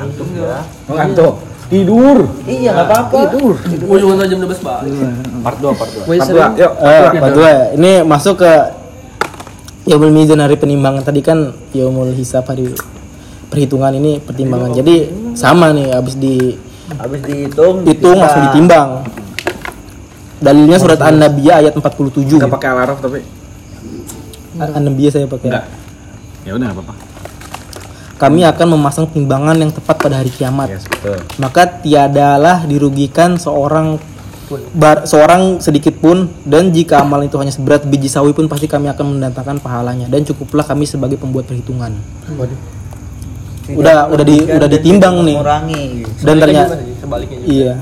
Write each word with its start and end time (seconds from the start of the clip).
ngantuk 0.00 0.28
ya 0.32 0.58
Oh, 0.88 0.96
ngantuk. 0.96 1.34
Tidur. 1.70 2.18
iya 2.44 2.70
nggak 2.72 2.86
apa-apa 2.88 3.18
Tidur. 3.30 3.54
Ujung-ujung 3.86 4.26
jam 4.26 4.38
12 4.42 4.58
balik. 4.58 4.92
part 5.38 5.56
2 5.56 5.70
part 5.70 5.90
2 5.94 6.02
Woi, 6.02 6.16
Part 6.16 6.26
seru. 6.26 6.36
dua, 6.36 6.46
Yuk, 6.56 6.72
part 6.74 7.12
dua. 7.14 7.30
Dua, 7.30 7.52
ini 7.72 7.92
masuk 8.02 8.34
ke 8.38 8.52
Yaumul 9.86 10.10
Mizan 10.10 10.38
hari 10.38 10.54
penimbangan 10.54 11.00
tadi 11.00 11.20
kan 11.20 11.38
Yaumul 11.70 12.10
Hisab 12.12 12.44
hari 12.44 12.74
perhitungan 13.46 13.90
ini 13.92 14.18
pertimbangan. 14.18 14.70
Jadi 14.72 14.94
sama 15.32 15.70
nih 15.70 15.90
habis 15.90 16.14
dihitung 16.14 16.58
habis 16.96 17.20
dihitung 17.22 18.18
langsung 18.18 18.42
ditimbang. 18.46 18.88
Dalilnya 20.38 20.76
surat 20.76 20.96
An-Nabiyah 20.98 21.60
ayat 21.60 21.72
47. 21.72 22.24
Enggak 22.34 22.50
pakai 22.50 22.68
alarm 22.68 22.96
tapi. 22.98 23.20
An-Nabiyah 24.56 25.10
saya 25.10 25.26
pakai. 25.26 25.48
Enggak. 25.48 25.64
Ya 26.42 26.50
udah 26.52 26.66
enggak 26.66 26.78
apa-apa. 26.80 26.94
Kami 28.20 28.44
akan 28.44 28.76
memasang 28.76 29.08
timbangan 29.08 29.56
yang 29.56 29.72
tepat 29.72 29.96
pada 29.96 30.20
hari 30.20 30.28
kiamat. 30.28 30.68
Yes, 30.68 30.84
betul. 30.84 31.16
Maka 31.40 31.80
tiadalah 31.80 32.68
dirugikan 32.68 33.40
seorang 33.40 33.96
bar- 34.76 35.08
seorang 35.08 35.56
sedikit 35.56 35.96
pun 35.96 36.28
dan 36.44 36.68
jika 36.68 37.00
amal 37.00 37.24
itu 37.24 37.40
hanya 37.40 37.48
seberat 37.48 37.88
biji 37.88 38.12
sawi 38.12 38.36
pun 38.36 38.44
pasti 38.44 38.68
kami 38.68 38.92
akan 38.92 39.16
mendatangkan 39.16 39.56
pahalanya 39.58 40.04
dan 40.04 40.20
cukuplah 40.20 40.62
kami 40.62 40.84
sebagai 40.84 41.16
pembuat 41.16 41.48
perhitungan. 41.48 41.96
Udah 43.70 44.10
udah 44.10 44.24
di 44.26 44.36
udah 44.42 44.68
ditimbang 44.68 45.14
nih. 45.22 45.36
mengurangi 45.38 45.82
Dan 46.20 46.34
ternyata 46.36 46.74
Sebaliknya 47.00 47.38
juga. 47.40 47.48
iya. 47.48 47.74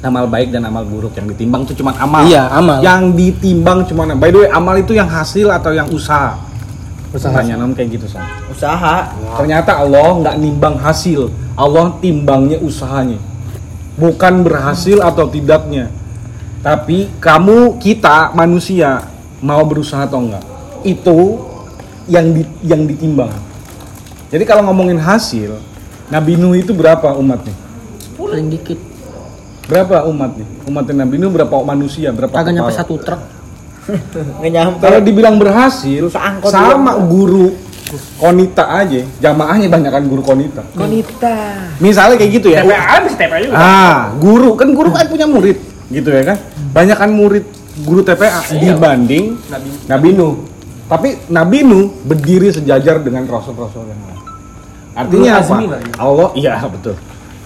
Amal 0.00 0.24
baik 0.32 0.48
dan 0.48 0.64
amal 0.64 0.84
buruk 0.88 1.12
yang 1.12 1.28
ditimbang 1.28 1.68
itu 1.68 1.76
cuma 1.76 1.92
amal. 1.92 2.24
Iya, 2.24 2.48
amal. 2.48 2.80
Yang 2.80 3.02
ditimbang 3.16 3.84
cuma 3.84 4.08
by 4.14 4.30
the 4.30 4.38
way 4.44 4.48
amal 4.48 4.72
itu 4.72 4.96
yang 4.96 5.08
hasil 5.08 5.50
atau 5.50 5.74
yang 5.74 5.88
usaha? 5.92 6.40
Pertanyaan 7.10 7.74
kayak 7.74 7.98
gitu, 7.98 8.06
Son. 8.06 8.22
usaha 8.46 9.10
Ternyata 9.34 9.82
Allah 9.82 10.14
nggak 10.22 10.36
nimbang 10.38 10.78
hasil, 10.78 11.26
Allah 11.58 11.98
timbangnya 11.98 12.62
usahanya. 12.62 13.18
Bukan 13.98 14.46
berhasil 14.46 15.02
atau 15.02 15.26
tidaknya. 15.26 15.90
Tapi 16.62 17.10
kamu 17.18 17.80
kita 17.82 18.30
manusia 18.36 19.04
mau 19.42 19.64
berusaha 19.66 20.06
atau 20.06 20.22
enggak. 20.22 20.44
Itu 20.86 21.50
yang 22.06 22.30
di, 22.36 22.42
yang 22.62 22.84
ditimbang. 22.86 23.32
Jadi 24.30 24.44
kalau 24.46 24.62
ngomongin 24.70 25.00
hasil, 25.00 25.58
Nabi 26.12 26.38
Nuh 26.38 26.54
itu 26.54 26.70
berapa 26.70 27.16
umatnya? 27.18 27.56
Paling 28.14 28.46
dikit. 28.52 28.78
Berapa 29.66 30.06
umatnya? 30.06 30.46
Umatnya 30.68 31.02
Nabi 31.02 31.16
Nuh 31.18 31.30
berapa 31.34 31.62
manusia? 31.66 32.14
Berapa 32.14 32.34
Kagak 32.34 32.54
nyampe 32.54 32.72
satu 32.74 32.94
truk. 33.02 33.39
Nggak 34.40 34.52
nyampe 34.52 34.82
Kalau 34.82 34.98
dibilang 35.02 35.36
berhasil, 35.40 36.02
Seangkot 36.10 36.50
sama 36.50 36.96
guru 37.04 37.54
konita 38.22 38.64
aja, 38.70 39.02
jamaahnya 39.18 39.66
banyak 39.66 39.90
kan 39.90 40.04
guru 40.06 40.22
konita. 40.22 40.62
konita 40.78 41.66
Misalnya 41.82 42.16
kayak 42.20 42.32
gitu 42.38 42.48
ya. 42.54 42.62
TPA 42.62 42.82
habis 43.02 43.14
TPA 43.18 43.38
juga. 43.42 43.56
Ah, 43.58 44.14
guru 44.14 44.54
kan 44.54 44.68
guru 44.70 44.88
kan 44.94 45.10
punya 45.10 45.26
murid, 45.26 45.58
gitu 45.90 46.08
ya 46.10 46.22
kan? 46.22 46.38
Banyak 46.70 46.96
kan 46.96 47.10
murid 47.10 47.44
guru 47.82 48.00
TPA 48.06 48.46
dibanding 48.54 49.34
Nabi. 49.50 49.68
Nabi 49.90 50.08
Nuh. 50.14 50.34
Tapi 50.90 51.08
Nabi 51.30 51.58
Nuh 51.62 51.86
berdiri 52.02 52.50
sejajar 52.50 52.98
dengan 53.02 53.26
rasul-rasul 53.26 53.86
yang 53.86 54.00
lain. 54.06 54.20
Artinya 54.94 55.30
apa? 55.38 55.42
azmi 55.42 55.66
lagi. 55.70 55.90
Allah, 55.98 56.28
iya 56.34 56.54
betul. 56.66 56.94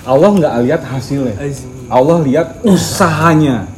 Allah 0.05 0.28
nggak 0.33 0.53
lihat 0.65 0.83
hasilnya. 0.84 1.37
Azmi. 1.41 1.89
Allah 1.92 2.17
lihat 2.25 2.48
usahanya. 2.65 3.69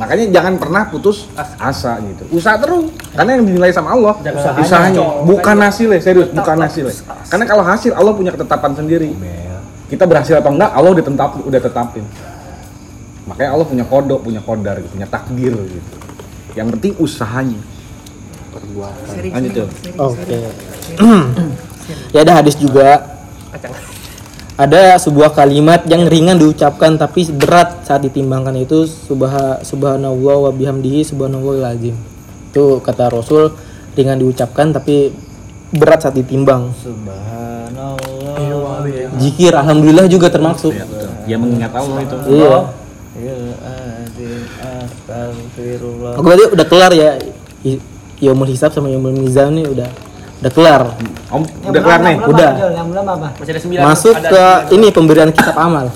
Makanya 0.00 0.24
jangan 0.32 0.56
pernah 0.56 0.82
putus 0.88 1.28
asa 1.60 2.00
gitu. 2.00 2.24
Usaha 2.32 2.56
terus. 2.56 2.88
Karena 3.12 3.36
yang 3.36 3.44
dinilai 3.44 3.68
sama 3.68 3.92
Allah 3.92 4.16
usahanya, 4.16 4.64
usahanya. 4.64 5.02
bukan 5.28 5.56
hasilnya, 5.60 6.00
serius, 6.00 6.28
bukan 6.32 6.56
hasilnya. 6.56 6.96
Karena 7.28 7.44
kalau 7.44 7.60
hasil 7.60 7.92
Allah 7.92 8.12
punya 8.16 8.32
ketetapan 8.32 8.72
sendiri. 8.72 9.12
Kita 9.92 10.06
berhasil 10.06 10.38
apa 10.38 10.48
enggak, 10.48 10.70
Allah 10.72 10.90
udah 10.96 11.04
tetap 11.04 11.30
udah 11.44 11.60
tetapin. 11.60 12.04
Makanya 13.28 13.50
Allah 13.52 13.66
punya 13.66 13.84
kodok, 13.84 14.20
punya 14.22 14.40
kodar, 14.40 14.78
gitu, 14.80 14.88
punya 14.94 15.08
takdir 15.10 15.52
gitu. 15.52 15.90
Yang 16.56 16.68
penting 16.78 16.92
usahanya. 16.96 17.60
Perbuatan. 18.54 19.14
Lanjut. 19.34 19.68
Oke. 19.98 20.38
ya 22.14 22.18
ada 22.24 22.32
hadis 22.40 22.56
juga. 22.56 23.18
Ada 24.60 25.00
sebuah 25.00 25.32
kalimat 25.32 25.88
yang 25.88 26.04
ringan 26.04 26.36
diucapkan 26.36 27.00
tapi 27.00 27.24
berat 27.32 27.80
saat 27.80 28.04
ditimbangkan 28.04 28.52
itu 28.60 28.84
subha, 28.84 29.64
subhanallah 29.64 30.36
wa 30.36 30.52
bihamdihi 30.52 31.00
subhanallahil 31.00 31.64
azim. 31.64 31.96
Itu 32.52 32.76
kata 32.84 33.08
Rasul 33.08 33.56
ringan 33.96 34.20
diucapkan 34.20 34.76
tapi 34.76 35.16
berat 35.72 36.04
saat 36.04 36.12
ditimbang. 36.12 36.76
subhanallah 36.76 38.84
Jikir 39.16 39.56
alhamdulillah 39.56 40.04
juga 40.12 40.28
termasuk. 40.28 40.76
Ya, 40.76 40.84
betul. 40.84 41.08
Dia 41.24 41.36
mengingat 41.40 41.72
Allah 41.72 41.98
itu. 42.04 42.16
Iya. 42.28 42.58
Ya 43.16 43.36
azim, 43.64 44.44
astagfirullah 44.60 46.20
Oke 46.20 46.24
berarti 46.24 46.44
udah 46.52 46.66
kelar 46.68 46.92
ya 46.92 47.16
Yaumul 48.20 48.52
Hisab 48.52 48.76
sama 48.76 48.92
Yaumul 48.92 49.16
Mizan 49.16 49.56
nih 49.56 49.64
udah 49.64 49.88
udah 50.40 50.50
kelar. 50.50 50.82
Om, 51.28 51.42
udah 51.68 51.80
kelar 51.80 52.00
nih. 52.00 52.16
Udah. 52.22 52.50
Yang 52.72 52.86
belum 52.90 53.06
apa? 53.06 53.28
Masih 53.36 53.52
ada 53.52 53.60
9. 53.60 53.84
Masuk 53.84 54.14
ke 54.16 54.42
ini 54.72 54.88
pemberian 54.88 55.30
kitab 55.30 55.54
amal. 55.54 55.86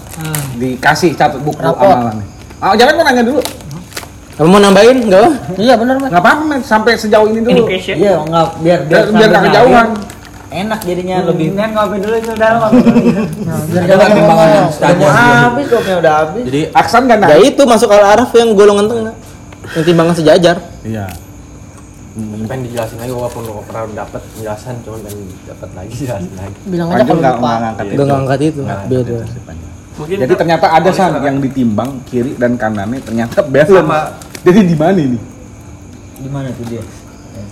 Dikasih 0.55 1.11
catat 1.15 1.41
buku 1.41 1.59
Rapot. 1.59 1.81
amalan 1.83 2.15
nih. 2.21 2.29
Oh, 2.61 2.75
jangan 2.77 2.93
mau 2.95 3.05
nanya 3.05 3.23
dulu. 3.23 3.41
Kamu 4.35 4.49
mau 4.51 4.59
nambahin 4.59 4.99
enggak? 5.01 5.31
Iya 5.55 5.75
benar, 5.79 5.95
Mas. 5.97 6.11
Nggak 6.11 6.23
apa-apa, 6.23 6.43
men. 6.43 6.61
sampai 6.61 6.99
sejauh 6.99 7.31
ini 7.31 7.41
dulu. 7.41 7.55
Education. 7.65 7.95
iya 7.97 8.15
nggak 8.19 8.47
biar 8.61 8.79
Biar, 8.85 9.05
biar 9.09 9.29
nggak 9.31 9.43
kejauhan. 9.47 9.89
enak 10.55 10.81
jadinya 10.83 11.17
lebih 11.25 11.47
Kan 11.51 11.71
ngopi 11.71 11.97
dulu 11.99 12.15
itu 12.15 12.31
udah 12.31 12.51
ngopi 12.57 12.79
dulu. 12.79 13.01
biar 13.71 13.85
jangan 13.85 14.11
timbangan 14.13 14.49
yang 14.49 14.67
udah 14.71 15.13
habis 15.41 15.67
kopnya 15.67 15.97
udah 15.99 16.13
habis 16.15 16.43
Jadi 16.47 16.61
aksan 16.71 17.03
kan 17.07 17.19
Ya 17.27 17.37
itu 17.41 17.63
masuk 17.63 17.89
al 17.91 18.03
araf 18.05 18.31
yang 18.35 18.49
golongan 18.55 18.87
tengah. 18.87 19.15
Yang 19.75 19.85
timbangan 19.87 20.15
sejajar. 20.15 20.57
Iya. 20.83 21.05
Pengen 22.15 22.63
dijelasin 22.65 22.99
lagi 22.99 23.11
walaupun 23.11 23.43
lo 23.43 23.63
pernah 23.67 24.07
dapat 24.07 24.23
penjelasan 24.31 24.75
cuman 24.83 24.99
pengen 25.03 25.21
dapat 25.45 25.69
lagi 25.75 25.91
jelasin 25.99 26.33
lagi 26.39 26.57
Bilang 26.65 26.89
aja 26.89 27.03
kalau 27.03 27.19
nggak 27.19 27.35
lupa. 27.35 27.43
nggak 27.43 27.59
ngangkat 27.59 27.85
Nggak 27.85 28.07
ngangkat 28.07 28.41
itu, 28.41 28.61
Nggak 28.63 28.77
ngangkat 28.79 28.91
beda. 28.91 29.15
itu 29.19 29.27
sih, 29.27 29.43
Panjang. 29.43 29.73
mungkin 29.95 30.17
Jadi 30.23 30.33
ternyata 30.35 30.67
ada 30.71 30.91
san 30.91 31.13
yang 31.21 31.37
ditimbang 31.39 31.91
kiri 32.05 32.33
dan 32.35 32.53
kanannya 32.55 32.99
ternyata 32.99 33.39
balance. 33.43 33.75
Sama. 33.75 34.01
Jadi 34.43 34.61
di 34.65 34.77
mana 34.77 34.99
ini? 34.99 35.19
di 36.15 36.31
mana 36.31 36.49
tuh 36.51 36.65
dia 36.65 36.83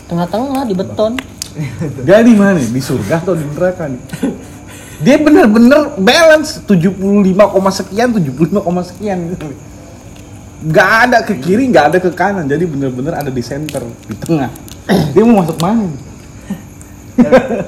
Tengah-tengah 0.07 0.63
di 0.65 0.75
beton. 0.75 1.13
Dia 2.07 2.25
di 2.25 2.33
mana? 2.33 2.57
Di 2.57 2.81
surga 2.81 3.21
atau 3.21 3.37
di 3.37 3.45
neraka 3.45 3.85
nih? 3.85 4.01
Dia 5.03 5.17
bener-bener 5.19 5.99
balance 5.99 6.63
75, 6.65 6.97
sekian 7.69 8.09
75, 8.15 8.63
sekian 8.87 9.19
gitu. 10.63 10.71
Gak 10.71 10.91
ada 11.05 11.19
ke 11.21 11.35
kiri, 11.37 11.67
gak 11.69 11.91
ada 11.91 11.99
ke 11.99 12.11
kanan. 12.11 12.47
Jadi 12.47 12.65
bener-bener 12.65 13.13
ada 13.13 13.29
di 13.29 13.43
center, 13.43 13.83
di 14.07 14.15
tengah. 14.15 14.51
Dia 15.15 15.23
mau 15.23 15.43
masuk 15.43 15.59
mana? 15.59 15.91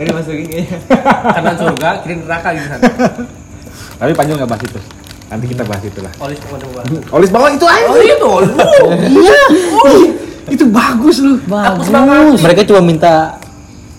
ini 0.01 0.09
masukin 0.17 0.45
kayaknya 0.49 0.79
kanan 1.21 1.53
surga 1.53 1.89
kiri 2.01 2.17
neraka 2.17 2.49
gitu 2.57 2.65
kan 2.65 2.81
Tapi 4.01 4.13
panjang 4.17 4.41
nggak 4.41 4.49
bahas 4.49 4.65
itu. 4.65 4.81
Nanti 5.29 5.45
kita 5.47 5.63
bahas 5.69 5.85
itu 5.85 6.01
lah. 6.01 6.13
olis 6.17 6.39
gua 6.41 6.59
Olis 7.13 7.29
bawah 7.29 7.51
itu 7.53 7.67
aja. 7.69 7.85
oh 7.85 7.97
itu 7.99 8.27
olis 8.27 8.51
Iya. 9.21 9.43
Itu 10.49 10.65
bagus 10.69 11.21
loh. 11.21 11.37
bagus 11.45 11.89
banget 11.89 12.41
Mereka 12.41 12.61
cuma 12.65 12.81
minta 12.81 13.37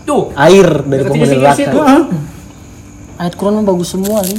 tuh 0.01 0.33
air 0.33 0.65
dari 0.81 1.01
sini-sini 1.13 1.45
situ. 1.53 1.77
neraka. 1.77 2.09
Ayat 3.15 3.33
Quran 3.37 3.53
mah 3.61 3.65
bagus 3.69 3.87
semua 3.93 4.21
nih. 4.21 4.37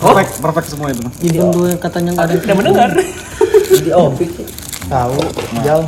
Perfect, 0.00 0.32
perfect 0.40 0.66
semua 0.72 0.88
itu. 0.88 1.04
Jadi 1.20 1.38
dua 1.52 1.66
yang 1.76 1.80
katanya 1.80 2.10
nggak 2.16 2.26
ada. 2.26 2.34
tidak 2.40 2.56
mendengar 2.56 2.88
jadi 3.76 3.90
opik 3.92 4.28
sih 4.32 4.46
Tahu, 4.90 5.20
jauh. 5.62 5.86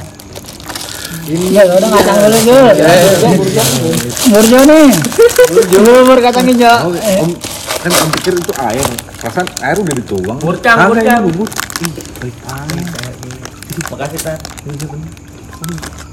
Ya 1.26 1.62
udah 1.66 1.88
ngacang 1.90 2.18
dulu 2.22 2.38
Jul. 2.46 2.66
Burjo 4.30 4.60
nih. 4.68 4.88
Burjo 5.50 5.92
berkacang 6.06 6.46
hijau. 6.46 6.92
Om, 6.92 7.30
kan 7.82 7.90
om 7.90 8.08
pikir 8.20 8.32
itu 8.38 8.52
air. 8.62 8.86
Perasaan 9.18 9.46
air 9.64 9.76
udah 9.82 9.94
dituang. 9.98 10.38
Burcang. 10.38 10.76
ini 10.94 11.18
bubur. 11.26 11.48
Ih, 11.82 11.90
baik 12.22 12.36
banget. 12.46 12.84
makasih 13.90 14.20
tan 14.22 14.38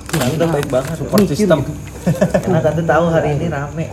Tante 0.09 0.45
baik 0.49 0.67
banget 0.73 0.95
Support 0.97 1.21
system. 1.29 1.59
karena 2.43 2.59
tante 2.63 2.81
tahu 2.81 3.05
hari 3.13 3.37
ini 3.37 3.45
rame 3.53 3.85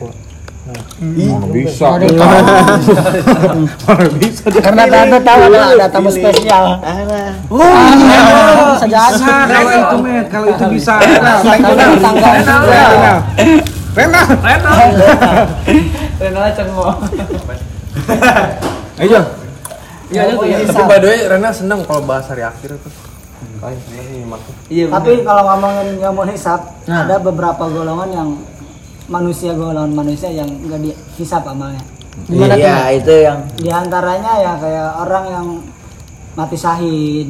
Ih, 0.99 1.31
mana 1.31 1.47
bisa. 1.55 1.87
Mana 3.87 4.07
bisa. 4.19 4.45
Karena 4.51 4.83
tante 4.91 5.19
tahu 5.23 5.41
ada 5.47 5.59
ada 5.79 5.87
tamu 5.87 6.11
spesial. 6.11 6.65
Oh, 7.47 7.63
iya. 7.95 8.21
Bisa 8.75 8.87
jadi. 8.91 9.15
Bisa 9.15 9.35
kalau 9.47 9.71
itu, 9.71 9.97
Met. 10.03 10.27
Kalau 10.27 10.47
itu 10.51 10.65
bisa. 10.75 10.95
Rena, 10.99 11.33
Rena. 11.47 12.57
Rena. 13.95 14.23
Rena. 14.23 14.23
Rena. 14.43 14.71
Rena 16.17 16.49
cengok 16.51 16.97
Ayo, 18.97 19.21
iya 20.09 20.23
ya 20.33 20.41
tapi 20.65 20.83
by 20.89 20.99
the 21.03 21.09
way 21.11 21.21
Rena 21.29 21.53
seneng 21.53 21.85
kalau 21.85 22.01
bahas 22.09 22.25
hari 22.33 22.41
akhir 22.41 22.81
nih 22.81 24.25
maksud 24.25 24.55
iya 24.73 24.89
Tapi 24.89 25.21
kalau 25.21 25.43
ngomongin 25.45 26.01
ngomong 26.01 26.29
hisap, 26.33 26.61
Nah. 26.89 27.05
ada 27.05 27.19
beberapa 27.19 27.67
golongan 27.69 28.09
yang 28.15 28.29
manusia 29.07 29.55
golongan 29.55 29.93
manusia 29.95 30.29
yang 30.31 30.51
enggak 30.51 30.81
dihisap 30.83 31.43
amalnya. 31.47 31.83
Gimana 32.27 32.55
tuh? 32.57 32.65
Iya, 32.65 32.79
itu 32.97 33.15
yang 33.23 33.39
di 33.61 33.71
antaranya 33.71 34.33
ya 34.41 34.53
kayak 34.57 34.89
orang 35.05 35.25
yang 35.31 35.47
mati 36.35 36.57
syahid. 36.57 37.29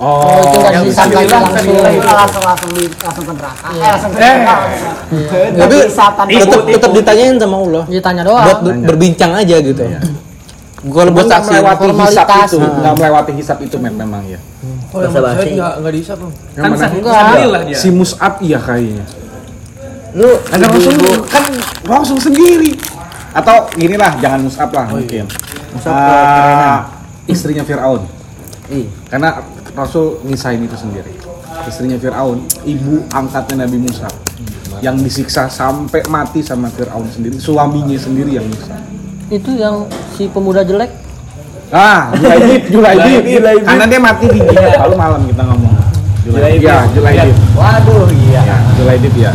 Oh, 0.00 0.40
itu 0.40 0.56
nggak 0.56 0.84
bisa 0.88 1.02
dibilang, 1.12 1.44
langsung. 1.44 1.76
langsung 2.08 2.44
langsung 2.48 2.70
di, 2.72 2.88
langsung 3.04 3.24
ke 3.28 3.32
neraka. 3.36 3.68
Eh, 3.68 3.84
langsung 3.84 4.10
ke 4.10 4.16
neraka. 4.16 4.56
Nggak 5.52 5.68
Tapi 6.16 6.34
tetap 6.40 6.60
tetap 6.64 6.90
ditanyain 6.96 7.36
sama 7.36 7.56
Allah. 7.60 7.84
Dia 7.84 8.00
tanya 8.00 8.22
doang. 8.24 8.46
Buat 8.48 8.58
ber- 8.64 8.80
berbincang 8.88 9.32
aja 9.36 9.56
gitu. 9.60 9.84
Kalau 10.80 11.12
buat 11.12 11.28
nggak 11.28 11.44
saksi 11.44 11.50
melewati 11.52 11.86
hisap 11.92 12.28
itu, 12.32 12.56
nggak 12.56 12.94
melewati 12.96 13.32
hisap 13.36 13.58
itu 13.60 13.76
men, 13.76 13.92
memang 14.00 14.24
ya. 14.24 14.40
Oh, 14.96 15.04
yang 15.04 15.12
nggak 15.12 15.72
nggak 15.84 15.92
dihisap 15.92 16.18
Kan 16.56 16.70
Enggak. 16.72 17.76
Si 17.76 17.88
Mus'ab 17.92 18.40
iya 18.40 18.56
kayaknya. 18.56 19.04
Lu 20.12 20.28
Ada 20.48 20.66
Rasul 20.66 20.94
kan 21.26 21.50
Rasul 21.84 22.18
sendiri. 22.18 22.74
Atau 23.30 23.70
inilah 23.76 24.18
jangan 24.18 24.42
Mus'ab 24.42 24.70
lah 24.70 24.90
mungkin. 24.90 25.24
Mus'ab 25.70 25.90
Ah, 25.90 26.02
kekerenan. 26.02 26.82
istrinya 27.26 27.62
Fir'aun. 27.62 28.02
Ih, 28.68 28.86
Karena 29.06 29.38
Rasul 29.70 30.18
ngisain 30.24 30.58
itu 30.58 30.74
sendiri. 30.74 31.14
Istrinya 31.62 31.94
Fir'aun, 31.94 32.42
ibu 32.64 33.06
angkatnya 33.08 33.66
Nabi 33.66 33.78
Musa. 33.78 34.10
Yang 34.80 34.96
disiksa 35.04 35.46
sampai 35.46 36.02
mati 36.06 36.40
sama 36.40 36.66
Fir'aun 36.68 37.06
sendiri, 37.06 37.36
suaminya 37.36 37.94
sendiri 37.94 38.34
yang 38.34 38.46
nyiksa. 38.46 38.74
Itu 39.28 39.54
yang 39.54 39.86
si 40.16 40.26
pemuda 40.26 40.64
jelek. 40.64 40.90
Ah, 41.70 42.10
Julaidib, 42.10 42.66
Julaidib. 42.74 43.22
Karena 43.62 43.84
dia 43.86 44.00
mati 44.00 44.26
di. 44.26 44.40
Lalu 44.42 44.94
malam 44.96 45.22
kita 45.22 45.42
ngomong. 45.44 45.74
Julaidib. 46.26 46.66
Ya, 46.66 46.82
Julaidib. 46.90 47.36
waduh 47.54 48.10
iya. 48.10 48.42
Ya, 48.42 48.56
Julaidib 48.74 49.14
ya. 49.14 49.30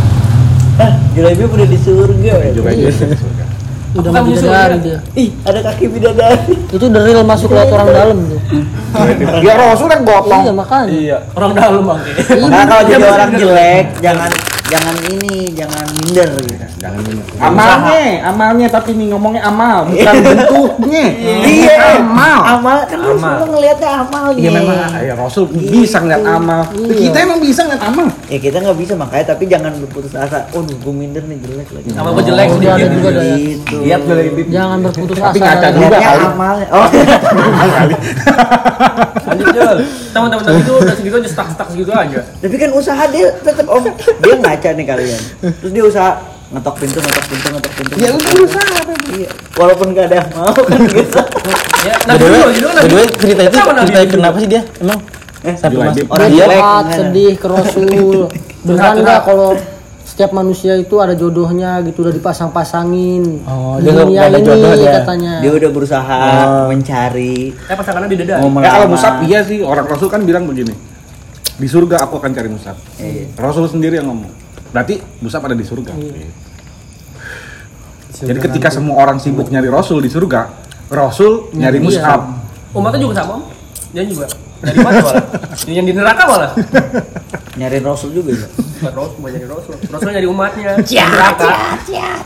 Hah, 0.75 0.91
Julaibib 1.15 1.49
udah 1.55 1.67
di 1.67 1.77
surga 1.79 2.33
ya. 2.35 2.51
Julaidib. 2.51 2.91
di 2.91 3.17
surga. 3.17 3.45
Udah 3.95 4.11
mau 4.11 4.27
bidadari 4.27 4.77
dia? 4.83 4.99
Ih, 5.15 5.31
ada 5.47 5.59
kaki 5.71 5.87
bidadari. 5.87 6.55
Itu 6.67 6.85
deril 6.91 7.23
masuk 7.23 7.55
lewat 7.55 7.71
orang 7.71 7.87
dalam 7.95 8.17
tuh. 8.27 8.41
Ya 9.39 9.55
Rasul 9.55 9.87
kan 9.87 10.03
gotong. 10.03 10.43
Iya 10.43 10.51
makanya. 10.51 10.91
Iya, 10.91 11.17
orang 11.31 11.51
dalam 11.55 11.81
bang. 11.87 11.99
Nah, 12.51 12.63
kalau 12.67 12.83
jadi 12.83 13.05
orang 13.07 13.31
jelek, 13.39 13.85
jangan 14.03 14.31
jangan 14.65 14.95
ini, 15.07 15.53
jangan 15.53 15.85
minder 15.93 16.29
gitu. 16.41 16.65
Jangan 16.75 17.01
ini. 17.03 17.21
Amalnya, 17.37 18.01
amalnya 18.25 18.67
tapi 18.67 18.93
nih 18.93 19.07
ngomongnya 19.09 19.43
amal, 19.43 19.85
bukan 19.85 20.13
bentuknya. 20.19 21.03
Iya, 21.45 21.75
amal. 21.99 22.39
Amal 22.55 22.77
kan 22.85 22.97
lu 22.97 23.15
semua 23.15 23.45
ngeliatnya 23.45 23.89
amal. 24.01 24.25
Iya 24.31 24.49
memang 24.51 24.77
ya 24.97 25.13
Rasul 25.13 25.45
bisa 25.49 25.97
ngeliat 25.99 26.23
amal. 26.23 26.61
Kita 26.71 27.17
emang 27.19 27.39
bisa 27.39 27.61
ngeliat 27.63 27.83
amal. 27.83 28.07
Ya 28.25 28.37
kita 28.37 28.57
nggak 28.59 28.77
bisa 28.77 28.93
makanya 28.93 29.25
tapi 29.27 29.43
jangan 29.45 29.71
berputus 29.77 30.11
asa. 30.13 30.45
Oh, 30.51 30.61
gue 30.61 30.93
minder 30.93 31.23
nih 31.23 31.37
jelek 31.39 31.69
lagi. 31.71 31.87
Sama 31.91 32.09
gue 32.11 32.23
jelek 32.23 32.47
Oh, 32.47 32.57
dia 32.57 32.71
ada 32.73 32.87
juga 32.87 33.09
ada 33.11 33.21
ya. 33.23 33.35
Gitu. 33.35 33.75
Lihat 33.81 34.01
Julaidib. 34.03 34.47
Jangan 34.49 34.77
berputus 34.81 35.17
Tapi 35.17 35.37
asa. 35.37 35.45
ngaca 35.45 35.61
dari- 35.63 35.77
juga 35.77 35.97
kali. 35.97 36.23
amalnya. 36.25 36.67
Oh. 36.69 36.87
Lanjut 39.35 39.47
Jul. 39.51 39.77
Teman-teman 40.15 40.43
tadi 40.47 40.61
tuh 40.63 40.75
udah 40.79 40.95
segitu 40.95 41.15
aja 41.19 41.29
stuck-stuck 41.29 41.67
segitu 41.75 41.91
aja. 41.91 42.19
Tapi 42.23 42.55
kan 42.55 42.71
usaha 42.71 43.03
dia 43.11 43.27
tetap 43.35 43.67
om. 43.67 43.83
Dia 44.23 44.35
ngaca 44.39 44.69
nih 44.71 44.85
kalian. 44.87 45.21
Terus 45.43 45.71
dia 45.75 45.83
usaha 45.83 46.11
ngetok 46.45 46.75
pintu, 46.79 46.97
ngetok 47.03 47.25
pintu, 47.27 47.47
ngetok 47.51 47.73
pintu. 47.75 47.93
Ya 47.99 48.09
udah 48.15 48.33
usaha. 48.39 48.77
Iya. 49.11 49.29
Walaupun 49.59 49.87
gak 49.91 50.05
ada 50.07 50.15
yang 50.23 50.29
mau 50.33 50.51
kan 50.71 50.79
gitu. 50.87 51.19
Ya, 51.85 51.93
way, 52.01 52.17
dulu, 52.17 52.39
gitu 52.49 52.67
kan 52.71 52.83
way, 52.89 53.05
Nabi. 53.05 53.13
cerita 53.21 53.41
itu 53.43 53.57
cerita 53.59 53.99
dulu. 54.01 54.11
kenapa 54.15 54.37
sih 54.39 54.49
dia? 54.49 54.61
Emang 54.79 54.99
Eh, 55.45 55.53
sampai 55.53 55.77
masuk 55.77 56.09
Orang 56.09 56.29
Dia 56.33 56.45
sedih 56.89 57.31
ke 57.37 57.45
Rasul. 57.45 58.25
Beneran 58.65 58.97
Curhat, 58.97 58.97
nggak 58.97 59.19
kalau 59.29 59.49
setiap 60.15 60.31
manusia 60.31 60.79
itu 60.79 60.95
ada 60.95 61.11
jodohnya 61.11 61.83
gitu 61.83 61.99
udah 61.99 62.15
dipasang-pasangin. 62.15 63.43
Oh, 63.43 63.75
Di 63.75 63.83
dia 63.83 63.99
dunia 63.99 64.19
ada 64.23 64.39
ini 64.39 64.47
jodoh 64.47 64.71
dia. 64.73 64.91
katanya. 64.95 65.33
Dia 65.43 65.51
udah 65.51 65.69
berusaha 65.69 66.19
Oh. 66.23 66.65
mencari. 66.71 67.51
Eh 67.51 67.75
pasangannya 67.75 68.07
di 68.07 68.17
dada. 68.23 68.39
Mau 68.39 68.63
Ya 68.63 68.71
kalau. 68.71 68.95
Musab 68.95 69.27
iya 69.27 69.43
sih, 69.43 69.59
orang 69.59 69.83
Rasul 69.83 70.07
kan 70.07 70.23
bilang 70.23 70.47
begini. 70.47 70.71
Di 71.55 71.67
surga 71.67 72.07
aku 72.07 72.15
akan 72.15 72.31
cari 72.31 72.47
Musab. 72.47 72.79
Iya. 72.95 73.27
Rasul 73.35 73.67
sendiri 73.67 73.99
yang 73.99 74.07
ngomong. 74.07 74.31
Berarti 74.71 75.03
Musab 75.19 75.43
ada 75.43 75.51
di 75.51 75.67
surga. 75.67 75.91
Jadi 78.15 78.39
ketika 78.39 78.71
semua 78.71 78.95
orang 78.97 79.19
sibuk 79.19 79.51
nyari 79.51 79.67
Rasul 79.67 79.99
di 79.99 80.07
surga, 80.07 80.47
Rasul 80.87 81.51
nyari 81.51 81.75
Iya. 81.75 81.87
Musab. 81.91 82.21
Umatnya 82.71 83.03
juga 83.03 83.15
sama, 83.19 83.31
Om. 83.35 83.43
Dia 83.91 84.03
juga. 84.07 84.31
Dari 84.65 84.79
mana 84.81 84.97
malah? 85.05 85.23
Yang 85.69 85.85
di 85.85 85.93
neraka 85.93 86.23
malah. 86.25 86.51
Nyari 87.55 87.79
Rasul 87.79 88.11
juga 88.11 88.35
ya. 88.35 88.47
Bukan 88.51 88.91
Rasul, 88.91 89.15
bukan 89.23 89.31
nyari 89.31 89.47
Rasul. 89.47 89.73
Rasul 89.87 90.09
nyari 90.11 90.27
umatnya. 90.27 90.71
Di 90.89 90.95
neraka. 90.99 91.49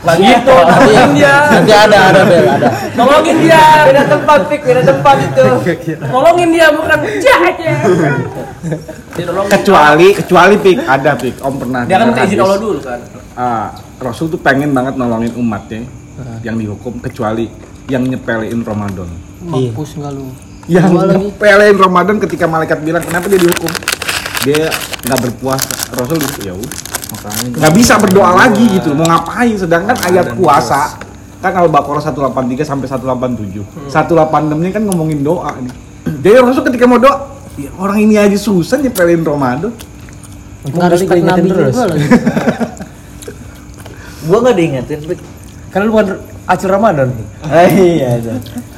Lagi 0.02 0.24
itu, 0.26 0.56
tolongin 0.58 1.10
dia. 1.14 1.34
Nanti 1.54 1.72
ada 1.76 1.98
ada 2.10 2.20
bel 2.26 2.44
ada. 2.50 2.68
Tolongin 2.98 3.36
dia. 3.46 3.64
Beda 3.86 4.02
tempat, 4.10 4.38
Pik. 4.50 4.60
Beda 4.66 4.82
tempat 4.82 5.16
itu. 5.22 5.46
Tolongin 6.02 6.48
dia, 6.50 6.66
bukan 6.74 6.98
jahat 7.22 7.56
ya. 7.62 7.76
Dia 9.14 9.24
tolongin. 9.30 9.50
Kecuali 9.54 10.08
kecuali 10.18 10.54
pik 10.58 10.78
ada 10.82 11.12
pik. 11.14 11.34
Om 11.38 11.54
pernah 11.62 11.80
Dia 11.86 11.96
kan 12.02 12.06
minta 12.10 12.22
izin. 12.26 12.38
Allah 12.42 12.58
dulu 12.58 12.78
kan. 12.82 12.98
Ah, 13.38 13.66
Rasul 14.02 14.26
tuh 14.34 14.40
pengen 14.42 14.74
banget 14.74 14.98
nolongin 14.98 15.30
umatnya 15.38 15.86
yang 16.42 16.58
dihukum 16.58 16.98
kecuali 16.98 17.46
yang 17.86 18.02
nyepelein 18.02 18.66
Ramadan. 18.66 19.08
Mampus 19.46 19.94
nggak 19.94 20.12
lu? 20.14 20.49
Yang 20.68 20.92
nyepelein 20.92 21.76
Ramadan 21.78 22.16
ketika 22.20 22.44
malaikat 22.44 22.84
bilang 22.84 23.04
kenapa 23.04 23.30
dia 23.30 23.40
dihukum? 23.40 23.70
Dia 24.44 24.68
nggak 25.08 25.20
berpuasa. 25.24 25.72
Rasul 25.96 26.20
gitu, 26.20 26.38
ya 26.50 26.54
udah. 26.56 26.80
Nggak 27.56 27.72
bisa 27.74 27.94
berdoa 28.00 28.30
lagi 28.36 28.64
gitu. 28.80 28.92
Mau 28.96 29.06
ngapain? 29.08 29.54
Sedangkan 29.56 29.96
ayat 30.04 30.36
puasa 30.36 30.96
kan 31.40 31.56
Al-Baqarah 31.56 32.04
183 32.04 32.68
sampai 32.68 32.86
187. 32.86 33.64
186-nya 33.88 34.70
kan 34.76 34.82
ngomongin 34.84 35.24
doa 35.24 35.56
nih. 35.56 35.72
Jadi 36.20 36.36
Rasul 36.36 36.68
ketika 36.68 36.84
mau 36.84 37.00
doa, 37.00 37.32
"Ya, 37.56 37.72
orang 37.80 38.04
ini 38.04 38.20
aja 38.20 38.36
susah 38.36 38.76
nyepelein 38.76 39.24
Ramadan. 39.24 39.72
Nggak 40.68 41.00
Nabi 41.24 41.48
juga 41.48 41.88
lagi. 41.88 42.04
Gua 44.28 44.38
nggak 44.44 44.56
diingetin. 44.60 45.00
Karena 45.72 45.84
lu 45.88 45.92
bukan 45.96 46.20
acil 46.50 46.68
Ramadan. 46.68 47.08
Ah, 47.50 47.66
iya, 47.66 48.14
iya. 48.20 48.34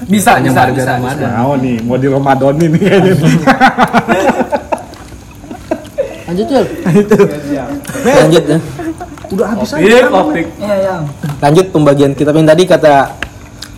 Bisa, 0.08 0.40
bisa, 0.40 0.64
bisa. 0.72 0.92
bisa. 0.96 1.28
Mau 1.44 1.60
nih, 1.60 1.76
mau 1.84 2.00
di 2.00 2.08
Ramadan 2.08 2.56
ini 2.56 2.78
kayaknya. 2.80 3.12
nih. 3.12 3.36
Lanjut 6.32 6.46
Jul. 6.48 6.64
Lanjut 8.00 8.44
ya. 8.48 8.58
Udah 9.28 9.46
habis 9.52 9.68
aja. 9.76 9.84
Iya, 9.84 10.08
topik. 10.08 10.46
Iya, 10.56 10.74
iya. 10.80 10.94
Lanjut 11.44 11.66
pembagian 11.68 12.12
kitab 12.16 12.32
yang 12.32 12.48
tadi 12.48 12.62
kata 12.64 12.94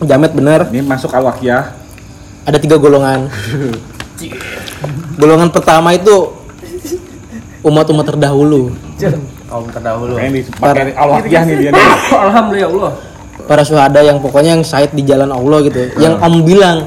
Jamet 0.04 0.30
bener 0.34 0.68
Ini 0.70 0.82
masuk 0.84 1.10
al-Waqiah. 1.10 1.64
ada 2.44 2.58
tiga 2.60 2.76
golongan. 2.76 3.26
golongan 5.16 5.48
pertama 5.50 5.90
itu 5.96 6.30
umat-umat 7.64 8.04
terdahulu. 8.04 8.70
Kaum 9.50 9.66
terdahulu. 9.74 10.14
Ini 10.22 10.40
pakai 10.54 10.94
al-Waqiah 10.94 11.42
nih 11.50 11.56
dia 11.56 11.70
nih. 11.74 11.86
Alhamdulillah 12.30 12.70
Allah. 12.70 12.92
Para 13.44 13.62
syuhada 13.62 14.00
yang 14.00 14.18
pokoknya 14.18 14.56
yang 14.56 14.64
syahid 14.64 14.92
di 14.92 15.04
jalan 15.04 15.28
Allah 15.28 15.58
gitu 15.62 15.80
yang 15.96 16.16
om 16.18 16.42
bilang 16.42 16.84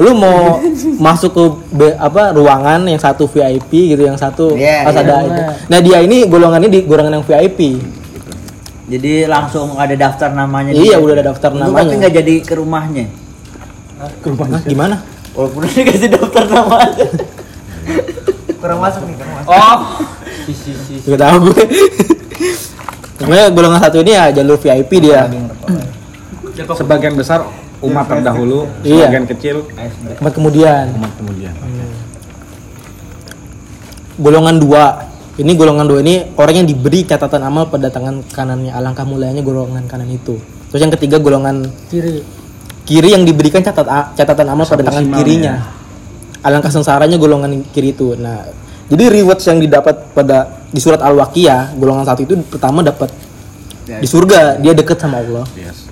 lu 0.00 0.16
mau 0.16 0.58
masuk 0.98 1.30
ke 1.30 1.44
be- 1.70 1.96
apa 1.96 2.32
ruangan 2.32 2.82
yang 2.84 2.98
satu 2.98 3.24
VIP 3.24 3.94
gitu 3.94 4.02
yang 4.02 4.18
satu 4.18 4.56
Iya, 4.58 4.82
pas 4.82 4.94
iya. 4.94 5.02
ada 5.04 5.14
itu 5.22 5.42
nah 5.68 5.78
dia 5.78 5.98
ini 6.00 6.26
golongannya 6.26 6.68
di 6.68 6.80
golongan 6.82 7.20
yang 7.20 7.26
VIP 7.26 7.60
Jadi 8.82 9.24
langsung 9.24 9.78
ada 9.80 9.94
daftar 9.96 10.36
namanya. 10.36 10.76
Iya, 10.76 11.00
udah 11.00 11.14
ada 11.16 11.32
daftar 11.32 11.48
Lu 11.54 11.64
namanya. 11.64 11.88
Tapi 11.88 11.96
nggak 11.96 12.12
jadi 12.12 12.34
ke 12.44 12.54
rumahnya. 12.60 13.06
Hah, 13.96 14.60
gimana 14.68 15.00
Walaupun 15.32 15.64
udah 15.64 15.72
dikasih 15.72 16.10
daftar 16.12 16.44
nama 16.44 16.76
aja. 16.76 17.06
Kurang 18.60 18.78
masuk 18.84 19.02
nih, 19.08 19.14
kurang 19.16 19.32
masuk. 19.38 19.48
Oh, 19.48 19.78
Gak 21.08 21.18
tahu 21.18 21.36
gue 21.48 21.62
Sebenarnya 23.22 23.48
golongan 23.54 23.78
satu 23.78 23.96
ini 24.02 24.12
ya 24.12 24.24
jalur 24.34 24.58
VIP 24.58 24.90
dia. 24.98 25.30
Sebagian 26.74 27.14
besar 27.14 27.46
umat 27.78 28.04
terdahulu, 28.04 28.66
Iya. 28.82 29.06
sebagian 29.06 29.26
kecil 29.26 29.56
Umat 30.18 30.32
kemudian. 30.34 30.84
umat 30.92 31.12
kemudian. 31.14 31.54
golongan 34.18 34.56
dua. 34.58 34.84
Ini 35.32 35.56
golongan 35.56 35.88
dua 35.88 36.04
ini 36.04 36.28
orang 36.36 36.62
yang 36.62 36.68
diberi 36.68 37.02
catatan 37.02 37.40
amal 37.40 37.64
pada 37.66 37.88
tangan 37.88 38.20
kanannya. 38.28 38.68
Alangkah 38.70 39.02
mulianya 39.02 39.40
golongan 39.40 39.88
kanan 39.88 40.06
itu. 40.06 40.36
Terus 40.68 40.80
yang 40.80 40.92
ketiga 40.92 41.16
golongan 41.16 41.64
Kiri. 41.88 42.20
kiri 42.82 43.14
yang 43.14 43.22
diberikan 43.22 43.62
catat 43.62 43.86
catatan 44.12 44.46
amal 44.50 44.66
pada 44.66 44.84
tangan 44.84 45.06
kirinya. 45.14 45.54
Alangkah 46.42 46.68
sengsaranya 46.68 47.16
golongan 47.16 47.64
kiri 47.72 47.96
itu. 47.96 48.12
Nah 48.14 48.44
jadi 48.92 49.08
rewards 49.10 49.40
yang 49.42 49.56
didapat 49.56 50.12
pada 50.12 50.38
di 50.68 50.76
surat 50.76 51.00
al-waqiah 51.00 51.72
golongan 51.74 52.04
satu 52.04 52.20
itu 52.22 52.36
pertama 52.44 52.80
dapat 52.80 53.08
di 53.82 54.04
surga 54.04 54.58
dia 54.58 54.72
deket 54.72 54.96
sama 54.96 55.18
Allah 55.18 55.48
Yes. 55.54 55.88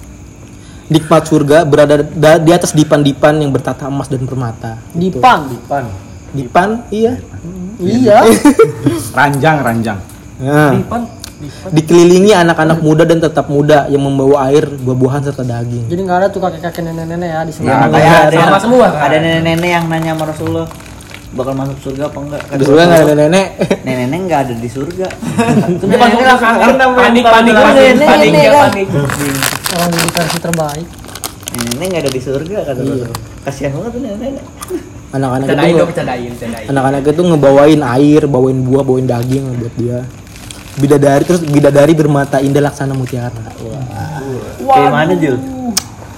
nikmat 0.87 1.25
surga 1.25 1.65
berada 1.65 1.97
da- 1.99 2.37
di 2.37 2.51
atas 2.51 2.71
dipan-dipan 2.71 3.35
yang 3.37 3.51
bertata 3.51 3.87
emas 3.87 4.07
dan 4.07 4.23
permata 4.23 4.77
Dipan. 4.93 5.49
dipan 6.31 6.71
iya 6.91 7.17
Iya. 7.81 8.21
Ranjang, 9.17 9.65
ranjang. 9.65 9.99
nah 10.37 10.77
Dipan. 10.77 11.03
Dikelilingi 11.73 12.37
anak-anak 12.37 12.85
muda 12.85 13.09
dan 13.09 13.17
tetap 13.17 13.49
muda 13.49 13.89
yang 13.89 14.05
membawa 14.05 14.53
air, 14.53 14.69
buah-buahan 14.69 15.25
serta 15.25 15.41
daging. 15.41 15.89
Jadi 15.89 16.01
nggak 16.05 16.19
ada 16.21 16.29
tuh 16.29 16.37
kakek-kakek 16.39 16.85
nenek-nenek 16.85 17.25
ya 17.27 17.41
di 17.41 17.49
Ya, 17.49 17.57
sebelah. 17.57 17.79
makanya 17.81 18.13
ada 18.21 18.37
sama 18.45 18.61
semua, 18.61 18.87
kan? 18.87 19.01
ada 19.01 19.17
nenek-nenek 19.17 19.71
yang 19.73 19.85
nanya 19.89 20.11
sama 20.13 20.25
Rasulullah 20.29 20.67
bakal 21.31 21.53
masuk 21.55 21.79
surga 21.79 22.11
apa 22.11 22.19
enggak? 22.19 22.43
Kata 22.43 22.59
Di 22.59 22.65
surga 22.67 22.83
nggak 22.87 23.01
ada 23.07 23.15
nenek. 23.15 23.47
Nenek-nenek 23.87 24.19
enggak 24.27 24.41
ada 24.47 24.55
di 24.55 24.69
surga. 24.71 25.07
Dia 25.81 25.97
langsung 25.99 26.23
langsung 26.27 26.95
panik 26.99 27.25
panik 27.25 27.55
panik 27.55 27.95
panik 28.03 28.31
ya 28.35 28.51
panik. 28.67 28.87
Orang 29.71 29.91
di 29.95 30.11
versi 30.11 30.39
terbaik. 30.43 30.87
Nenek 31.51 31.87
enggak 31.87 32.03
ada 32.03 32.11
di 32.11 32.21
surga 32.23 32.59
kata 32.67 32.81
Rasulullah. 32.83 33.19
Kasihan 33.47 33.71
banget 33.79 33.91
tuh 33.91 34.01
nenek-nenek. 34.03 34.45
Anak-anak 35.11 35.47
itu 35.51 35.83
anak-anak 36.71 37.01
itu 37.03 37.23
ngebawain 37.27 37.81
air, 37.83 38.23
bawain 38.31 38.59
buah, 38.63 38.83
bawain 38.87 39.07
daging 39.11 39.45
buat 39.59 39.75
dia. 39.75 39.99
Bidadari 40.79 41.27
terus 41.27 41.43
bidadari 41.43 41.93
bermata 41.99 42.39
indah 42.39 42.63
laksana 42.63 42.95
mutiara. 42.95 43.51
Wah, 43.59 44.23
Kayak 44.71 44.93
mana, 44.95 45.13
Jul? 45.19 45.35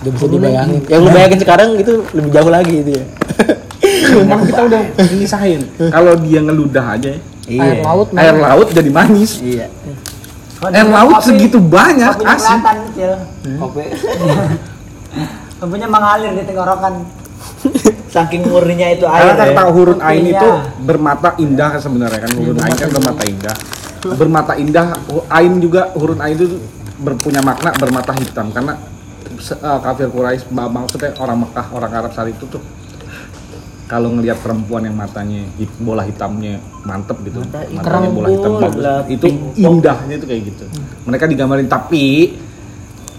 udah 0.02 0.12
bisa 0.12 0.26
dibayangin. 0.26 0.80
Yang 0.90 1.00
lu 1.00 1.10
bayangin 1.14 1.38
sekarang 1.38 1.68
itu 1.78 1.92
lebih 2.10 2.30
jauh 2.34 2.50
lagi 2.50 2.74
itu 2.82 2.90
ya. 2.98 3.04
Emang 4.02 4.42
kita 4.42 4.62
udah 4.64 4.82
ngisahin. 4.98 5.60
Kalau 5.78 6.12
dia 6.18 6.40
ngeludah 6.40 6.84
aja 6.92 7.10
ya, 7.10 7.20
Air 7.58 7.78
laut. 7.80 8.08
air 8.12 8.36
laut 8.36 8.68
jadi 8.70 8.90
manis. 8.90 9.38
Iya. 9.38 9.66
Air 10.62 10.88
laut 10.88 11.18
segitu 11.20 11.58
banyak 11.58 12.12
Kopinya 12.14 12.34
asin. 12.34 12.58
kecil. 12.88 13.12
Kopi. 13.58 13.82
Kopinya 15.60 15.88
mengalir 15.88 16.30
di 16.34 16.42
tenggorokan. 16.42 16.94
Saking 18.08 18.44
murninya 18.44 18.88
itu 18.90 19.06
air. 19.06 19.32
Karena 19.32 19.34
kan 19.34 19.48
ya. 19.48 19.54
tahu 19.56 19.70
hurun 19.72 20.00
ain 20.00 20.20
Kopinya. 20.20 20.38
itu 20.38 20.50
bermata 20.82 21.28
indah 21.38 21.68
kan 21.72 21.80
sebenarnya 21.80 22.20
kan 22.20 22.30
hurun 22.34 22.58
ain 22.58 22.74
kan 22.74 22.88
bermata 22.90 23.22
indah. 23.24 23.56
Bermata 24.02 24.52
indah 24.58 24.84
ain 25.30 25.52
juga 25.58 25.82
hurun 25.94 26.18
ain 26.20 26.34
itu 26.34 26.58
berpunya 26.98 27.42
makna 27.42 27.74
bermata 27.74 28.14
hitam 28.14 28.54
karena 28.54 28.78
eh, 29.34 29.78
kafir 29.82 30.06
Quraisy 30.06 30.54
ma- 30.54 30.70
maksudnya 30.70 31.10
orang 31.18 31.42
Mekah 31.42 31.66
orang 31.74 31.90
Arab 31.90 32.14
saat 32.14 32.30
itu 32.30 32.46
tuh 32.46 32.62
kalau 33.92 34.08
ngelihat 34.16 34.40
perempuan 34.40 34.88
yang 34.88 34.96
matanya 34.96 35.44
hit- 35.60 35.76
bola 35.76 36.00
hitamnya 36.00 36.56
mantep 36.80 37.20
gitu 37.28 37.44
matanya 37.44 38.08
bola 38.08 38.28
hitam 38.32 38.52
bagus 38.56 38.84
itu 39.12 39.24
indahnya 39.60 40.14
itu 40.16 40.24
kayak 40.24 40.42
gitu. 40.48 40.64
Mereka 41.04 41.28
digambarin 41.28 41.68
tapi 41.68 42.32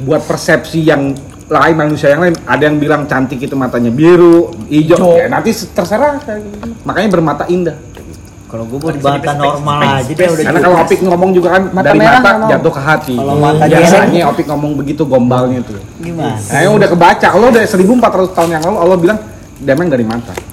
buat 0.01 0.25
persepsi 0.25 0.81
yang 0.81 1.13
lain 1.45 1.75
manusia 1.77 2.09
yang 2.17 2.25
lain 2.25 2.33
ada 2.49 2.65
yang 2.65 2.81
bilang 2.81 3.05
cantik 3.05 3.37
itu 3.37 3.53
matanya 3.53 3.93
biru 3.93 4.49
hijau. 4.65 5.13
Ya 5.13 5.29
nanti 5.29 5.53
terserah 5.53 6.17
gitu. 6.25 6.41
makanya 6.89 7.09
bermata 7.13 7.45
indah. 7.45 7.77
Kalau 8.49 8.65
gue 8.65 8.77
buat 8.81 8.97
bata 8.97 9.33
normal 9.37 10.01
aja 10.01 10.09
deh 10.09 10.29
udah 10.29 10.45
karena 10.45 10.59
kalau 10.61 10.77
Opik 10.81 10.99
ngomong 11.05 11.29
juga 11.33 11.57
kan 11.57 11.63
Mata 11.73 11.89
dari 11.89 11.99
mata 12.01 12.31
mau. 12.37 12.49
jatuh 12.49 12.73
ke 12.73 12.81
hati. 12.81 13.15
Kalau 13.17 13.37
mata 13.37 13.65
biasanya 13.65 14.21
Opik 14.29 14.45
ngomong 14.49 14.71
begitu 14.77 15.05
gombalnya 15.05 15.61
tuh. 15.61 15.77
Gimana? 16.01 16.37
nah, 16.37 16.61
yang 16.65 16.73
udah 16.73 16.89
kebaca. 16.89 17.27
Allah 17.29 17.47
udah 17.53 17.61
1400 17.61 18.37
tahun 18.37 18.49
yang 18.57 18.61
lalu 18.65 18.77
Allah 18.81 18.97
bilang 18.97 19.19
demeng 19.61 19.89
dari 19.89 20.05
mata 20.05 20.52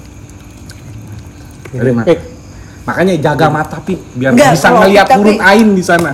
dari 1.73 1.93
mata 1.93 2.15
makanya 2.81 3.13
jaga 3.21 3.47
mata 3.49 3.77
Pik 3.79 4.01
biar 4.15 4.31
Enggak, 4.33 4.53
bisa 4.55 4.69
tapi- 4.69 5.17
hurun 5.17 5.39
ain 5.41 5.69
di 5.73 5.85
sana 5.85 6.13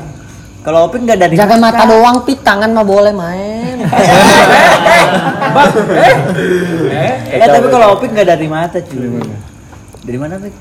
Kalau 0.60 0.90
Opik 0.90 0.98
nggak 0.98 1.14
dari 1.16 1.38
Jaga 1.38 1.62
mata 1.62 1.86
doang, 1.86 2.26
pik 2.26 2.42
tangan 2.42 2.74
mah 2.74 2.82
boleh 2.82 3.14
main. 3.14 3.86
Eh, 7.30 7.38
tapi 7.40 7.66
kalau 7.68 7.86
Opik 7.94 8.10
nggak 8.10 8.26
dari 8.26 8.46
mata 8.46 8.78
cuy. 8.80 8.98
Dari 10.02 10.18
mana 10.18 10.38
Opik? 10.38 10.54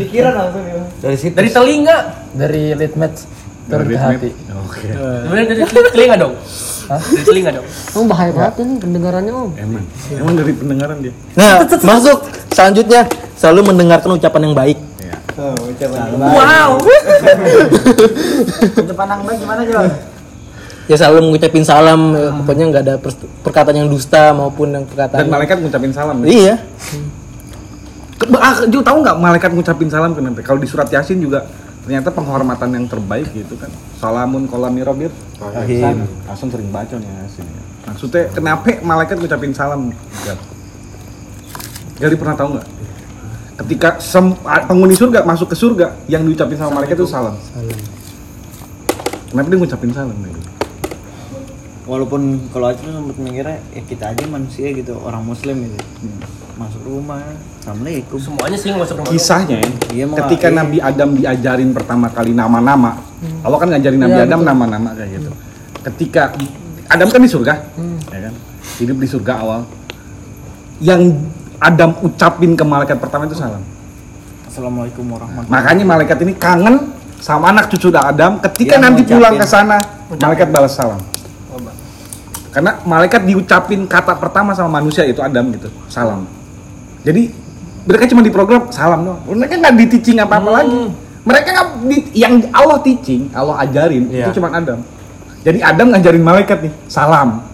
Pikiran 0.00 0.32
langsung 0.32 0.64
ya. 0.64 0.80
Dari 1.00 1.16
situ. 1.16 1.36
Dari 1.36 1.50
telinga. 1.50 1.96
Dari 2.32 2.62
litmet 2.72 3.12
turun 3.68 3.84
ke 3.84 4.00
hati. 4.00 4.30
oke 4.32 4.80
Sebenarnya 4.96 5.46
dari 5.46 5.60
telinga 5.92 6.16
dong. 6.16 6.34
Dari 6.88 7.22
telinga 7.22 7.50
dong. 7.52 7.66
Oh 7.92 8.04
bahaya 8.04 8.32
banget 8.32 8.54
ini 8.58 8.74
pendengarannya 8.80 9.32
om. 9.34 9.52
emang 9.54 9.84
emang 10.08 10.34
dari 10.34 10.52
pendengaran 10.52 10.96
dia 10.98 11.12
Nah, 11.36 11.68
masuk 11.84 12.18
selanjutnya 12.48 13.04
selalu 13.38 13.60
mendengarkan 13.64 14.10
ucapan 14.12 14.42
yang 14.42 14.54
baik. 14.54 14.78
Iya. 14.98 15.16
Oh, 15.38 15.54
coba. 15.54 15.96
Wow. 16.12 16.70
Untuk 18.76 18.96
pandang 18.96 19.20
baik 19.22 19.38
gimana, 19.38 19.62
Jon? 19.62 19.86
Ya 20.84 20.96
selalu 20.96 21.18
mengucapin 21.22 21.62
salam, 21.62 22.00
ya, 22.10 22.32
pokoknya 22.34 22.64
nggak 22.66 22.82
ada 22.82 22.94
perkataan 23.44 23.76
yang 23.76 23.88
dusta 23.88 24.32
maupun 24.32 24.72
yang 24.72 24.82
perkataan. 24.82 25.20
dan 25.20 25.28
malaikat 25.28 25.60
ngucapin 25.60 25.92
salam 25.92 26.16
ya? 26.18 26.26
Iya. 26.26 26.54
Ke- 28.16 28.32
Ah, 28.34 28.64
Ju 28.64 28.80
tahu 28.80 28.98
nggak 28.98 29.16
malaikat 29.16 29.50
ngucapin 29.52 29.86
salam 29.86 30.10
kenapa? 30.10 30.40
Kalau 30.40 30.56
di 30.56 30.64
surat 30.64 30.88
Yasin 30.88 31.20
juga 31.20 31.44
ternyata 31.84 32.08
penghormatan 32.08 32.72
yang 32.72 32.84
terbaik 32.84 33.28
gitu 33.30 33.54
kan. 33.54 33.68
Salamun 33.94 34.48
kolami 34.48 34.80
robir. 34.80 35.12
Rahim. 35.38 36.08
Langsung 36.24 36.48
sering 36.48 36.68
baca 36.68 36.96
nih 36.96 37.04
Yasin. 37.04 37.44
ya. 37.44 37.62
Maksudnya 37.86 38.22
kenapa 38.32 38.80
malaikat 38.80 39.16
ngucapin 39.18 39.52
salam? 39.52 39.92
Jadi 41.96 42.14
pernah 42.16 42.32
tahu 42.32 42.48
nggak? 42.56 42.66
Ketika 43.58 43.98
sem- 43.98 44.38
penghuni 44.38 44.94
surga 44.94 45.26
masuk 45.26 45.50
ke 45.50 45.56
surga, 45.58 45.98
yang 46.06 46.22
diucapin 46.22 46.54
sama 46.54 46.78
malaikat 46.78 46.94
itu 46.94 47.10
salam. 47.10 47.34
Kenapa 49.28 49.46
dia 49.50 49.58
ngucapin 49.58 49.90
salam? 49.90 50.14
gitu? 50.14 50.40
Walaupun 51.88 52.20
kalau 52.52 52.68
aku 52.68 52.84
sempat 52.84 53.16
mikirnya 53.16 53.58
ya 53.72 53.82
kita 53.82 54.04
aja 54.12 54.22
manusia 54.28 54.68
gitu, 54.70 54.94
orang 55.00 55.24
muslim 55.24 55.64
gitu. 55.64 55.78
Masuk 56.54 56.84
rumah, 56.84 57.22
Assalamualaikum. 57.58 58.18
Semuanya 58.18 58.58
sih 58.58 58.70
masuk 58.70 58.98
rumah. 58.98 59.10
Kisahnya 59.10 59.56
ya, 59.58 59.70
Iya, 59.90 60.04
ketika 60.22 60.48
iya. 60.50 60.58
Nabi 60.58 60.78
Adam 60.78 61.10
diajarin 61.16 61.70
pertama 61.72 62.06
kali 62.10 62.30
nama-nama, 62.30 62.98
Allah 63.40 63.58
kan 63.58 63.68
ngajarin 63.70 64.00
Nabi 64.00 64.18
Iya, 64.18 64.26
Adam 64.26 64.40
betul. 64.42 64.50
nama-nama 64.52 64.88
kayak 64.92 65.10
gitu. 65.16 65.30
Ketika 65.82 66.22
Adam 66.86 67.08
kan 67.08 67.20
di 67.20 67.30
surga, 67.30 67.54
ya 68.10 68.20
kan, 68.26 68.34
hidup 68.78 68.96
di 68.98 69.08
surga 69.08 69.32
awal. 69.38 69.60
Yang 70.78 71.02
Adam 71.58 71.90
ucapin 72.02 72.54
ke 72.54 72.62
malaikat 72.62 73.02
pertama 73.02 73.26
itu 73.26 73.34
salam. 73.34 73.62
Assalamualaikum 74.46 75.02
warahmatullahi 75.06 75.50
Makanya 75.50 75.84
malaikat 75.84 76.18
ini 76.22 76.32
kangen 76.34 76.94
sama 77.18 77.50
anak 77.50 77.66
cucu 77.66 77.90
Adam. 77.90 78.38
Ketika 78.38 78.78
Dia 78.78 78.82
nanti 78.82 79.02
pulang 79.02 79.34
ke 79.34 79.46
sana, 79.46 79.78
malaikat 80.08 80.48
balas 80.50 80.74
salam. 80.74 81.02
Karena 82.48 82.80
malaikat 82.82 83.22
diucapin 83.28 83.84
kata 83.84 84.16
pertama 84.16 84.56
sama 84.56 84.80
manusia 84.80 85.04
itu 85.04 85.20
Adam 85.20 85.52
gitu, 85.52 85.68
salam. 85.86 86.24
Jadi 87.04 87.30
mereka 87.84 88.08
cuma 88.08 88.22
diprogram 88.24 88.72
salam 88.72 89.04
doang. 89.04 89.20
Mereka 89.26 89.54
nggak 89.58 89.74
di 89.76 89.84
teaching 89.86 90.18
apa-apa 90.18 90.62
lagi. 90.62 90.90
Mereka 91.22 91.48
nggak 91.52 91.68
di- 91.86 92.08
yang 92.16 92.40
Allah 92.50 92.80
teaching, 92.80 93.28
Allah 93.36 93.62
ajarin 93.62 94.08
itu 94.24 94.30
cuma 94.32 94.48
Adam. 94.50 94.80
Jadi 95.44 95.58
Adam 95.60 95.86
ngajarin 95.92 96.22
malaikat 96.24 96.58
nih, 96.66 96.72
salam. 96.88 97.44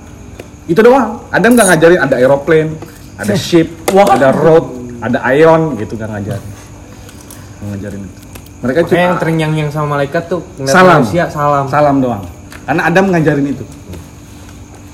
Itu 0.65 0.81
doang. 0.81 1.21
Adam 1.29 1.53
nggak 1.53 1.67
ngajarin 1.75 2.01
ada 2.01 2.15
aeroplane, 2.17 2.71
ada 3.15 3.35
ship, 3.39 3.69
ada 3.95 4.29
road, 4.35 4.99
ada 4.99 5.19
ion 5.35 5.79
gitu 5.79 5.95
nggak 5.95 6.11
ngajarin. 6.11 6.53
Ngajarin 7.65 8.01
itu. 8.03 8.19
Mereka 8.65 8.81
Kayak 8.89 8.97
yang 8.97 9.13
cuma 9.13 9.21
terngiang-ngiang 9.21 9.71
sama 9.71 9.87
malaikat 10.01 10.23
tuh 10.25 10.41
Salam. 10.65 11.05
manusia 11.05 11.29
salam. 11.29 11.69
salam 11.69 12.01
doang. 12.01 12.25
Karena 12.65 12.83
Adam 12.89 13.13
ngajarin 13.13 13.47
itu. 13.53 13.65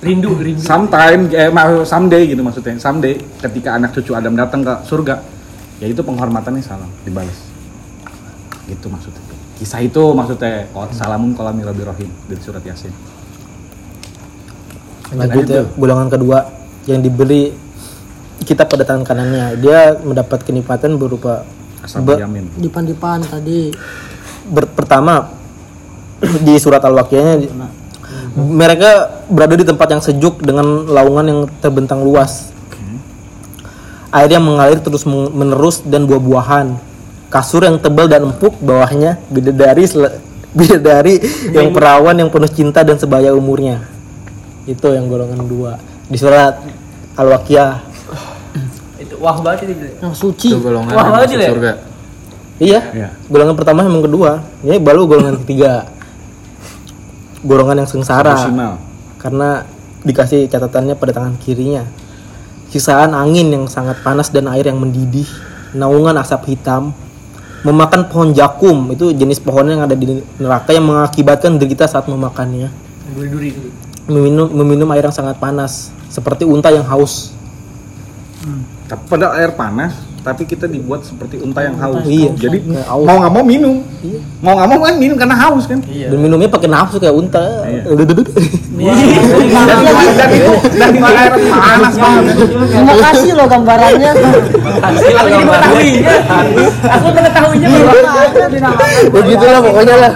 Rindu, 0.00 0.32
rindu. 0.40 0.64
Sometime, 0.64 1.28
eh, 1.30 1.52
someday 1.86 2.26
gitu 2.26 2.42
maksudnya. 2.42 2.74
Someday 2.82 3.20
ketika 3.38 3.78
anak 3.78 3.94
cucu 3.94 4.10
Adam 4.16 4.34
datang 4.34 4.66
ke 4.66 4.74
surga, 4.88 5.22
ya 5.78 5.86
itu 5.86 6.02
penghormatannya 6.02 6.64
salam 6.64 6.90
dibalas. 7.06 7.36
Gitu 8.66 8.90
maksudnya. 8.90 9.22
Kisah 9.60 9.80
itu 9.84 10.02
maksudnya 10.16 10.66
oh, 10.72 10.88
salamun 10.90 11.36
kolami 11.36 11.60
rabbi 11.62 11.84
rohim 11.84 12.10
dari 12.26 12.40
surat 12.40 12.64
Yasin. 12.64 12.90
Lanjut 15.14 15.44
ya, 15.46 15.62
golongan 15.76 16.08
kedua 16.08 16.48
yang 16.88 17.04
diberi 17.04 17.52
kitab 18.44 18.72
pada 18.72 18.84
tangan 18.84 19.04
kanannya. 19.04 19.56
Dia 19.60 19.96
mendapat 20.00 20.44
kenikmatan 20.44 20.96
berupa 20.96 21.44
Asal 21.80 22.04
Be- 22.04 22.20
yamin. 22.20 22.44
Dipan-dipan 22.60 23.24
tadi. 23.24 23.72
ber- 24.50 24.68
pertama 24.72 25.30
di 26.46 26.54
surat 26.60 26.82
al-waqiahnya 26.84 27.34
di- 27.40 27.50
mereka 28.36 29.22
berada 29.30 29.54
di 29.56 29.64
tempat 29.64 29.88
yang 29.90 30.02
sejuk 30.02 30.44
dengan 30.44 30.86
laungan 30.86 31.24
yang 31.26 31.40
terbentang 31.62 32.04
luas. 32.04 32.52
Air 34.10 34.30
yang 34.34 34.42
mengalir 34.42 34.82
terus 34.82 35.06
men- 35.06 35.30
menerus 35.30 35.86
dan 35.86 36.04
buah-buahan. 36.04 36.74
Kasur 37.30 37.62
yang 37.62 37.78
tebal 37.78 38.10
dan 38.10 38.26
empuk 38.26 38.58
bawahnya 38.58 39.22
bidadari 39.30 39.86
bidadari 40.58 41.22
yang 41.54 41.70
perawan 41.70 42.18
yang 42.18 42.26
penuh 42.26 42.50
cinta 42.50 42.82
dan 42.82 42.98
sebaya 42.98 43.30
umurnya. 43.30 43.86
Itu 44.66 44.90
yang 44.92 45.06
golongan 45.06 45.46
dua 45.46 45.78
di 46.10 46.18
surat 46.18 46.58
al-waqiah 47.14 47.86
wah 49.20 49.36
banget 49.38 49.70
itu. 49.70 49.86
Yang 50.00 50.14
suci. 50.16 50.48
Itu 50.50 50.64
golongan 50.64 50.92
Wah, 50.96 51.06
banget 51.12 51.28
ya? 51.36 51.50
surga. 51.52 51.72
iya 52.60 52.80
Iya. 52.92 53.08
golongan 53.28 53.56
pertama 53.56 53.84
yang 53.84 54.04
kedua 54.04 54.44
ini 54.60 54.76
baru 54.76 55.08
golongan 55.08 55.40
ketiga 55.44 55.88
golongan 57.40 57.84
yang 57.84 57.88
sengsara 57.88 58.36
Maksimal. 58.36 58.76
karena 59.16 59.64
dikasih 60.04 60.48
catatannya 60.48 60.96
pada 60.96 61.12
tangan 61.12 61.36
kirinya. 61.36 61.84
Sisaan 62.70 63.12
angin 63.12 63.50
yang 63.50 63.64
sangat 63.66 63.98
panas 64.00 64.30
dan 64.30 64.46
air 64.46 64.62
yang 64.62 64.78
mendidih, 64.78 65.26
naungan 65.74 66.14
asap 66.22 66.54
hitam, 66.54 66.94
memakan 67.66 68.06
pohon 68.06 68.30
jakum 68.30 68.88
itu 68.88 69.12
jenis 69.12 69.42
pohon 69.42 69.66
yang 69.68 69.82
ada 69.84 69.92
di 69.92 70.22
neraka 70.38 70.72
yang 70.72 70.86
mengakibatkan 70.88 71.60
derita 71.60 71.84
saat 71.84 72.08
memakannya 72.08 72.72
meminum 74.08 74.48
meminum 74.54 74.88
air 74.94 75.04
yang 75.04 75.12
sangat 75.12 75.36
panas 75.36 75.92
seperti 76.08 76.48
unta 76.48 76.72
yang 76.72 76.86
haus 76.86 77.34
Tapi 78.90 79.02
pada 79.06 79.30
air 79.38 79.54
panas, 79.54 79.94
tapi 80.26 80.42
kita 80.50 80.66
dibuat 80.66 81.06
seperti 81.06 81.38
unta 81.38 81.62
yang 81.62 81.78
haus. 81.78 82.02
Iya. 82.02 82.34
Jadi 82.34 82.58
haus. 82.74 83.06
mau 83.06 83.22
nggak 83.22 83.32
mau 83.38 83.44
minum. 83.46 83.86
Mau 84.42 84.58
nggak 84.58 84.66
mau 84.66 84.78
kan 84.82 84.94
minum 84.98 85.14
karena 85.14 85.36
haus 85.38 85.70
kan. 85.70 85.78
dan 85.86 86.18
minumnya 86.18 86.50
pakai 86.50 86.66
nafsu 86.66 86.98
kayak 86.98 87.14
unta 87.14 87.70
Iya. 87.70 87.86
Iya. 87.86 88.92
Dan, 89.62 89.78
dan 90.18 90.30
itu 90.34 90.52
dan 90.74 90.90
itu 90.90 91.06
air 91.06 91.34
panas 91.38 91.94
banget. 91.94 92.34
Terima 92.50 92.94
kasih 92.98 93.30
loh 93.38 93.46
gambarannya. 93.46 94.10
Aku 94.82 94.96
jadi 94.98 95.44
mengetahuinya. 95.46 96.14
Aku 96.98 97.06
mengetahuinya 97.14 97.68
baru 97.70 98.00
begitulah 99.10 99.60
pokoknya 99.62 99.96
lah 100.02 100.12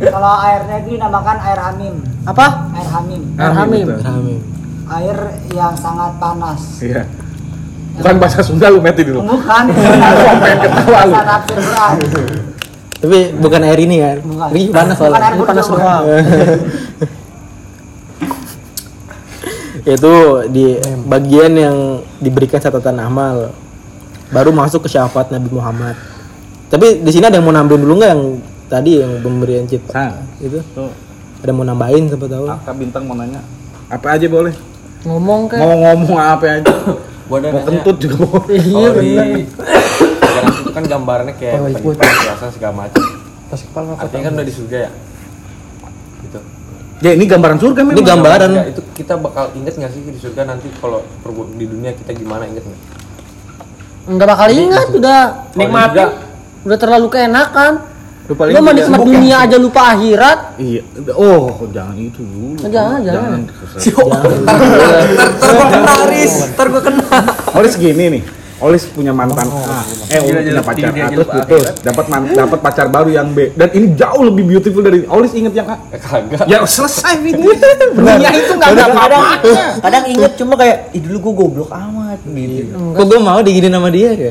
Kalau 0.00 0.34
airnya 0.42 0.76
itu 0.80 0.96
dinamakan 0.96 1.36
air 1.44 1.60
hamim. 1.60 1.94
Apa? 2.24 2.46
Air 2.72 2.88
hamim. 2.88 3.22
Ah, 3.36 3.52
Hamim. 3.52 3.86
Air 4.90 5.18
yang 5.52 5.76
sangat 5.76 6.16
panas. 6.16 6.80
Iya. 6.80 7.04
Bukan 8.00 8.16
bahasa 8.16 8.40
Sunda 8.40 8.66
lu 8.72 8.80
meti 8.80 9.04
dulu. 9.04 9.20
Bukan. 9.22 9.64
pengen 10.42 10.58
ketawa 10.64 11.00
lu. 11.04 11.14
Tapi 13.00 13.18
bukan 13.40 13.60
air 13.64 13.80
ini 13.80 13.96
kan 13.96 14.16
Bukan. 14.20 14.48
ini 14.52 14.68
panas 14.68 14.96
soalnya 15.00 15.32
Ini 15.32 15.44
panas 15.44 15.66
doang. 15.68 16.04
itu 19.80 20.14
di 20.52 20.76
bagian 21.08 21.52
yang 21.56 21.76
diberikan 22.20 22.60
catatan 22.60 23.00
amal 23.00 23.48
baru 24.28 24.52
masuk 24.52 24.84
ke 24.84 24.92
syafaat 24.92 25.32
Nabi 25.32 25.48
Muhammad 25.48 25.96
tapi 26.70 27.02
di 27.02 27.10
sini 27.10 27.26
ada 27.26 27.40
yang 27.40 27.48
mau 27.48 27.54
nambahin 27.56 27.82
dulu 27.82 27.98
nggak 27.98 28.10
yang 28.14 28.22
tadi 28.70 29.02
yang 29.02 29.18
pemberian 29.18 29.66
cipta 29.66 30.14
San, 30.14 30.22
itu 30.38 30.62
tuh. 30.70 30.86
ada 31.42 31.50
mau 31.50 31.66
nambahin 31.66 32.06
siapa 32.06 32.30
tahu 32.30 32.46
Kakak 32.46 32.74
bintang 32.78 33.02
mau 33.10 33.18
nanya. 33.18 33.42
Apa 33.90 34.14
aja 34.14 34.30
boleh. 34.30 34.54
Ngomong 35.02 35.50
ke. 35.50 35.58
Mau 35.58 35.74
ngomong 35.74 36.14
apa 36.14 36.62
aja. 36.62 36.70
Gua 37.30 37.38
ada 37.38 37.48
Mau 37.48 37.54
nanya, 37.54 37.66
kentut 37.70 37.96
juga 37.96 38.16
boleh. 38.18 38.58
Iya 38.58 38.74
kalau 38.90 38.90
di 38.98 39.10
bener. 39.14 39.26
Jangan 40.20 40.52
itu 40.52 40.70
kan 40.74 40.84
gambarnya 40.84 41.32
kayak 41.38 41.54
Oh, 41.54 41.94
penjelasan 41.94 42.50
segala 42.50 42.74
macam. 42.76 43.02
Pas 43.46 43.60
kepala 43.62 43.86
Artinya 43.94 44.22
kan 44.26 44.32
udah 44.34 44.46
di 44.46 44.54
surga 44.54 44.76
ya. 44.76 44.90
Gitu. 46.20 46.38
Ya 47.00 47.10
ini 47.14 47.24
gambaran 47.24 47.56
surga 47.56 47.80
memang. 47.80 47.94
ini 47.94 48.02
gambaran 48.04 48.38
Enggak, 48.44 48.66
itu 48.68 48.82
kita 48.92 49.14
bakal 49.16 49.44
inget 49.54 49.72
nggak 49.72 49.90
sih 49.90 50.02
di 50.04 50.18
surga 50.18 50.42
nanti 50.44 50.68
kalau 50.76 51.00
perbu- 51.22 51.54
di 51.54 51.64
dunia 51.64 51.94
kita 51.94 52.10
gimana 52.12 52.44
inget 52.44 52.60
nggak? 52.60 52.80
Enggak 54.04 54.26
bakal 54.28 54.48
ingat 54.50 54.86
udah 54.90 55.20
surga, 55.54 56.04
udah 56.66 56.78
terlalu 56.82 57.06
keenakan. 57.08 57.72
Lu 58.30 58.38
paling 58.38 58.54
Lu 58.54 58.62
mau 58.62 58.70
nikmat 58.70 59.00
dunia 59.02 59.36
aja 59.42 59.56
lupa 59.58 59.90
akhirat. 59.90 60.54
Iya. 60.62 60.86
Oh, 61.18 61.66
jangan 61.74 61.98
itu 61.98 62.22
dulu. 62.22 62.62
Jangan, 62.62 63.02
jangan. 63.02 63.42
Ntar 66.54 66.66
gue 66.70 66.82
kena. 66.86 67.04
Olis 67.58 67.74
gini 67.74 68.04
nih. 68.06 68.22
Olis 68.60 68.86
punya 68.92 69.10
mantan 69.10 69.50
A. 69.50 69.82
Eh, 70.14 70.20
Olis 70.22 70.46
punya 70.46 70.62
pacar 70.62 70.92
A 70.94 71.06
terus 71.10 71.26
putus, 71.32 71.64
dapat 71.80 72.04
dapat 72.30 72.58
pacar 72.60 72.86
baru 72.86 73.10
yang 73.10 73.34
B. 73.34 73.50
Dan 73.56 73.72
ini 73.74 73.98
jauh 73.98 74.22
lebih 74.22 74.46
beautiful 74.46 74.84
dari 74.84 75.02
Olis 75.10 75.34
inget 75.34 75.56
yang 75.58 75.66
A. 75.66 75.80
eh, 75.90 75.98
kagak. 75.98 76.46
Ya 76.46 76.62
selesai 76.62 77.18
ini. 77.18 77.50
Dunia 77.98 78.30
itu 78.30 78.52
nggak 78.54 78.70
ada 78.78 78.84
apa-apanya. 78.94 79.66
Kadang 79.82 80.04
inget 80.06 80.32
cuma 80.38 80.54
kayak, 80.54 80.94
ih 80.94 81.02
dulu 81.02 81.18
gue 81.18 81.34
goblok 81.34 81.70
amat 81.74 82.22
gitu. 82.22 82.78
kok 82.94 83.04
gue 83.10 83.18
mau 83.18 83.40
digini 83.42 83.66
nama 83.66 83.88
dia 83.90 84.14
ya 84.14 84.30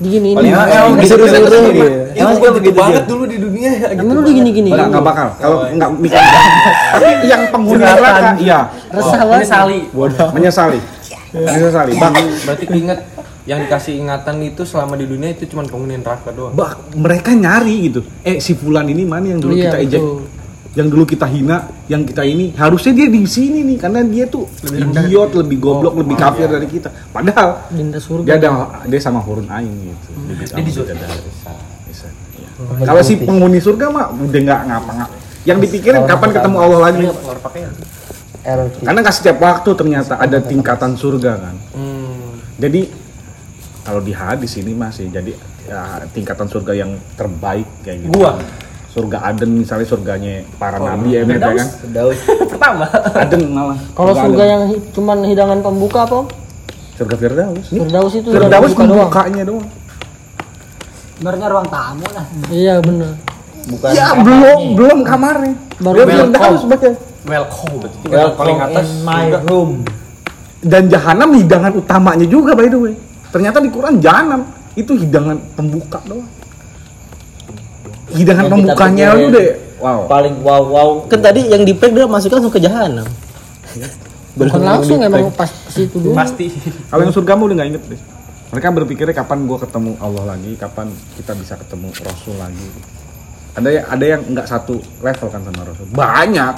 Paling 0.00 0.16
ini. 0.16 0.48
emang 0.48 0.96
disuruh-suruh 0.96 1.44
gitu. 1.44 1.58
gitu. 1.76 1.86
Emang 2.16 2.34
gue 2.40 2.50
begitu 2.56 2.78
banget 2.80 3.04
dulu 3.04 3.24
di 3.28 3.36
dunia 3.36 3.68
ya. 3.76 3.86
Emang 3.92 4.16
lu 4.16 4.22
digini-gini. 4.24 4.72
Enggak, 4.72 4.88
enggak 4.88 5.04
bakal. 5.04 5.28
Kalau 5.36 5.58
enggak 5.68 5.90
nikah. 6.00 6.24
Tapi 6.96 7.08
yang 7.28 7.42
penghuni 7.52 7.84
neraka, 7.84 8.32
iya. 8.40 8.58
Resah 8.88 9.20
Ini 9.20 9.28
banget. 9.28 9.46
Sali. 9.46 9.80
Menyesali. 10.32 10.80
Menyesali. 11.36 11.92
Bang, 12.00 12.14
Berarti 12.16 12.64
inget 12.72 12.98
yang 13.44 13.60
dikasih 13.60 13.92
ingatan 14.00 14.36
itu 14.40 14.62
selama 14.64 14.96
di 14.96 15.04
dunia 15.04 15.32
itu 15.32 15.44
cuma 15.48 15.68
penghuni 15.68 16.00
neraka 16.00 16.32
doang. 16.32 16.56
bah, 16.56 16.80
mereka 16.96 17.36
nyari 17.36 17.92
gitu. 17.92 18.00
Eh, 18.24 18.40
si 18.40 18.56
fulan 18.56 18.88
ini 18.88 19.04
mana 19.04 19.36
yang 19.36 19.40
dulu 19.40 19.52
Iya, 19.52 19.68
kita 19.68 19.78
ejek? 19.84 20.00
betul. 20.00 20.39
Yang 20.70 20.86
dulu 20.94 21.02
kita 21.02 21.26
hina, 21.26 21.66
yang 21.90 22.06
kita 22.06 22.22
ini 22.22 22.54
harusnya 22.54 22.94
dia 22.94 23.10
di 23.10 23.26
sini 23.26 23.66
nih 23.66 23.78
karena 23.82 24.06
dia 24.06 24.30
tuh 24.30 24.46
idiot, 24.70 25.34
lebih 25.34 25.58
goblok, 25.58 25.98
lebih 25.98 26.14
kafir 26.14 26.46
dari 26.46 26.70
kita. 26.70 26.94
Padahal 27.10 27.66
Dinda 27.74 27.98
surga. 27.98 28.26
dia 28.26 28.36
ada 28.38 28.50
dia 28.86 29.00
sama 29.02 29.18
hurun 29.18 29.50
ain 29.50 29.66
gitu. 29.66 30.08
Dia 30.30 30.62
di 30.62 30.70
surga. 30.70 30.94
Bisa. 31.90 32.06
Iya. 32.38 32.86
Kalau 32.86 33.02
si 33.02 33.18
penghuni 33.18 33.58
surga 33.58 33.90
mah 33.90 34.14
udah 34.14 34.40
nggak 34.46 34.60
ngapa-ngapa. 34.70 35.14
Yang 35.42 35.58
dipikirin 35.66 36.02
kapan 36.06 36.28
ketemu 36.38 36.56
Allah 36.62 36.80
lagi. 36.86 37.04
Karena 38.86 38.98
nggak 39.02 39.16
setiap 39.16 39.36
waktu 39.42 39.70
ternyata 39.74 40.22
ada 40.22 40.38
tingkatan 40.38 40.94
surga 40.94 41.32
kan. 41.50 41.56
Hmm. 41.74 42.38
Jadi 42.62 42.86
kalau 43.82 44.00
di 44.04 44.14
hadis 44.14 44.54
ini 44.60 44.70
masih 44.76 45.10
jadi 45.10 45.32
ya, 45.66 46.04
tingkatan 46.14 46.46
surga 46.46 46.72
yang 46.78 46.94
terbaik 47.18 47.66
kayak 47.82 48.06
gitu. 48.06 48.14
Gua. 48.14 48.38
Surga 48.90 49.22
Aden 49.22 49.62
misalnya 49.62 49.86
surganya 49.86 50.42
para 50.58 50.82
nabi 50.82 51.14
ya, 51.14 51.22
kan? 51.22 51.66
Pertama. 52.50 52.90
Aden 53.14 53.42
malah. 53.54 53.78
Kalau 53.94 54.12
surga 54.18 54.44
yang 54.50 54.62
cuman 54.90 55.18
hidangan 55.30 55.58
pembuka 55.62 56.10
apa? 56.10 56.26
Surga 56.98 57.14
Firdaus. 57.14 57.66
Nih, 57.70 57.86
Firdaus 57.86 58.12
itu 58.18 58.28
Firdaus 58.34 58.72
pembukanya 58.74 59.42
doang. 59.46 59.68
Sebenarnya 61.14 61.46
ruang 61.54 61.68
tamu 61.70 62.06
lah. 62.10 62.26
Iya 62.50 62.74
benar. 62.82 63.14
Bukan 63.70 63.88
Ya 63.94 64.08
belum 64.18 64.60
belum 64.74 64.98
kamarnya. 65.06 65.54
Baru 65.78 65.96
welcome. 66.02 66.18
Firdaus 66.18 66.62
baca. 66.66 66.88
Welcome. 67.30 67.74
Berarti 67.78 67.96
tingkatan 68.02 68.34
paling 68.34 68.58
atas 68.58 68.86
surga. 68.90 69.38
room. 69.46 69.70
Dan 70.60 70.82
jahanam 70.90 71.30
hidangan 71.38 71.72
utamanya 71.78 72.26
juga 72.26 72.58
by 72.58 72.66
the 72.66 72.78
way. 72.90 72.94
Ternyata 73.30 73.62
di 73.62 73.70
Quran 73.70 74.02
jahanam 74.02 74.42
itu 74.74 74.98
hidangan 74.98 75.38
pembuka 75.54 76.02
doang. 76.10 76.26
Hidangan 78.14 78.44
Yang 78.46 78.52
pembukanya 78.52 79.06
lu 79.16 79.28
deh. 79.32 79.50
Wow. 79.80 80.00
Paling 80.10 80.34
wow 80.44 80.62
wow. 80.68 80.90
kan 81.08 81.20
tadi 81.24 81.48
yang 81.48 81.64
di 81.64 81.72
dia 81.72 82.06
masuk 82.06 82.30
langsung 82.36 82.52
ke 82.52 82.60
jahanam 82.60 83.06
Bukan 84.36 84.62
langsung 84.62 84.98
emang 85.02 85.30
pas 85.34 85.50
ke 85.50 85.70
situ 85.74 85.98
dulu. 85.98 86.14
Pasti. 86.14 86.50
Kalau 86.90 87.02
yang 87.02 87.14
surga 87.14 87.34
udah 87.34 87.56
nggak 87.58 87.68
inget 87.74 87.84
deh. 87.90 88.00
Mereka 88.50 88.66
berpikirnya 88.82 89.14
kapan 89.14 89.46
gua 89.46 89.58
ketemu 89.62 89.94
Allah 90.02 90.34
lagi, 90.34 90.54
kapan 90.58 90.90
kita 91.18 91.34
bisa 91.38 91.54
ketemu 91.58 91.90
Rasul 92.02 92.34
lagi. 92.38 92.68
Ada 93.58 93.68
yang 93.70 93.84
ada 93.90 94.04
yang 94.06 94.20
nggak 94.30 94.46
satu 94.46 94.78
level 95.02 95.28
kan 95.30 95.42
sama 95.42 95.62
Rasul. 95.66 95.86
Banyak. 95.90 96.54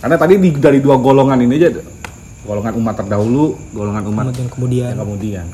Karena 0.00 0.16
tadi 0.16 0.34
di, 0.40 0.50
dari 0.56 0.78
dua 0.80 0.96
golongan 0.96 1.38
ini 1.44 1.54
aja 1.60 1.70
golongan 2.40 2.72
umat 2.80 2.94
terdahulu, 2.96 3.46
golongan 3.70 4.02
umat 4.10 4.24
kemudian 4.32 4.48
kemudian 4.48 4.90
yang 4.96 5.00
kemudian 5.04 5.46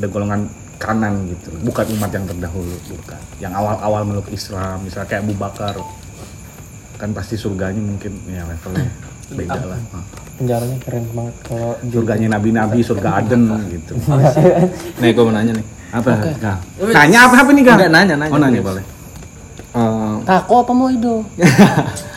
ada 0.00 0.06
golongan 0.08 0.40
kanan 0.80 1.28
gitu. 1.28 1.52
Bukan 1.60 1.84
umat 2.00 2.10
yang 2.10 2.24
terdahulu 2.24 2.72
bukan. 2.88 3.20
Yang 3.36 3.52
awal-awal 3.60 4.02
meluk 4.08 4.28
Islam 4.32 4.80
misalnya 4.80 5.08
kayak 5.12 5.22
Abu 5.28 5.34
Bakar. 5.36 5.76
Kan 6.96 7.12
pasti 7.12 7.36
surganya 7.36 7.80
mungkin 7.84 8.16
ya 8.28 8.48
levelnya 8.48 8.88
beda 9.30 9.60
lah. 9.62 9.78
Nah, 9.92 10.04
penjaranya 10.40 10.76
keren 10.80 11.04
banget 11.12 11.36
kalau 11.44 11.70
surganya 11.84 12.26
nabi-nabi 12.32 12.80
surga 12.80 13.20
Aden 13.20 13.42
gitu. 13.68 13.92
Nih 15.04 15.12
gue 15.12 15.24
mau 15.24 15.34
nanya 15.36 15.52
nih. 15.54 15.66
apa? 15.90 16.10
Kang? 16.38 16.60
nanya 16.94 17.18
apa 17.26 17.34
apa 17.42 17.50
nih 17.50 17.64
kang? 17.66 17.78
Enggak, 17.82 17.90
nanya, 17.90 18.14
nanya. 18.14 18.30
oh 18.30 18.38
nanya 18.38 18.60
boleh. 18.62 18.84
Eh, 19.70 20.14
Kako 20.22 20.54
apa 20.66 20.72
mau 20.72 20.88
itu? 20.88 21.14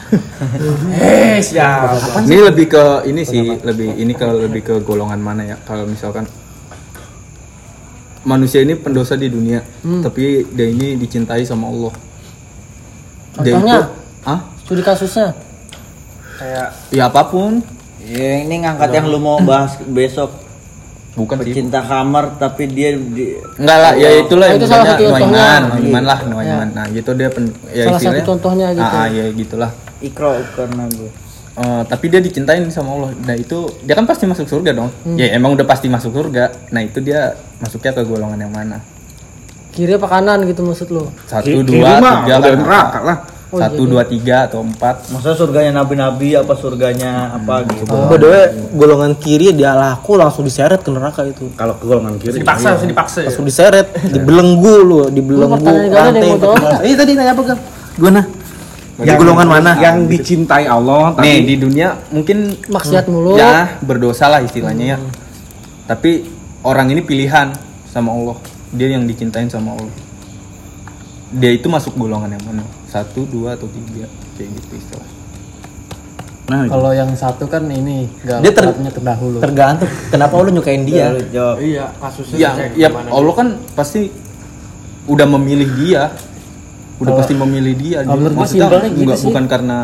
Eh, 0.94 1.42
siap. 1.42 2.22
ini 2.30 2.38
lebih 2.38 2.70
ke 2.70 3.10
ini 3.10 3.26
sih, 3.26 3.58
lebih 3.66 3.98
ini 3.98 4.14
ke 4.14 4.28
lebih 4.30 4.62
ke 4.62 4.76
golongan 4.86 5.18
mana 5.18 5.42
ya? 5.42 5.58
Kalau 5.66 5.90
misalkan 5.90 6.30
manusia 8.24 8.60
ini 8.60 8.74
pendosa 8.74 9.14
di 9.14 9.28
dunia, 9.28 9.60
tapi 10.00 10.48
dia 10.48 10.68
ini 10.68 10.96
dicintai 10.96 11.44
sama 11.44 11.68
Allah. 11.68 11.94
Dia 13.38 13.54
Contohnya? 13.54 13.76
itu, 13.76 13.82
ah, 14.24 14.40
Studi 14.60 14.82
kasusnya. 14.82 15.36
ya 16.90 17.08
apa 17.08 17.24
pun, 17.26 17.64
Ya, 18.00 18.44
ini 18.44 18.60
ngangkat 18.60 18.92
yang 18.92 19.08
lu 19.08 19.16
mau 19.18 19.40
bahas 19.42 19.80
besok. 19.82 20.28
bukan 21.14 21.40
sih. 21.40 21.54
Pecinta 21.54 21.80
kamar 21.80 22.36
tapi 22.36 22.68
dia 22.68 22.92
di, 22.92 23.38
Enggak 23.56 23.78
lah, 23.78 23.94
ya 23.94 24.10
itulah 24.18 24.44
Oh, 24.44 24.50
yang 24.50 24.58
itu 24.58 24.66
salah 24.66 24.86
satu 24.88 25.04
contohnya. 25.06 25.30
Noiman, 25.30 25.62
Noiman 25.78 26.04
lah, 26.04 26.20
Noiman. 26.26 26.68
Nah, 26.74 26.86
gitu 26.90 27.12
dia 27.14 27.30
pen, 27.30 27.44
ya 27.70 27.86
Salah 27.86 27.94
satu 27.94 27.96
istilahnya. 28.10 28.26
contohnya 28.26 28.68
gitu. 28.74 28.82
Ah, 28.84 28.98
ah, 28.98 29.08
ya 29.08 29.26
gitulah. 29.32 29.72
ikro 30.02 30.32
karena 30.52 30.84
gue. 30.90 31.10
Eh, 31.54 31.84
tapi 31.86 32.10
dia 32.10 32.18
dicintain 32.18 32.66
sama 32.74 32.98
Allah. 32.98 33.10
Nah 33.14 33.36
itu 33.38 33.70
dia 33.86 33.94
kan 33.94 34.10
pasti 34.10 34.26
masuk 34.26 34.50
surga 34.50 34.74
dong. 34.74 34.90
Hmm. 35.06 35.18
Ya 35.22 35.38
emang 35.38 35.54
udah 35.54 35.66
pasti 35.70 35.86
masuk 35.86 36.10
surga. 36.10 36.50
Nah 36.74 36.82
itu 36.82 36.98
dia 36.98 37.38
masuknya 37.62 37.94
ke 37.94 38.02
golongan 38.02 38.42
yang 38.42 38.50
mana? 38.50 38.82
Kiri 39.70 39.98
apa 39.98 40.10
kanan 40.10 40.50
gitu 40.50 40.66
maksud 40.66 40.90
lo? 40.90 41.14
Satu, 41.30 41.46
Ki- 41.46 41.62
dua, 41.62 41.98
kiri 41.98 42.10
tiga 42.26 42.36
kan? 42.42 42.58
neraka 42.58 43.00
lah 43.02 43.18
Oh, 43.54 43.62
satu 43.62 43.86
dua 43.86 44.02
tiga 44.02 44.50
atau 44.50 44.66
empat 44.66 45.14
Maksudnya 45.14 45.38
surganya 45.38 45.72
nabi-nabi 45.78 46.34
apa 46.34 46.58
surganya 46.58 47.38
apa 47.38 47.62
gitu. 47.70 47.86
By 47.86 48.18
the 48.18 48.26
way, 48.26 48.46
golongan 48.74 49.14
kiri 49.14 49.54
dia 49.54 49.78
laku 49.78 50.18
langsung 50.18 50.42
diseret 50.42 50.82
ke 50.82 50.90
neraka 50.90 51.22
itu. 51.22 51.54
Kalau 51.54 51.78
ke 51.78 51.86
golongan 51.86 52.18
kiri. 52.18 52.42
Dipaksa, 52.42 52.74
langsung 52.74 52.90
dipaksa. 52.90 53.20
ya? 53.22 53.30
Langsung 53.30 53.46
diseret, 53.46 53.94
dibelenggu 54.10 54.74
lu, 54.82 55.00
dibelenggu 55.14 55.70
jawab? 55.70 56.82
Eh 56.82 56.98
tadi 56.98 57.14
nanya 57.14 57.38
apa 57.38 57.54
kan? 57.54 57.58
Gimana? 57.94 58.22
Di 58.94 59.10
golongan 59.18 59.48
mana? 59.50 59.72
Yang 59.82 59.98
dicintai 60.06 60.70
Allah 60.70 61.18
tapi 61.18 61.26
nih. 61.26 61.40
di 61.50 61.56
dunia 61.58 61.98
mungkin 62.14 62.54
Maksiat 62.70 63.10
mulu. 63.10 63.34
ya 63.34 63.82
berdosa 63.82 64.30
lah 64.30 64.46
istilahnya 64.46 64.86
ya. 64.94 64.98
Tapi 65.90 66.30
orang 66.62 66.94
ini 66.94 67.02
pilihan 67.02 67.58
sama 67.90 68.14
Allah. 68.14 68.38
Dia 68.70 68.94
yang 68.94 69.10
dicintain 69.10 69.50
sama 69.50 69.74
Allah. 69.74 69.94
Dia 71.34 71.50
itu 71.58 71.66
masuk 71.66 71.98
golongan 71.98 72.38
yang 72.38 72.44
mana? 72.46 72.62
Satu 72.86 73.26
dua 73.26 73.58
atau 73.58 73.66
tiga? 73.66 74.06
Kayak 74.38 74.50
gitu 74.62 74.82
istilah 74.82 75.10
nah, 76.50 76.66
Kalau 76.66 76.92
yang 76.94 77.10
satu 77.14 77.46
kan 77.46 77.64
ini 77.70 78.10
Dia 78.22 78.54
ter- 78.54 78.78
terdahulu. 78.78 79.42
Tergantung 79.42 79.90
kenapa 80.14 80.34
lu 80.42 80.50
nyukain 80.54 80.86
dia. 80.86 81.18
Lu 81.18 81.22
jawab. 81.34 81.56
Iya, 81.62 81.86
kasusnya 81.98 82.38
ya 82.38 82.50
ya 82.78 82.90
Allah 83.10 83.34
kan 83.34 83.48
pasti 83.74 84.14
udah 85.10 85.28
memilih 85.28 85.70
dia 85.82 86.14
udah 87.02 87.14
pasti 87.18 87.34
memilih 87.34 87.74
dia 87.78 87.98
kalau 88.06 88.30
maksudnya 88.30 88.70
gitu 88.70 89.02
enggak 89.06 89.18
sih. 89.20 89.28
bukan 89.30 89.46
karena 89.50 89.80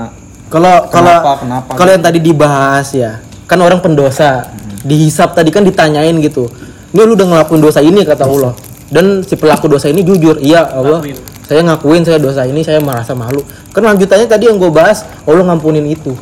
Kalau 0.49 0.89
kalau 0.89 1.13
Kenapa, 1.13 1.31
kenapa? 1.45 1.71
kalau 1.77 1.91
yang 1.93 2.01
tadi 2.01 2.19
dibahas 2.25 2.87
ya, 2.97 3.21
kan 3.45 3.61
orang 3.61 3.85
pendosa 3.85 4.49
dihisap 4.81 5.37
tadi 5.37 5.53
kan 5.53 5.61
ditanyain 5.61 6.17
gitu. 6.25 6.49
Ini 6.89 7.05
lu 7.05 7.13
udah 7.13 7.27
ngelakuin 7.29 7.61
dosa 7.61 7.85
ini 7.85 8.01
kata 8.01 8.25
Allah. 8.25 8.57
Dan 8.89 9.21
si 9.21 9.37
pelaku 9.37 9.69
dosa 9.69 9.93
ini 9.93 10.01
jujur, 10.01 10.41
iya 10.41 10.65
Allah, 10.65 11.05
saya 11.45 11.61
ngakuin 11.61 12.01
saya 12.01 12.17
dosa 12.17 12.49
ini, 12.49 12.65
saya 12.65 12.81
merasa 12.81 13.13
malu. 13.13 13.45
Kan 13.69 13.85
lanjutannya 13.85 14.25
tadi 14.25 14.49
yang 14.49 14.57
gue 14.57 14.73
bahas, 14.73 15.05
Allah 15.29 15.45
ngampunin 15.45 15.85
itu. 15.85 16.17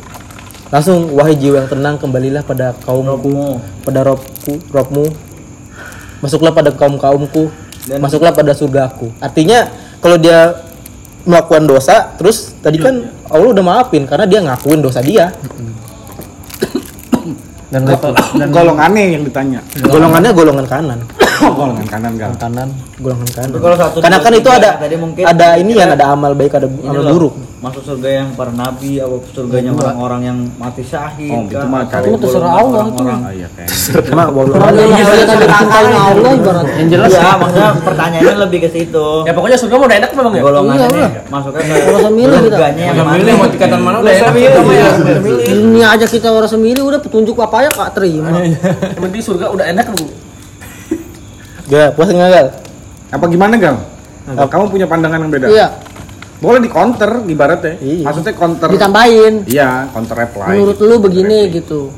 Langsung 0.68 1.08
wahai 1.16 1.32
jiwa 1.32 1.64
yang 1.64 1.68
tenang 1.72 1.96
kembalilah 1.96 2.44
pada 2.44 2.76
kaumku, 2.84 3.56
pada 3.80 4.04
robku, 4.04 4.60
robmu. 4.68 5.08
Masuklah 6.20 6.52
pada 6.52 6.68
kaum 6.68 7.00
kaumku, 7.00 7.48
masuklah 7.96 8.36
pada 8.36 8.52
surgaku. 8.52 9.08
Artinya 9.24 9.72
kalau 10.04 10.20
dia 10.20 10.67
melakukan 11.28 11.68
dosa, 11.68 12.16
terus 12.16 12.56
tadi 12.64 12.80
kan 12.80 13.12
Allah 13.28 13.52
udah 13.52 13.64
maafin 13.64 14.08
karena 14.08 14.24
dia 14.24 14.40
ngakuin 14.40 14.80
dosa 14.80 15.04
dia. 15.04 15.28
Dan 17.68 17.84
dan 18.40 18.48
golongannya 18.48 19.12
yang 19.12 19.22
ditanya. 19.28 19.60
Golongannya 19.76 20.32
golongan 20.32 20.64
kanan, 20.64 20.98
golongan 21.60 21.84
kanan 21.84 22.12
gal. 22.16 22.32
kanan. 22.40 22.72
Golongan 22.98 23.28
kanan. 23.30 23.48
Tapi 23.48 23.62
kalau 23.62 23.76
satu, 23.76 23.96
Karena 23.98 24.18
kan 24.18 24.32
itu 24.32 24.50
ada 24.50 24.70
tadi 24.76 24.96
mungkin 24.96 25.22
ada 25.22 25.46
ini 25.54 25.72
ya, 25.72 25.86
ada 25.88 26.06
amal 26.10 26.32
baik, 26.32 26.52
ada 26.52 26.66
Ini 26.66 26.82
amal 26.84 27.00
loh, 27.00 27.12
buruk. 27.14 27.34
Masuk 27.58 27.82
surga 27.82 28.08
yang 28.12 28.28
para 28.34 28.50
nabi 28.50 28.98
atau 28.98 29.18
surganya 29.28 29.74
orang-orang 29.74 30.20
yang 30.24 30.38
mati 30.54 30.82
syahid 30.82 31.26
Oh, 31.28 31.42
itu 31.44 31.58
mah 31.60 31.82
Atau 31.82 31.90
cari- 31.92 32.06
Itu 32.06 32.18
terserah 32.20 32.52
Allah 32.54 32.82
itu. 32.86 33.02
Ah, 33.02 33.30
iya 33.30 33.48
kayaknya. 33.50 34.02
Cuma 34.06 34.22
Orang 34.30 34.74
yang 34.74 34.90
kalian 34.96 35.26
ada 35.26 35.44
dicintai 35.44 35.86
Allah 35.90 36.30
ibaratnya. 36.32 36.74
Yang 36.76 36.88
jelas 36.88 37.10
Iya, 37.10 37.30
maksudnya 37.34 37.70
pertanyaannya 37.82 38.36
lebih 38.46 38.58
ke 38.62 38.68
situ. 38.70 39.06
Ya 39.26 39.32
pokoknya 39.32 39.58
surga 39.58 39.74
mau 39.74 39.86
udah 39.86 39.98
enak 39.98 40.10
memang 40.12 40.32
ya? 40.32 40.42
Golongannya 40.44 40.86
Iya, 40.88 41.08
masuknya 41.26 41.62
ke 41.64 41.74
Kalau 41.82 42.00
semilih 42.00 42.38
kita. 42.40 42.66
yang 42.74 42.94
milih 43.08 43.32
mau 43.34 43.46
tingkatan 43.48 43.80
mana 43.80 43.96
udah 43.98 44.12
enak 44.12 44.32
milih, 44.32 44.46
ya. 44.46 44.62
iya. 44.62 44.90
Milih. 45.18 45.46
Dunia 45.48 45.86
aja 45.90 46.06
kita 46.06 46.28
orang 46.28 46.46
semilih 46.48 46.82
udah 46.84 47.00
petunjuk 47.00 47.34
apa 47.36 47.56
ya 47.60 47.70
kak 47.70 47.90
terima. 47.92 48.38
Yang 48.38 49.02
penting 49.02 49.22
surga 49.24 49.46
udah 49.50 49.66
enak 49.68 49.86
bu. 49.88 50.06
Gak 51.66 51.88
puas 51.92 52.08
nggak 52.08 52.30
gal? 52.30 52.48
Apa 53.08 53.24
gimana 53.28 53.56
gal? 53.56 53.76
Kamu 54.28 54.68
punya 54.68 54.84
pandangan 54.84 55.24
yang 55.24 55.32
beda? 55.32 55.46
Iya. 55.48 55.68
Boleh 56.38 56.60
di 56.62 56.70
counter 56.70 57.24
ibaratnya. 57.26 57.74
Iya. 57.80 58.04
Maksudnya 58.06 58.34
counter. 58.36 58.68
Ditambahin. 58.70 59.34
Iya, 59.48 59.90
counter 59.90 60.16
reply. 60.16 60.46
Menurut 60.54 60.78
lu 60.78 60.96
begini 61.02 61.38
gitu. 61.50 61.90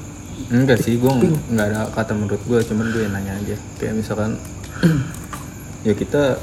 Enggak 0.51 0.83
sih, 0.83 0.99
gue 0.99 1.11
nggak 1.51 1.67
ada 1.71 1.81
kata 1.95 2.13
menurut 2.17 2.43
gue, 2.43 2.59
cuman 2.67 2.87
gue 2.91 3.07
nanya 3.07 3.39
aja. 3.39 3.57
Kayak 3.79 3.95
misalkan, 4.03 4.35
ya 5.87 5.95
kita, 5.95 6.43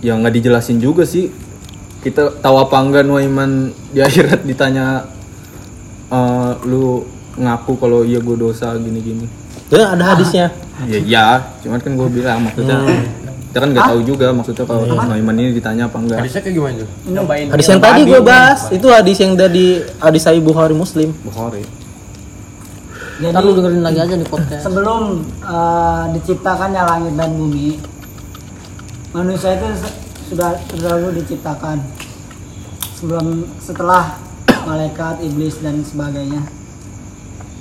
ya 0.00 0.12
nggak 0.16 0.34
dijelasin 0.40 0.78
juga 0.80 1.04
sih. 1.04 1.28
Kita 1.98 2.38
tahu 2.38 2.56
apa 2.62 2.76
enggak 2.80 3.04
Nuaiman 3.04 3.74
di 3.92 4.00
akhirat 4.06 4.46
ditanya, 4.46 5.04
"Eh, 6.08 6.52
lu 6.64 7.04
ngaku 7.38 7.72
kalau 7.76 8.06
iya 8.06 8.22
gue 8.22 8.36
dosa 8.38 8.72
gini-gini. 8.78 9.26
Dan 9.68 9.84
ada 9.84 10.04
hadisnya. 10.16 10.46
Ya, 10.88 10.98
ya, 11.02 11.26
cuman 11.60 11.78
kan 11.82 11.92
gue 11.98 12.08
bilang 12.08 12.38
maksudnya, 12.46 12.78
kita 13.48 13.58
kan 13.64 13.68
nggak 13.74 13.88
tahu 13.90 14.00
juga 14.06 14.26
maksudnya 14.30 14.64
kalau 14.64 14.84
Nuaiman 14.86 15.36
ini 15.40 15.50
ditanya 15.56 15.88
apa 15.88 15.96
enggak. 15.98 16.18
Hadisnya 16.22 16.40
kayak 16.44 16.54
gimana 16.54 16.74
tuh? 16.80 16.88
Nyobain. 17.08 17.46
Hadis 17.52 17.66
yang 17.68 17.80
tadi 17.82 18.00
gue 18.06 18.20
bahas 18.22 18.60
itu 18.70 18.86
hadis 18.88 19.16
yang 19.18 19.32
dari 19.34 19.66
hadis 19.98 20.22
Sahih 20.24 20.40
Bukhari 20.44 20.72
Muslim. 20.76 21.10
Bukhari. 21.24 21.64
Ntar 23.18 23.42
lu 23.42 23.50
dengerin 23.58 23.82
lagi 23.82 23.98
aja 23.98 24.14
di 24.14 24.22
podcast. 24.22 24.62
sebelum 24.62 25.26
eh, 25.42 26.04
diciptakannya 26.14 26.82
langit 26.86 27.14
dan 27.18 27.34
bumi 27.34 27.82
manusia 29.10 29.58
itu 29.58 29.68
sudah 30.30 30.54
terlalu 30.70 31.18
diciptakan 31.18 31.82
sebelum 32.94 33.42
setelah 33.58 34.22
malaikat 34.62 35.18
iblis 35.26 35.58
dan 35.58 35.82
sebagainya 35.82 36.46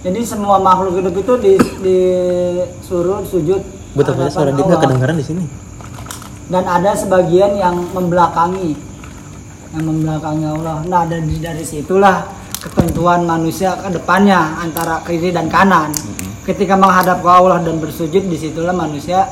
jadi 0.07 0.23
semua 0.23 0.55
makhluk 0.55 1.03
hidup 1.03 1.19
itu 1.19 1.33
di, 1.43 1.53
disuruh 1.83 3.27
sujud. 3.27 3.59
Betul 3.91 4.15
suara 4.31 4.55
dia 4.55 4.63
nggak 4.63 4.79
kedengaran 4.79 5.19
di 5.19 5.25
sini. 5.27 5.43
dan 6.47 6.63
ada 6.63 6.95
sebagian 6.95 7.59
yang 7.59 7.75
membelakangi. 7.91 8.71
Yang 9.75 9.83
membelakangi 9.83 10.45
Allah. 10.47 10.79
Nah 10.87 11.03
dari 11.03 11.35
dari 11.43 11.59
situlah 11.67 12.23
ketentuan 12.55 13.27
manusia 13.27 13.75
ke 13.75 13.91
depannya 13.91 14.63
antara 14.63 15.03
kiri 15.03 15.35
dan 15.35 15.51
kanan. 15.51 15.91
Ketika 16.47 16.79
menghadap 16.79 17.19
ke 17.19 17.27
Allah 17.27 17.59
dan 17.59 17.75
bersujud 17.83 18.31
di 18.31 18.39
situlah 18.39 18.71
manusia 18.71 19.27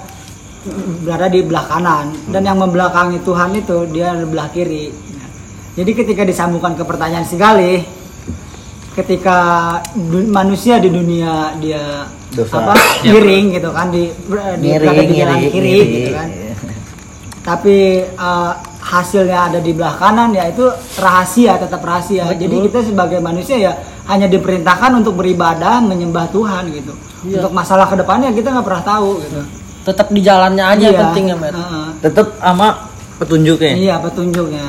berada 1.08 1.32
di 1.32 1.40
belah 1.40 1.72
kanan. 1.72 2.12
Dan 2.28 2.44
yang 2.44 2.60
membelakangi 2.60 3.24
Tuhan 3.24 3.56
itu 3.56 3.88
dia 3.96 4.12
di 4.12 4.28
belah 4.28 4.52
kiri. 4.52 4.92
Jadi 5.80 5.92
ketika 5.96 6.28
disambungkan 6.28 6.76
ke 6.76 6.84
pertanyaan 6.84 7.24
si 7.24 7.40
Galih 7.40 7.95
ketika 8.96 9.38
manusia 10.32 10.80
di 10.80 10.88
dunia 10.88 11.52
dia 11.60 12.08
Dosa. 12.32 12.64
apa 12.64 12.74
miring 13.04 13.60
gitu 13.60 13.70
kan 13.72 13.92
di, 13.92 14.08
di 14.60 14.70
berada 14.76 15.04
di 15.04 15.16
jalan 15.16 15.38
Ngiri, 15.40 15.52
kiri 15.52 15.74
gitu 15.84 16.12
kan 16.16 16.28
tapi 17.46 17.78
eh, 18.08 18.52
hasilnya 18.82 19.40
ada 19.54 19.60
di 19.62 19.72
belah 19.76 19.96
kanan 19.98 20.32
ya 20.34 20.50
itu 20.50 20.66
rahasia 20.98 21.60
tetap 21.60 21.84
rahasia 21.84 22.32
jadi 22.34 22.56
kita 22.66 22.88
sebagai 22.88 23.20
manusia 23.20 23.58
ya 23.60 23.72
hanya 24.08 24.30
diperintahkan 24.30 24.92
untuk 24.96 25.18
beribadah 25.20 25.82
menyembah 25.82 26.30
Tuhan 26.32 26.72
gitu 26.72 26.94
untuk 27.26 27.52
masalah 27.52 27.90
ke 27.90 27.98
depannya 27.98 28.32
kita 28.32 28.54
nggak 28.54 28.66
pernah 28.66 28.86
tahu 28.86 29.12
gitu 29.22 29.42
Tetap 29.86 30.10
di 30.10 30.18
jalannya 30.26 30.66
aja 30.66 30.88
Iya, 30.90 30.98
pentingnya, 30.98 31.36
Bet. 31.38 31.54
heeh. 31.54 31.88
Tetap 32.02 32.42
sama 32.42 32.90
petunjuknya. 33.22 33.74
iya 33.78 33.96
petunjuknya. 34.02 34.66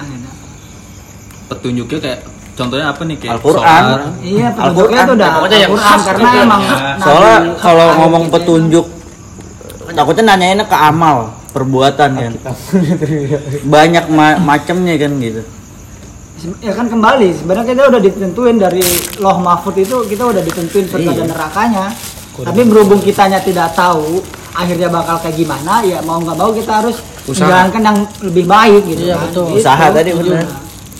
Petunjuknya 1.49 1.99
kayak, 2.05 2.21
contohnya 2.57 2.87
apa 2.88 3.03
nih? 3.03 3.16
Kayak 3.16 3.33
Al-Quran. 3.35 3.83
iya 4.19 4.47
petunjuknya 4.51 4.64
Al-Quran. 4.66 4.97
itu 4.99 5.12
udah 5.12 5.27
Ya, 5.27 5.35
pokoknya 5.37 5.57
yang 5.57 5.71
Al-Quran 5.71 5.87
khas 5.87 6.03
karena 6.03 6.21
gitu 6.23 6.33
ya. 6.33 6.42
emang 6.42 6.62
Soalnya 6.99 7.37
Nabi- 7.37 7.57
kalau 7.59 7.87
ngomong 7.97 8.25
petunjuk, 8.27 8.87
takutnya 9.88 10.25
nanyainnya 10.27 10.66
ke 10.66 10.77
amal, 10.77 11.16
perbuatan 11.49 12.11
kan. 12.12 12.33
Banyak 13.75 14.05
ma- 14.09 14.40
macamnya 14.40 14.95
kan 14.97 15.12
gitu. 15.19 15.42
ya 16.59 16.69
kan 16.71 16.87
kembali 16.87 17.33
sebenarnya 17.33 17.64
kita 17.66 17.83
udah 17.88 17.99
ditentuin 17.99 18.57
dari 18.57 18.85
loh 19.16 19.37
mahfud 19.38 19.73
itu 19.75 20.05
kita 20.05 20.21
udah 20.27 20.38
ditentuin 20.38 20.85
surga 20.85 21.11
Iya. 21.11 21.19
dan 21.19 21.27
nerakanya 21.27 21.85
tapi 22.37 22.61
berhubung 22.62 23.01
kitanya 23.01 23.40
tidak 23.40 23.73
tahu 23.73 24.21
akhirnya 24.53 24.87
bakal 24.87 25.16
kayak 25.19 25.33
gimana 25.35 25.81
ya 25.81 25.99
mau 26.03 26.21
nggak 26.21 26.37
mau 26.37 26.53
kita 26.53 26.73
harus 26.77 27.01
menjalankan 27.25 27.81
yang 27.83 27.99
lebih 28.21 28.45
baik 28.45 28.83
gitu 28.85 29.03
Iya, 29.03 29.16
kan 29.16 29.25
betul. 29.25 29.45
Gitu. 29.49 29.59
Usaha 29.59 29.85
tadi 29.88 30.11
bener. 30.12 30.45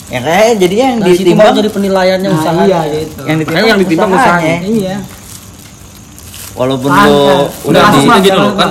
Ya 0.07 0.19
kayak 0.23 0.55
jadinya 0.57 0.85
yang 0.87 0.99
baru 1.03 1.13
ditimbang 1.13 1.53
jadi 1.53 1.69
penilaiannya 1.69 2.29
nah, 2.31 2.39
usahanya. 2.39 2.63
iya 2.63 2.79
gitu 3.03 3.21
yang 3.23 3.37
ditimbang, 3.37 3.67
yang 3.67 3.79
ditimbang 3.79 4.09
usahanya. 4.15 4.55
iya 4.63 4.95
Walaupun 6.55 6.89
lo 6.89 7.53
udah 7.69 7.81
di 7.93 7.99
gitu 8.23 8.33
loh 8.33 8.49
lah. 8.49 8.55
kan 8.57 8.69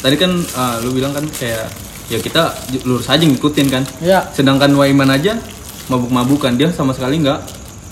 tadi 0.00 0.16
kan 0.16 0.32
ah, 0.54 0.80
lu 0.80 0.90
bilang 0.90 1.12
kan 1.12 1.24
kayak 1.28 1.68
ya 2.08 2.18
kita 2.18 2.54
lurus 2.82 3.06
aja 3.06 3.20
ngikutin 3.20 3.66
kan 3.68 3.82
Iya. 4.00 4.32
sedangkan 4.32 4.72
Waiman 4.74 5.10
aja 5.10 5.36
mabuk-mabukan 5.86 6.56
dia 6.56 6.70
sama 6.70 6.94
sekali 6.94 7.20
nggak 7.20 7.38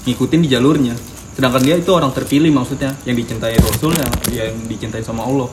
ngikutin 0.06 0.40
di 0.40 0.48
jalurnya 0.48 0.94
sedangkan 1.34 1.62
dia 1.62 1.76
itu 1.76 1.90
orang 1.90 2.10
terpilih 2.10 2.48
maksudnya 2.50 2.96
yang 3.04 3.14
dicintai 3.14 3.54
Rasul 3.58 3.92
yang, 3.94 4.10
yang 4.30 4.54
dicintai 4.66 5.02
sama 5.02 5.26
Allah 5.26 5.48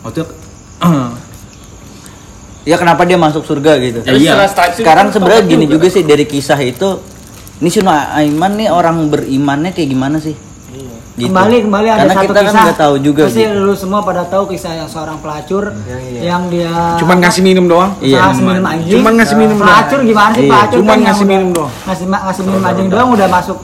maksudnya 0.00 0.26
ya 2.62 2.76
kenapa 2.76 3.02
dia 3.02 3.16
masuk 3.16 3.42
surga 3.42 3.72
gitu. 3.78 4.00
Ya, 4.02 4.12
iya. 4.14 4.32
Sekarang 4.72 5.10
sebenarnya 5.10 5.42
gini 5.44 5.64
juga 5.66 5.86
sih 5.86 6.02
dari 6.02 6.24
kisah 6.24 6.58
itu 6.58 6.98
ini 7.58 7.68
si 7.68 7.78
Aiman 7.80 8.54
nih 8.54 8.68
orang 8.68 9.06
berimannya 9.06 9.70
kayak 9.70 9.88
gimana 9.88 10.18
sih? 10.18 10.34
Gitu. 11.12 11.28
kembali 11.28 11.68
kembali 11.68 11.86
ada 11.86 11.98
Karena 12.00 12.14
satu 12.16 12.24
kita 12.24 12.32
kan 12.32 12.44
kisah 12.48 12.62
nggak 12.64 12.78
tahu 12.80 12.94
juga 12.98 13.22
pasti 13.28 13.44
gitu. 13.44 13.60
lu 13.60 13.74
semua 13.76 14.00
pada 14.00 14.24
tahu 14.24 14.48
kisah 14.48 14.72
yang 14.74 14.88
seorang 14.88 15.20
pelacur 15.20 15.68
yang 16.16 16.48
dia 16.48 16.96
Cuman 16.96 17.20
ngasih 17.20 17.42
minum 17.44 17.68
doang. 17.68 17.92
Iya, 18.00 18.32
ngasih 18.32 18.42
minum 18.42 18.64
anjing 18.64 18.92
Cuman 18.96 19.12
ngasih 19.20 19.36
minum 19.36 19.54
doang. 19.54 19.68
pelacur 19.68 19.98
gimana 20.00 20.30
sih 20.32 20.40
Iya, 20.40 20.48
pelacur 20.48 20.76
cuman 20.80 20.88
kan 20.88 21.04
ngasih 21.04 21.26
minum 21.28 21.48
doang. 21.52 21.72
ngasih 21.84 22.06
ma- 22.08 22.22
ngasih 22.24 22.42
minum 22.42 22.62
anjing 22.64 22.88
doang 22.88 23.08
udah 23.12 23.28
masuk 23.28 23.58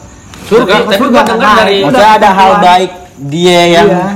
Surga. 0.44 0.72
Tapi 0.78 0.94
surga 0.94 1.20
kan? 1.24 1.37
dari- 1.56 1.84
udah 1.84 2.08
ada 2.14 2.28
hal 2.30 2.50
baik 2.58 2.90
dia 3.18 3.61
yang 3.70 3.88
Iya. 3.88 4.06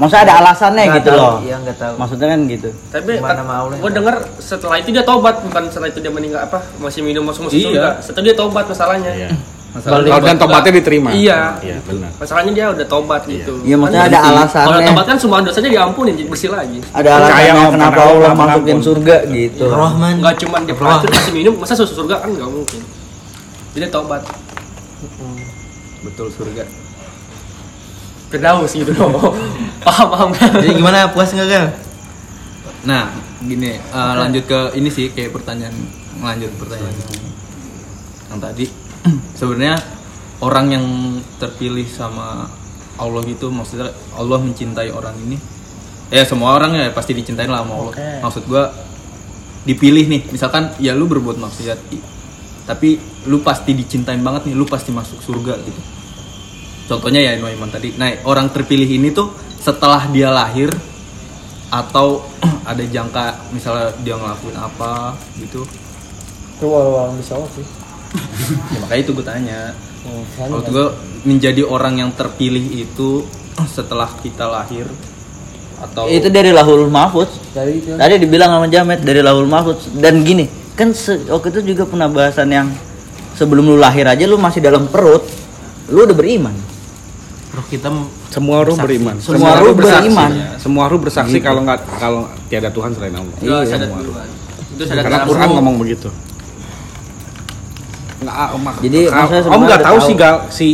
Maksudnya 0.00 0.22
ada 0.24 0.34
alasannya 0.40 0.84
Nggak 0.88 0.96
gitu 1.04 1.10
tahu, 1.12 1.20
loh. 1.20 1.34
Iya 1.44 1.56
nggak 1.60 1.76
tahu. 1.76 1.94
Maksudnya 2.00 2.26
kan 2.32 2.40
gitu. 2.48 2.68
Tapi 2.88 3.12
gue 3.20 3.90
denger 3.92 4.14
setelah 4.40 4.76
itu 4.80 4.88
dia 4.96 5.04
tobat 5.04 5.34
bukan 5.44 5.62
setelah 5.68 5.88
itu 5.92 6.00
dia 6.00 6.12
meninggal 6.12 6.40
apa 6.48 6.58
masih 6.80 7.04
minum 7.04 7.22
masuk 7.28 7.52
masuk 7.52 7.60
Iya. 7.60 8.00
Setelah 8.00 8.24
dia 8.32 8.36
tobat 8.40 8.64
masalahnya. 8.64 9.12
Iya. 9.12 9.28
Masalah 9.70 10.02
Kalau 10.02 10.24
dan 10.26 10.38
tobatnya 10.40 10.72
diterima. 10.82 11.10
Iya. 11.14 11.38
Iya, 11.62 11.76
benar. 11.84 12.10
Masalahnya 12.16 12.52
dia 12.56 12.66
udah 12.72 12.86
tobat 12.88 13.22
gitu. 13.28 13.54
Iya 13.60 13.76
maksudnya 13.76 14.02
Kan 14.02 14.10
ada 14.10 14.20
alasannya. 14.24 14.66
Kalau 14.66 14.80
tobat 14.88 15.04
kan 15.04 15.16
semua 15.20 15.38
dosanya 15.44 15.70
diampunin 15.70 16.14
jadi 16.16 16.28
bersih 16.32 16.50
lagi. 16.50 16.78
Ada 16.96 17.08
alasannya 17.20 17.52
kenapa 17.52 17.76
karena 17.76 17.84
Allah 18.00 18.16
Allah 18.16 18.32
masukin 18.34 18.78
surga 18.80 19.16
gitu. 19.28 19.64
Rahman. 19.68 20.14
Enggak 20.24 20.34
cuma 20.40 20.56
dia 20.64 20.74
pelacur 20.74 21.08
masih 21.12 21.32
minum, 21.36 21.54
masa 21.60 21.72
masuk 21.76 21.88
surga 21.92 22.14
kan 22.24 22.28
enggak 22.32 22.48
mungkin. 22.48 22.80
Jadi 23.76 23.84
dia 23.84 23.90
tobat. 23.92 24.24
betul 26.00 26.32
surga. 26.32 26.64
Firdaus 28.30 28.72
gitu 28.72 28.94
loh. 28.94 29.34
paham 29.82 30.06
paham 30.06 30.30
kan? 30.30 30.54
Jadi 30.62 30.78
gimana 30.78 31.10
puas 31.10 31.34
nggak 31.34 31.48
Gal? 31.50 31.66
Nah, 32.86 33.10
gini, 33.42 33.76
eh, 33.76 34.12
lanjut 34.16 34.46
ke 34.46 34.78
ini 34.78 34.88
sih 34.88 35.10
kayak 35.10 35.34
pertanyaan 35.34 35.74
lanjut 36.22 36.54
pertanyaan 36.56 36.94
yang 38.30 38.40
tadi. 38.40 38.70
Sebenarnya 39.38 39.76
orang 40.40 40.66
yang 40.70 40.86
terpilih 41.42 41.84
sama 41.90 42.46
Allah 42.96 43.20
gitu, 43.26 43.50
maksudnya 43.50 43.90
Allah 44.14 44.38
mencintai 44.38 44.94
orang 44.94 45.18
ini. 45.26 45.36
Ya 46.10 46.22
semua 46.26 46.54
orang 46.54 46.74
ya 46.74 46.90
pasti 46.94 47.14
dicintai 47.18 47.50
lah 47.50 47.66
sama 47.66 47.74
Allah. 47.82 47.94
Maksud 48.22 48.46
gua 48.46 48.70
dipilih 49.66 50.06
nih, 50.08 50.22
misalkan 50.30 50.72
ya 50.80 50.96
lu 50.96 51.04
berbuat 51.04 51.36
maksiat, 51.36 51.78
tapi 52.64 52.96
lu 53.28 53.44
pasti 53.44 53.76
dicintain 53.76 54.22
banget 54.24 54.48
nih, 54.48 54.54
lu 54.56 54.64
pasti 54.64 54.88
masuk 54.94 55.20
surga 55.20 55.58
gitu. 55.60 55.80
Contohnya 56.90 57.22
ya 57.22 57.38
Noiman 57.38 57.70
tadi. 57.70 57.94
Nah, 57.94 58.10
orang 58.26 58.50
terpilih 58.50 58.90
ini 58.90 59.14
tuh 59.14 59.30
setelah 59.62 60.10
dia 60.10 60.26
lahir 60.26 60.74
atau 61.70 62.26
ada 62.70 62.82
jangka 62.82 63.54
misalnya 63.54 63.94
dia 64.02 64.18
ngelakuin 64.18 64.58
apa 64.58 65.14
gitu 65.38 65.62
Itu 66.58 66.66
walau 66.66 67.14
bisa 67.14 67.38
sih. 67.54 67.62
ya, 68.74 68.78
makanya 68.82 69.00
itu 69.06 69.12
gue 69.14 69.22
tanya 69.22 69.60
Oh, 70.00 70.24
soalnya 70.34 70.58
kalau 70.58 70.62
gue 70.66 70.86
menjadi 71.22 71.62
orang 71.62 72.02
yang 72.02 72.10
terpilih 72.10 72.82
itu 72.82 73.22
setelah 73.76 74.10
kita 74.18 74.50
lahir 74.50 74.90
atau 75.78 76.10
Itu 76.10 76.26
dari 76.26 76.50
lahul 76.50 76.90
mahfuz. 76.90 77.30
dari 77.54 77.78
itu 77.78 77.94
Tadi 77.94 78.18
dibilang 78.18 78.50
sama 78.50 78.66
Jamet 78.66 79.00
dari 79.00 79.22
lahul 79.22 79.46
mahfuz 79.46 79.94
dan 79.94 80.26
gini 80.26 80.48
kan 80.74 80.90
se- 80.90 81.28
waktu 81.28 81.52
itu 81.52 81.76
juga 81.76 81.84
pernah 81.84 82.08
bahasan 82.08 82.48
yang 82.48 82.66
sebelum 83.36 83.68
lu 83.68 83.76
lahir 83.76 84.08
aja 84.08 84.24
lu 84.24 84.40
masih 84.40 84.58
dalam 84.58 84.88
perut 84.88 85.22
lu 85.92 86.08
udah 86.08 86.16
beriman 86.16 86.56
Roh 87.50 87.66
kita 87.66 87.90
Semua 88.28 88.62
ruh 88.62 88.76
beriman. 88.76 89.18
semua 89.18 89.58
ruh 89.58 89.74
bersaksi, 89.74 90.06
beriman 90.06 90.30
ya. 90.30 90.48
Semua 90.56 90.84
ruh 90.86 91.00
bersaksi 91.00 91.38
kalau 91.38 91.60
nggak 91.62 91.78
kalau 91.98 92.22
tiada 92.46 92.70
Tuhan 92.70 92.90
selain 92.92 93.10
Allah. 93.12 93.36
Iya, 93.36 93.58
sadar 93.66 93.86
semua 93.86 94.00
ruh. 94.00 94.14
Itu 94.70 94.82
sadar 94.84 95.02
Karena 95.02 95.18
Quran 95.24 95.48
ngomong 95.52 95.76
begitu. 95.76 96.08
Nggak, 98.20 98.36
ah, 98.36 98.48
om, 98.52 98.60
Jadi, 98.78 99.00
ah, 99.08 99.24
maksudnya 99.24 99.40
om 99.40 99.42
sebenarnya 99.42 99.64
nggak 99.64 99.80
tahu 99.80 99.96
tahu. 99.96 100.04
sih 100.04 100.14
gal 100.14 100.36
si 100.48 100.66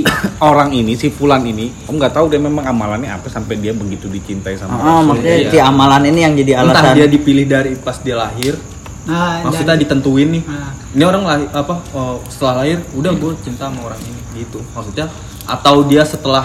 orang 0.42 0.70
ini 0.74 0.92
si 0.94 1.06
Fulan 1.08 1.42
ini, 1.42 1.70
om 1.86 1.94
nggak 1.94 2.10
tahu 2.10 2.26
dia 2.26 2.36
memang 2.36 2.66
amalannya 2.66 3.06
apa 3.08 3.30
sampai 3.30 3.54
dia 3.56 3.70
begitu 3.70 4.06
dicintai 4.06 4.58
sama 4.58 4.74
Ah, 4.74 4.98
Rasul. 4.98 5.06
maksudnya 5.06 5.36
Iya. 5.38 5.48
si 5.48 5.58
amalan 5.62 6.02
ini 6.04 6.20
yang 6.20 6.34
jadi 6.34 6.52
entah 6.58 6.74
alasan 6.74 6.92
dia 6.92 7.06
dipilih 7.06 7.46
dari 7.46 7.70
pas 7.76 7.96
dia 7.96 8.18
lahir 8.18 8.58
nah 9.06 9.38
maksudnya 9.40 9.72
dan- 9.72 9.80
ditentuin 9.80 10.28
nih 10.28 10.42
Nah. 10.42 10.74
ini 10.90 11.04
orang 11.06 11.22
lahir 11.22 11.46
apa 11.54 11.74
oh, 11.94 12.18
setelah 12.26 12.54
lahir 12.60 12.82
udah 12.90 13.12
gue 13.14 13.32
cinta 13.40 13.70
sama 13.70 13.78
orang 13.84 14.00
ini 14.02 14.20
gitu 14.36 14.58
maksudnya 14.68 15.06
atau 15.46 15.86
dia 15.86 16.02
setelah 16.02 16.42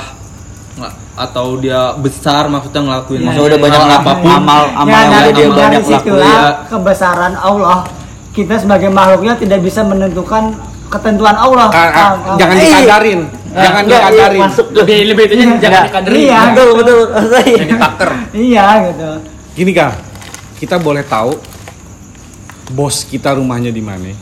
nggak 0.72 0.94
atau 1.20 1.60
dia 1.60 1.92
besar 2.00 2.48
maksudnya 2.48 2.82
ngelakuin 2.88 3.20
maksudnya 3.28 3.48
udah 3.52 3.60
banyak 3.60 3.80
hal 3.80 3.88
ngelakuin 3.92 4.08
apa 4.08 4.14
pun 4.24 4.32
amal 4.32 4.62
amal 4.72 4.88
ya 4.88 4.96
yang 4.96 5.12
udah 5.12 5.32
dia 5.36 5.46
amal 5.46 5.58
banyak 5.60 5.72
dari 5.72 5.76
lakuin. 5.76 6.00
situlah 6.00 6.40
kebesaran 6.72 7.34
Allah. 7.36 7.80
Kita 8.32 8.56
sebagai 8.56 8.88
makhluknya 8.88 9.36
tidak 9.36 9.60
bisa 9.60 9.84
menentukan 9.84 10.56
ketentuan 10.88 11.36
Allah. 11.36 11.68
Ah, 11.68 11.76
ah, 11.76 11.92
paham? 11.92 12.38
jangan 12.40 12.56
Eh, 12.56 12.64
dikadarin, 12.64 13.20
jangan 13.52 13.82
Enggak, 13.84 14.00
iya, 14.00 14.08
dikadarin. 14.08 14.42
masuk 14.48 14.66
tuh. 14.72 14.80
Lebih 14.84 14.98
lebih 15.12 15.24
itu 15.28 15.36
jangan 15.60 15.82
dikaderi. 15.92 16.16
iya 16.16 16.40
betul 16.56 16.70
betul. 16.80 17.00
Jadi 17.60 17.76
taker. 17.76 18.12
iya 18.32 18.66
gitu. 18.88 19.10
Gini 19.52 19.72
kak, 19.76 19.94
kita 20.64 20.76
boleh 20.80 21.04
tahu 21.04 21.32
bos 22.72 23.04
kita 23.04 23.36
rumahnya 23.36 23.68
di 23.76 23.84
mana? 23.84 24.16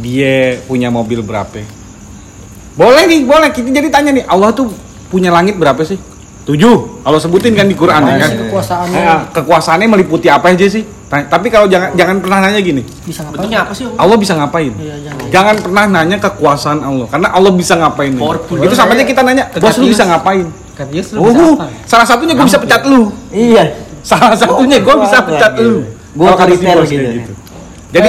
Dia 0.00 0.56
punya 0.64 0.88
mobil 0.88 1.20
berapa? 1.20 1.60
Boleh 2.72 3.04
nih, 3.04 3.20
boleh. 3.22 3.48
Kita 3.50 3.68
jadi 3.68 3.88
tanya 3.88 4.10
nih, 4.12 4.24
Allah 4.24 4.50
tuh 4.50 4.72
punya 5.08 5.28
langit 5.28 5.56
berapa 5.56 5.80
sih? 5.82 6.00
Tujuh. 6.42 7.06
Allah 7.06 7.20
sebutin 7.22 7.54
kan 7.54 7.64
di 7.64 7.76
Quran 7.78 8.02
ya 8.02 8.18
kan? 8.18 8.30
kekuasaannya 8.34 8.98
Eh, 8.98 9.20
kekuasaannya 9.30 9.86
meliputi 9.88 10.26
apa 10.26 10.50
aja 10.50 10.66
sih? 10.66 10.82
Tanya- 11.06 11.28
Tapi 11.28 11.52
kalau 11.52 11.70
jangan 11.70 11.94
jangan 11.94 12.18
pernah 12.18 12.42
nanya 12.42 12.58
gini, 12.58 12.82
bisa 13.04 13.22
ngapain? 13.22 13.36
Bentuknya 13.38 13.58
apa 13.62 13.72
sih? 13.76 13.84
Om? 13.86 13.94
Allah 13.94 14.16
bisa 14.18 14.32
ngapain? 14.34 14.72
Iya, 14.74 14.94
jangan. 15.06 15.28
Jangan 15.30 15.54
pernah 15.62 15.84
nanya 15.86 16.16
kekuasaan 16.18 16.78
Allah, 16.82 17.06
karena 17.06 17.28
Allah 17.30 17.52
bisa 17.52 17.74
ngapain. 17.76 18.12
Powerful. 18.16 18.58
Itu 18.58 18.74
sama 18.74 18.96
aja 18.96 19.04
kita 19.04 19.20
nanya, 19.22 19.44
bos 19.52 19.76
lu 19.78 19.86
bisa 19.86 20.02
ngapain? 20.02 20.46
Kan 20.72 20.88
lu 20.88 20.98
bisa 20.98 21.14
Oh, 21.14 21.52
apa? 21.54 21.66
salah 21.84 22.06
satunya 22.08 22.32
gue 22.34 22.42
bisa 22.42 22.58
pecat 22.58 22.82
lu. 22.88 23.12
iya 23.30 23.64
Salah 24.02 24.34
satunya 24.34 24.82
gue 24.82 24.94
bisa 24.98 25.18
pecat 25.22 25.52
lu. 25.54 25.86
Karakter 26.12 26.58
bos 26.74 26.90
gitu. 26.90 27.06
kayak 27.06 27.32
Jadi, 27.92 28.08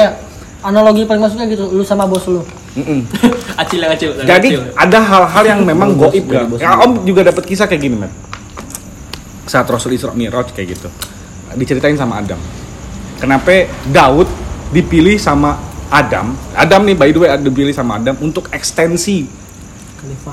analogi 0.63 1.03
paling 1.05 1.21
masuknya 1.21 1.45
gitu, 1.45 1.69
lu 1.69 1.83
sama 1.85 2.07
bos 2.09 2.25
lu. 2.25 2.41
Acil 3.53 3.79
yang 3.81 3.91
acil. 3.93 4.11
yang 4.17 4.27
jadi 4.27 4.49
acil. 4.49 4.61
ada 4.73 4.99
hal-hal 5.01 5.43
yang 5.45 5.59
memang 5.61 5.95
goib 5.97 6.25
bos 6.25 6.59
Ya, 6.59 6.77
Om 6.81 7.05
juga 7.05 7.21
dapat 7.27 7.43
kisah 7.45 7.69
kayak 7.69 7.81
gini, 7.81 7.95
Matt. 7.99 8.13
Saat 9.45 9.67
Rasul 9.69 9.93
Isra 9.93 10.15
Mi'raj 10.15 10.51
kayak 10.55 10.77
gitu. 10.77 10.87
Diceritain 11.53 11.93
sama 11.93 12.23
Adam. 12.23 12.39
Kenapa 13.21 13.69
Daud 13.87 14.27
dipilih 14.73 15.21
sama 15.21 15.59
Adam? 15.93 16.33
Adam 16.57 16.81
nih 16.83 16.95
by 16.97 17.09
the 17.13 17.19
way 17.21 17.29
dipilih 17.37 17.71
sama 17.75 18.01
Adam 18.01 18.17
untuk 18.19 18.49
ekstensi 18.49 19.29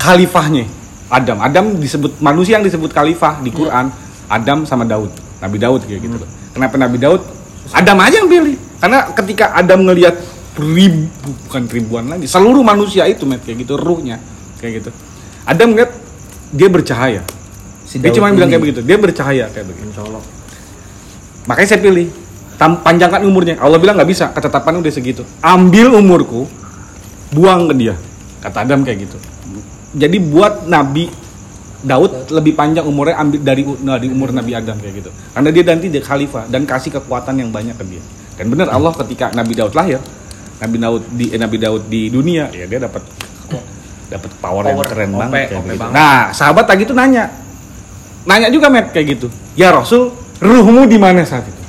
khalifahnya. 0.01 0.65
Adam, 1.11 1.37
Adam 1.43 1.65
disebut 1.75 2.23
manusia 2.23 2.55
yang 2.55 2.63
disebut 2.63 2.89
khalifah 2.95 3.43
di 3.43 3.51
Quran. 3.51 3.91
Adam 4.31 4.63
sama 4.63 4.87
Daud, 4.87 5.11
Nabi 5.43 5.57
Daud 5.59 5.83
kayak 5.83 5.99
gitu. 5.99 6.23
Kenapa 6.55 6.79
Nabi 6.79 6.97
Daud? 6.97 7.21
Adam 7.75 7.99
aja 7.99 8.15
yang 8.23 8.31
pilih. 8.31 8.55
Karena 8.79 9.11
ketika 9.11 9.51
Adam 9.53 9.83
ngelihat 9.85 10.15
ribu, 10.59 11.07
bukan 11.47 11.63
ribuan 11.71 12.05
lagi, 12.11 12.27
seluruh 12.27 12.63
manusia 12.65 13.07
itu 13.07 13.23
met 13.23 13.39
kayak 13.39 13.63
gitu 13.63 13.79
ruhnya 13.79 14.19
kayak 14.59 14.83
gitu. 14.83 14.89
Adam 15.47 15.73
ngeliat 15.73 15.91
dia 16.51 16.67
bercahaya. 16.67 17.21
dia 17.91 18.11
Daud 18.11 18.15
cuma 18.15 18.31
bilang 18.31 18.47
kayak 18.51 18.63
begitu, 18.63 18.81
dia 18.83 18.97
bercahaya 18.99 19.45
kayak 19.51 19.67
begitu. 19.67 19.89
Makanya 21.47 21.67
saya 21.75 21.81
pilih. 21.81 22.07
Tam, 22.61 22.77
panjangkan 22.85 23.25
umurnya. 23.25 23.57
Allah 23.57 23.81
bilang 23.81 23.97
nggak 23.97 24.05
bisa, 24.05 24.29
ketetapan 24.29 24.85
udah 24.85 24.93
segitu. 24.93 25.25
Ambil 25.41 25.97
umurku, 25.97 26.45
buang 27.33 27.65
ke 27.65 27.73
dia. 27.73 27.95
Kata 28.37 28.61
Adam 28.61 28.85
kayak 28.85 29.09
gitu. 29.09 29.17
Jadi 29.97 30.21
buat 30.21 30.69
Nabi 30.69 31.09
Daud 31.81 32.29
lebih 32.29 32.53
panjang 32.53 32.85
umurnya 32.85 33.17
ambil 33.17 33.41
dari 33.41 33.65
dari 33.65 34.07
umur 34.13 34.29
Nabi 34.29 34.53
Adam 34.53 34.77
kayak 34.77 34.93
gitu. 35.01 35.09
Karena 35.33 35.49
dia 35.49 35.63
nanti 35.65 35.89
dia 35.89 36.03
khalifah 36.05 36.45
dan 36.53 36.69
kasih 36.69 37.01
kekuatan 37.01 37.41
yang 37.41 37.49
banyak 37.49 37.73
ke 37.73 37.85
dia. 37.89 38.03
Dan 38.37 38.53
benar 38.53 38.69
Allah 38.69 38.93
ketika 38.93 39.33
Nabi 39.33 39.57
Daud 39.57 39.73
lahir, 39.73 39.97
Nabi 40.61 40.77
Daud 40.77 41.01
di 41.09 41.25
eh, 41.27 41.39
Nabi 41.39 41.57
Daud 41.57 41.83
di 41.87 42.01
dunia 42.07 42.45
ya 42.49 42.65
dia 42.65 42.79
dapat 42.79 43.01
dapat 44.07 44.31
power, 44.37 44.63
yang 44.65 44.75
Power, 44.75 44.87
keren 44.87 45.09
OP, 45.09 45.17
banget 45.17 45.39
kayak 45.47 45.55
OP 45.55 45.65
gitu. 45.65 45.79
banget. 45.79 45.95
Nah, 45.95 46.19
sahabat 46.31 46.65
lagi 46.67 46.83
tuh 46.83 46.91
nanya. 46.93 47.25
Nanya 48.21 48.47
juga 48.51 48.67
Matt 48.67 48.91
kayak 48.91 49.07
gitu. 49.09 49.27
Ya 49.55 49.71
Rasul, 49.71 50.11
ruhmu 50.37 50.83
di 50.85 50.99
mana 50.99 51.23
saat 51.23 51.47
itu? 51.47 51.61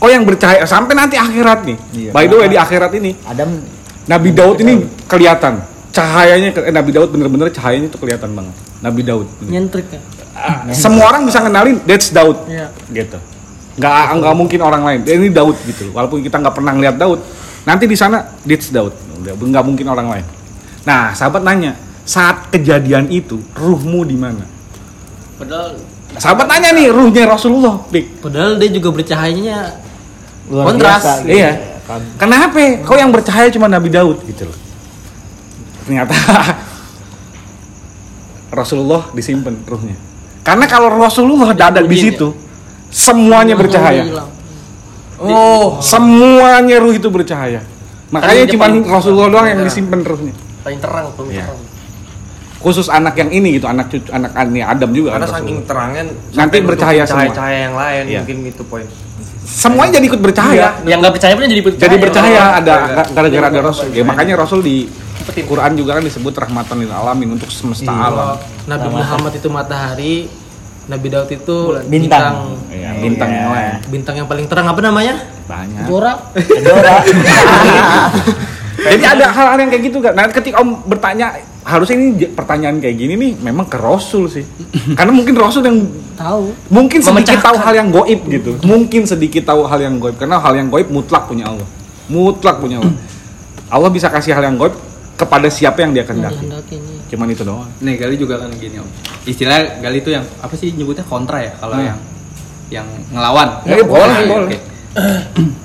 Oh 0.00 0.08
yang 0.08 0.24
bercahaya 0.24 0.64
sampai 0.64 0.96
nanti 0.96 1.14
akhirat 1.14 1.62
nih. 1.62 1.76
Iya. 1.92 2.10
By 2.10 2.26
the 2.26 2.34
way 2.34 2.48
di 2.48 2.56
akhirat 2.56 2.90
ini 2.96 3.14
Adam 3.22 3.60
Nabi 4.02 4.34
Daud 4.34 4.56
ini 4.58 4.82
kelihatan 5.06 5.62
cahayanya 5.92 6.50
ke- 6.50 6.64
eh, 6.64 6.74
Nabi 6.74 6.90
Daud 6.90 7.12
bener-bener 7.12 7.52
cahayanya 7.52 7.86
itu 7.86 7.98
kelihatan 8.00 8.32
banget. 8.32 8.56
Nabi 8.80 9.00
Daud. 9.04 9.28
Nyentrik 9.44 9.86
ya. 9.92 10.00
Ah, 10.32 10.64
Semua 10.72 11.12
orang 11.12 11.22
bisa 11.22 11.38
kenalin 11.38 11.76
that's 11.84 12.08
Daud. 12.08 12.34
Iya. 12.48 12.72
Gitu. 12.88 13.20
Nggak 13.76 13.94
nggak 14.16 14.34
mungkin 14.34 14.58
orang 14.58 14.82
lain. 14.82 15.00
Ini 15.04 15.28
Daud 15.28 15.54
gitu. 15.62 15.92
Walaupun 15.92 16.18
kita 16.18 16.40
nggak 16.40 16.56
pernah 16.56 16.72
ngeliat 16.72 16.96
Daud, 16.98 17.20
nanti 17.64 17.84
di 17.86 17.96
sana 17.98 18.22
that's 18.46 18.70
Daud. 18.70 18.94
Nggak 19.22 19.64
mungkin 19.64 19.86
orang 19.90 20.08
lain. 20.18 20.26
Nah, 20.82 21.14
sahabat 21.14 21.46
nanya, 21.46 21.78
saat 22.02 22.50
kejadian 22.50 23.06
itu 23.10 23.38
ruhmu 23.54 24.02
di 24.02 24.18
mana? 24.18 24.42
Padahal 25.38 25.78
Sahabat 26.20 26.44
nanya 26.44 26.76
nih, 26.76 26.92
ruhnya 26.92 27.24
Rasulullah, 27.24 27.80
Dik. 27.88 28.20
Padahal 28.20 28.60
dia 28.60 28.68
juga 28.68 28.92
bercahayanya 28.92 29.80
luar 30.52 30.64
Kontras. 30.68 31.00
biasa, 31.00 31.12
gitu. 31.24 31.36
Iya. 31.40 31.52
Kenapa? 32.20 32.60
Kau 32.84 32.96
yang 33.00 33.12
bercahaya 33.12 33.48
cuma 33.48 33.66
Nabi 33.68 33.88
Daud 33.88 34.20
gitu 34.28 34.48
loh. 34.48 34.58
Ternyata 35.82 36.12
Rasulullah 38.58 39.08
disimpan 39.16 39.56
ruhnya. 39.64 39.96
Karena 40.44 40.68
kalau 40.68 40.92
Rasulullah 40.92 41.56
ada 41.56 41.80
di 41.80 41.96
situ, 41.96 42.36
semuanya 42.92 43.56
bercahaya. 43.56 44.04
Oh, 45.24 45.78
Semuanya 45.78 46.76
ruh 46.78 46.92
itu 46.92 47.06
bercahaya. 47.06 47.62
Makanya 48.10 48.44
cuma 48.46 48.66
Rasulullah 48.90 49.28
doang 49.30 49.46
yang 49.46 49.60
Iya. 49.60 49.68
disimpan 49.68 50.00
ruhnya. 50.02 50.34
paling 50.62 50.78
terang 50.78 51.10
paling 51.12 51.32
Iya. 51.32 51.42
terang 51.44 51.58
Khusus 52.62 52.86
anak 52.86 53.18
yang 53.18 53.26
ini 53.28 53.58
gitu, 53.58 53.66
anak 53.66 53.90
cucu 53.90 54.06
anak 54.08 54.30
ini 54.46 54.62
Adam 54.62 54.94
juga 54.94 55.18
karena 55.18 55.26
kan 55.26 55.34
saking 55.36 55.58
terangnya 55.66 56.02
Nanti 56.30 56.56
bercahaya 56.62 57.02
semua. 57.02 57.26
cahaya-cahaya 57.26 57.58
yang 57.60 57.74
lain 57.74 58.02
Iya. 58.06 58.18
mungkin 58.22 58.36
itu 58.46 58.62
poin. 58.62 58.86
Semuanya 59.42 59.98
jadi 59.98 60.06
ikut 60.06 60.20
bercahaya. 60.22 60.68
yang 60.86 61.02
nggak 61.02 61.10
percaya 61.12 61.32
pun 61.34 61.42
jadi 61.44 61.58
percaya 61.60 61.82
Jadi 61.82 61.96
bercahaya 61.98 62.42
ada 62.54 62.74
Gara-gara- 62.86 63.10
gara-gara 63.10 63.46
ada 63.50 63.60
Rasul. 63.64 63.90
Ya 63.90 64.06
makanya 64.06 64.34
Rasul 64.38 64.62
di 64.62 64.86
Quran 65.42 65.72
juga 65.74 65.98
kan 65.98 66.02
disebut 66.02 66.30
rahmatan 66.32 66.76
lil 66.78 66.92
alamin 66.92 67.34
untuk 67.34 67.50
semesta 67.50 67.90
alam. 67.90 68.38
Nabi 68.64 68.88
Muhammad 68.92 69.32
itu 69.34 69.48
matahari, 69.50 70.30
Nabi 70.82 71.06
Daud 71.08 71.28
itu 71.28 71.56
Bintang. 71.86 71.88
bintang. 71.88 72.34
Iya, 72.68 72.90
bintang 72.98 73.30
yang 73.30 73.50
lain. 73.50 73.72
Bintang 73.86 74.14
yang 74.16 74.26
paling 74.26 74.46
terang 74.46 74.66
apa 74.66 74.80
namanya? 74.80 75.14
Banyak. 75.46 75.86
Jora. 75.86 76.12
Jadi 78.82 79.04
ada 79.04 79.26
hal-hal 79.30 79.58
yang 79.58 79.70
kayak 79.70 79.84
gitu 79.84 79.98
kan. 80.02 80.12
Nah, 80.12 80.26
ketika 80.26 80.58
Om 80.58 80.82
bertanya, 80.84 81.38
harusnya 81.62 81.94
ini 81.94 82.06
pertanyaan 82.28 82.82
kayak 82.82 82.96
gini 82.98 83.14
nih 83.14 83.32
memang 83.38 83.70
ke 83.70 83.78
Rasul 83.78 84.26
sih. 84.26 84.42
Karena 84.98 85.14
mungkin 85.14 85.38
Rasul 85.38 85.62
yang 85.62 85.78
Tahu. 86.18 86.50
mungkin 86.66 86.98
sedikit 86.98 87.38
Memecahkan. 87.38 87.46
tahu 87.46 87.56
hal 87.58 87.74
yang 87.78 87.88
goib 87.88 88.20
gitu. 88.26 88.50
Mungkin 88.62 89.02
sedikit 89.06 89.42
tahu 89.46 89.64
hal 89.64 89.80
yang 89.80 89.96
goib 89.96 90.14
karena 90.14 90.38
hal 90.38 90.54
yang 90.54 90.68
goib 90.68 90.86
mutlak 90.86 91.24
punya 91.26 91.48
Allah. 91.48 91.66
Mutlak 92.06 92.58
punya 92.58 92.78
Allah. 92.78 92.94
Allah 93.74 93.88
bisa 93.88 94.06
kasih 94.06 94.36
hal 94.36 94.44
yang 94.44 94.54
goib 94.54 94.76
kepada 95.14 95.46
siapa 95.46 95.80
yang 95.80 95.92
dia 95.92 96.02
kehendaki. 96.02 96.42
Kehendaki 96.42 96.74
ini. 96.76 96.94
Cuman 97.06 97.26
itu 97.28 97.42
doang. 97.42 97.68
Nih 97.78 97.94
Gali 97.94 98.16
juga 98.16 98.38
kan 98.38 98.50
gini 98.52 98.76
om. 98.76 98.88
Istilah 99.22 99.78
Gali 99.78 99.98
itu 99.98 100.10
yang 100.10 100.24
apa 100.40 100.54
sih 100.54 100.72
nyebutnya 100.72 101.04
kontra 101.04 101.38
ya 101.38 101.52
kalau 101.56 101.76
Hmm. 101.76 101.86
yang 101.86 101.98
yang 102.72 102.86
ngelawan. 103.10 103.48
Ya, 103.64 103.84
boleh, 103.84 104.16
Oke, 104.16 104.30
boleh. 104.32 104.48
oke. 104.48 104.58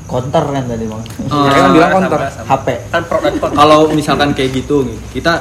Counter 0.07 0.43
kan 0.45 0.63
tadi 0.65 0.85
bang. 0.85 1.01
Ya 1.27 1.51
kan 1.53 1.69
bilang 1.71 1.89
counter. 1.93 2.19
HP. 2.23 2.67
kan 2.89 3.01
kontra 3.03 3.27
Kalau 3.53 3.79
misalkan 3.91 4.29
kayak 4.31 4.51
gitu 4.55 4.83
nih, 4.83 4.97
kita 5.11 5.33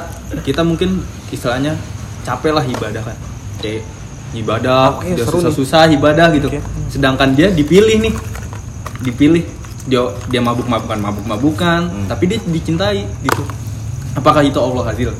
kita 0.43 0.61
mungkin 0.63 1.03
istilahnya 1.27 1.75
capek 2.23 2.51
lah 2.51 2.63
ibadah 2.63 2.99
kan. 3.01 3.17
Kayak 3.57 3.83
ibadah, 4.33 4.99
nih. 4.99 5.23
susah-susah 5.23 5.87
ibadah 5.89 6.27
gitu. 6.31 6.51
Sedangkan 6.87 7.31
dia 7.31 7.47
dipilih 7.47 7.99
nih. 8.01 8.13
Dipilih. 9.01 9.43
Dia 9.87 10.03
dia 10.27 10.43
mabuk-mabukan, 10.43 10.99
mabuk-mabukan, 10.99 11.81
Hmm. 11.87 12.07
tapi 12.11 12.27
dia 12.27 12.39
dicintai 12.41 13.07
gitu. 13.23 13.43
Apakah 14.17 14.41
itu 14.41 14.57
Allah 14.57 14.83
hasil? 14.89 15.13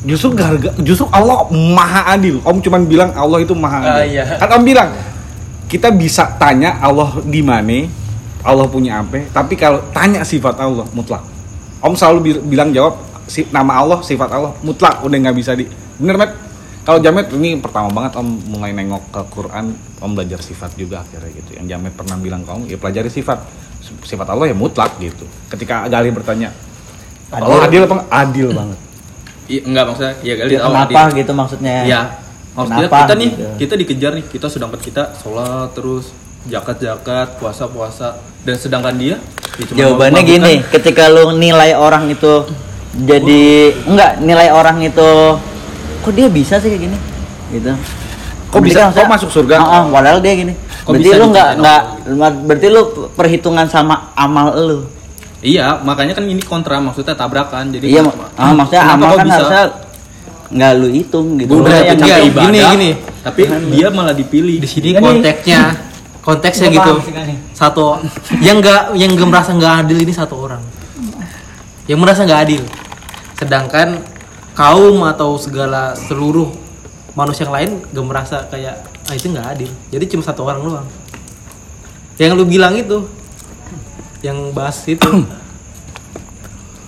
Justru 0.00 0.32
garga, 0.32 0.72
justru 0.80 1.04
Allah 1.12 1.44
maha 1.52 2.16
adil. 2.16 2.40
Om 2.40 2.62
cuman 2.62 2.88
bilang 2.88 3.10
Allah 3.12 3.42
itu 3.42 3.52
maha 3.52 3.78
adil. 3.84 4.00
Ah, 4.00 4.06
iya. 4.06 4.22
Kan 4.38 4.48
Om 4.56 4.64
bilang 4.64 4.88
kita 5.68 5.92
bisa 5.92 6.24
tanya 6.40 6.80
Allah 6.80 7.20
di 7.26 7.42
mana, 7.44 7.84
Allah 8.40 8.64
punya 8.70 9.02
apa, 9.04 9.20
tapi 9.30 9.54
kalau 9.54 9.84
tanya 9.92 10.24
sifat 10.24 10.56
Allah 10.56 10.88
mutlak. 10.96 11.20
Om 11.84 11.92
selalu 11.92 12.18
bi- 12.24 12.42
bilang 12.56 12.72
jawab 12.72 12.96
si, 13.28 13.44
nama 13.52 13.76
Allah, 13.76 14.00
sifat 14.00 14.30
Allah 14.32 14.56
mutlak, 14.64 15.04
udah 15.04 15.16
nggak 15.20 15.36
bisa 15.36 15.52
di. 15.52 15.68
Bener 16.00 16.16
met? 16.16 16.32
Kalau 16.80 16.96
Jamet 16.96 17.28
ini 17.36 17.60
pertama 17.60 17.92
banget 17.92 18.16
Om 18.16 18.28
mulai 18.56 18.72
nengok 18.72 19.12
ke 19.12 19.20
Quran, 19.28 19.76
Om 20.00 20.10
belajar 20.16 20.40
sifat 20.40 20.72
juga 20.80 21.04
akhirnya 21.04 21.28
gitu. 21.36 21.60
Yang 21.60 21.76
Jamet 21.76 21.92
pernah 21.92 22.16
bilang 22.16 22.40
ke 22.40 22.50
Om, 22.50 22.62
ya 22.70 22.80
pelajari 22.80 23.12
sifat. 23.12 23.38
Sifat 24.00 24.32
Allah 24.32 24.48
ya 24.48 24.56
mutlak 24.56 24.96
gitu. 24.96 25.28
Ketika 25.52 25.84
Gali 25.86 26.08
bertanya, 26.08 26.50
Allah 27.32 27.58
adil 27.64 27.82
apa? 27.82 27.94
nggak? 27.94 28.08
Adil 28.10 28.48
banget. 28.50 28.78
Iya, 29.46 29.60
enggak 29.66 29.84
maksudnya 29.84 30.14
ya 30.20 30.34
Gali 30.36 30.48
Ya, 30.48 30.58
tahu 30.58 30.70
kenapa 30.70 31.00
adil. 31.00 31.16
gitu 31.16 31.32
maksudnya? 31.34 31.74
Iya. 31.82 32.00
Maksudnya 32.50 32.86
Kenapa 32.86 32.98
kita 33.00 33.14
nih, 33.14 33.30
gitu? 33.30 33.46
kita 33.56 33.74
dikejar 33.76 34.12
nih, 34.12 34.24
kita 34.26 34.46
sedangkan 34.46 34.80
kita 34.80 35.02
sholat 35.16 35.70
terus 35.70 36.04
zakat-zakat, 36.44 37.38
puasa-puasa 37.38 38.08
dan 38.42 38.56
sedangkan 38.56 38.94
dia 38.96 39.16
ya 39.60 39.86
Jawabannya 39.86 40.22
gini, 40.24 40.54
ketika 40.66 41.06
lu 41.06 41.36
nilai 41.36 41.76
orang 41.76 42.08
itu 42.08 42.48
jadi 42.96 43.42
enggak 43.84 44.10
nilai 44.18 44.48
orang 44.50 44.80
itu 44.80 45.08
kok 46.00 46.12
dia 46.12 46.26
bisa 46.26 46.58
sih 46.58 46.68
kayak 46.68 46.82
gini? 46.88 46.98
Gitu. 47.52 47.70
Kok 48.50 48.60
bisa- 48.60 48.88
Berarti 48.88 48.98
kan 48.98 49.06
kok 49.06 49.12
masuk 49.14 49.30
surga? 49.30 49.54
Ah, 49.56 49.66
ah, 49.70 49.82
padahal 49.86 50.18
dia 50.18 50.34
gini. 50.34 50.54
Kok 50.80 50.90
berarti 50.90 51.04
bisa 51.04 51.14
lu 51.14 51.24
enggak 51.28 51.48
dicintain 51.54 52.08
enggak 52.08 52.32
berarti 52.40 52.66
lu 52.66 52.82
perhitungan 53.14 53.66
sama 53.68 54.10
amal 54.16 54.46
lu. 54.56 54.78
Iya, 55.40 55.80
makanya 55.80 56.12
kan 56.12 56.24
ini 56.28 56.44
kontra 56.44 56.76
maksudnya 56.84 57.16
tabrakan. 57.16 57.72
Jadi 57.72 57.96
Iya, 57.96 58.04
ah, 58.36 58.52
maksudnya 58.52 58.82
amal 58.84 59.16
kan 59.16 59.24
bisa? 59.24 59.36
harusnya 59.40 59.62
enggak 60.52 60.72
lu 60.76 60.88
hitung 60.92 61.26
gitu. 61.40 61.50
Udah 61.64 61.80
capek 61.80 61.96
enggak, 61.96 62.18
ibadah, 62.28 62.44
gini, 62.44 62.58
gini. 62.60 62.90
tapi 63.24 63.42
dia 63.72 63.88
malah 63.88 64.14
dipilih. 64.14 64.56
Di 64.60 64.68
sini 64.68 64.88
konteksnya 65.00 65.90
konteksnya 66.20 66.68
Gua 66.68 66.76
gitu. 66.76 66.92
Satu 67.56 68.04
yang 68.44 68.60
enggak 68.60 68.92
yang 68.96 69.10
nggak 69.16 69.28
merasa 69.28 69.50
nggak 69.56 69.74
adil 69.86 69.98
ini 70.04 70.12
satu 70.12 70.34
orang. 70.36 70.62
Yang 71.88 71.98
merasa 72.04 72.20
nggak 72.28 72.40
adil. 72.44 72.62
Sedangkan 73.40 73.88
kaum 74.52 75.00
atau 75.08 75.40
segala 75.40 75.96
seluruh 75.96 76.52
manusia 77.16 77.48
yang 77.48 77.54
lain 77.54 77.70
gak 77.90 78.06
merasa 78.06 78.36
kayak 78.52 78.84
ah 79.08 79.14
itu 79.16 79.32
nggak 79.32 79.46
adil. 79.56 79.70
Jadi 79.88 80.04
cuma 80.12 80.22
satu 80.22 80.44
orang 80.44 80.60
doang. 80.60 80.88
Yang 82.20 82.32
lu 82.36 82.44
bilang 82.44 82.76
itu 82.76 83.08
yang 84.20 84.52
bahas 84.52 84.76
itu 84.84 85.08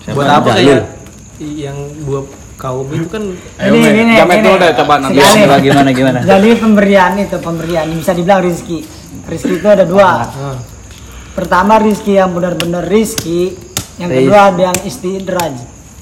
buat 0.05 0.27
apa 0.27 0.49
kayak 0.53 0.85
yang 1.39 1.77
dua 2.03 2.27
kaum 2.55 2.87
itu 2.87 3.07
kan 3.09 3.23
Ini 3.59 3.77
ini 3.91 4.13
Jamet 4.15 4.37
ini. 4.39 4.45
dulu 4.45 4.55
deh, 4.57 4.71
coba 4.73 4.93
nanti. 5.01 5.19
Gimana 5.19 5.55
gimana 5.59 5.89
gimana? 5.91 6.17
Jadi 6.21 6.49
pemberian 6.55 7.11
itu 7.17 7.37
pemberian 7.39 7.87
bisa 7.91 8.11
dibilang 8.13 8.39
rizki. 8.39 8.85
Rizki 9.25 9.59
itu 9.59 9.67
ada 9.67 9.83
dua. 9.83 10.23
ah, 10.23 10.57
Pertama 11.33 11.81
rizki 11.81 12.15
yang 12.15 12.31
benar-benar 12.31 12.85
rizki. 12.85 13.57
Yang 13.97 14.09
kedua 14.21 14.39
ada 14.49 14.61
yang 14.69 14.77
istidraj. 14.85 15.53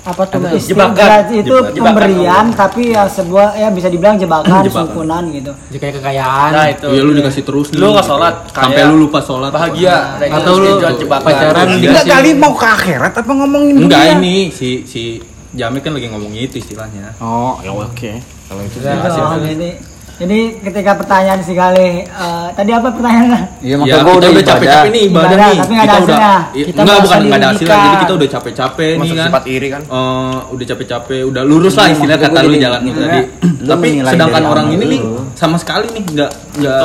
Apa 0.01 0.25
tuh? 0.25 0.41
Mas? 0.41 0.57
Istidraj 0.59 1.29
itu 1.29 1.45
Jebakan. 1.45 1.77
pemberian 1.77 2.45
tapi 2.51 2.89
ya 2.89 3.05
sebuah 3.05 3.53
ya 3.53 3.69
bisa 3.69 3.85
dibilang 3.85 4.17
jebakan, 4.17 4.61
Jebakan. 4.61 4.89
sukunan 4.89 5.23
gitu. 5.29 5.51
jadi 5.67 5.77
kayak 5.79 5.93
kekayaan 5.97 6.49
nah 6.51 6.65
itu 6.67 6.87
Iya 6.89 7.01
lu 7.01 7.11
dikasih 7.13 7.43
terus 7.43 7.67
Lu 7.69 7.77
nih, 7.79 7.89
nggak 7.91 8.05
sholat, 8.05 8.35
sampai 8.49 8.81
lu 8.83 8.95
lupa 8.99 9.19
sholat. 9.19 9.51
bahagia 9.51 9.95
Nah, 10.17 10.37
Atau 10.37 10.53
lu 10.57 10.67
tujuan 10.75 10.93
jebakan. 10.97 11.25
pacaran 11.27 11.65
Enggak 11.67 11.81
dikasih 12.01 12.09
kali 12.09 12.29
mau 12.33 12.53
ke 12.53 12.67
akhirat 12.67 13.13
apa 13.13 13.31
ngomongin 13.31 13.73
Enggak 13.77 14.01
dunia? 14.01 14.17
ini 14.17 14.35
si 14.49 14.69
si 14.83 15.03
Jamik 15.51 15.83
kan 15.83 15.91
lagi 15.91 16.07
ngomong 16.07 16.31
itu 16.31 16.57
istilahnya. 16.57 17.11
Oh, 17.19 17.59
ya 17.59 17.69
oke. 17.69 18.11
Kalau 18.47 18.61
itu 18.63 18.77
Gitu. 18.79 18.87
sih. 18.87 19.73
Jadi, 20.11 20.39
ketika 20.61 20.91
pertanyaan 20.93 21.41
si 21.41 21.53
Galih, 21.53 22.03
eh, 22.03 22.47
tadi 22.53 22.69
apa 22.69 22.87
pertanyaannya? 22.89 23.41
Iya, 23.57 23.65
Ya, 23.65 23.75
maksud 23.75 23.89
kita 23.89 24.01
gua 24.01 24.13
udah, 24.13 24.29
capek-capek 24.43 24.89
nih 24.91 25.01
ibadah, 25.01 25.25
Ibadah, 25.25 25.37
nih. 25.41 25.57
tapi 25.57 25.71
nggak 25.71 25.81
ada 25.81 25.91
kita 25.91 25.97
udah 25.97 26.17
hasilnya. 26.21 26.33
Kita 26.61 26.79
enggak 26.79 26.99
bukan 27.01 27.19
nggak 27.21 27.39
ada 27.39 27.47
hasilnya. 27.47 27.73
Jadi 27.81 27.97
kita 27.97 28.13
udah 28.13 28.29
capek-capek 28.29 28.91
nih 28.91 28.99
Masuk 29.01 29.15
kan. 29.15 29.27
sifat 29.27 29.43
iri 29.47 29.67
kan? 29.67 29.81
Eh, 29.81 30.37
udah 30.51 30.65
capek-capek, 30.67 31.21
udah 31.25 31.41
lurus 31.41 31.73
lah 31.73 31.85
Iya, 31.85 31.93
istilah 31.95 32.17
kata 32.17 32.39
lu 32.41 32.55
jalan 32.55 32.81
nih 32.81 32.93
tadi. 32.93 33.19
Tapi 33.61 33.87
sedangkan 34.03 34.43
orang 34.43 34.67
ini 34.71 34.83
nih 34.87 35.01
sama 35.33 35.57
sekali 35.57 35.85
nih 35.89 36.03
enggak 36.07 36.31
enggak 36.53 36.77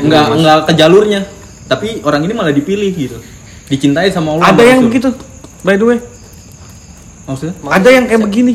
enggak 0.00 0.24
enggak 0.32 0.58
ke 0.64 0.72
jalurnya. 0.74 1.20
Tapi 1.64 1.88
orang 2.02 2.20
ini 2.22 2.32
malah 2.32 2.50
dipilih 2.50 2.90
gitu. 2.90 3.16
Dicintai 3.64 4.10
sama 4.10 4.34
Allah. 4.34 4.50
Ada 4.50 4.62
yang 4.66 4.80
Rasul. 4.82 4.92
gitu. 4.92 5.10
By 5.62 5.74
the 5.74 5.86
way, 5.86 5.98
Maksudnya? 7.24 7.54
ada 7.64 7.88
yang 7.88 8.04
kayak 8.04 8.20
begini. 8.20 8.52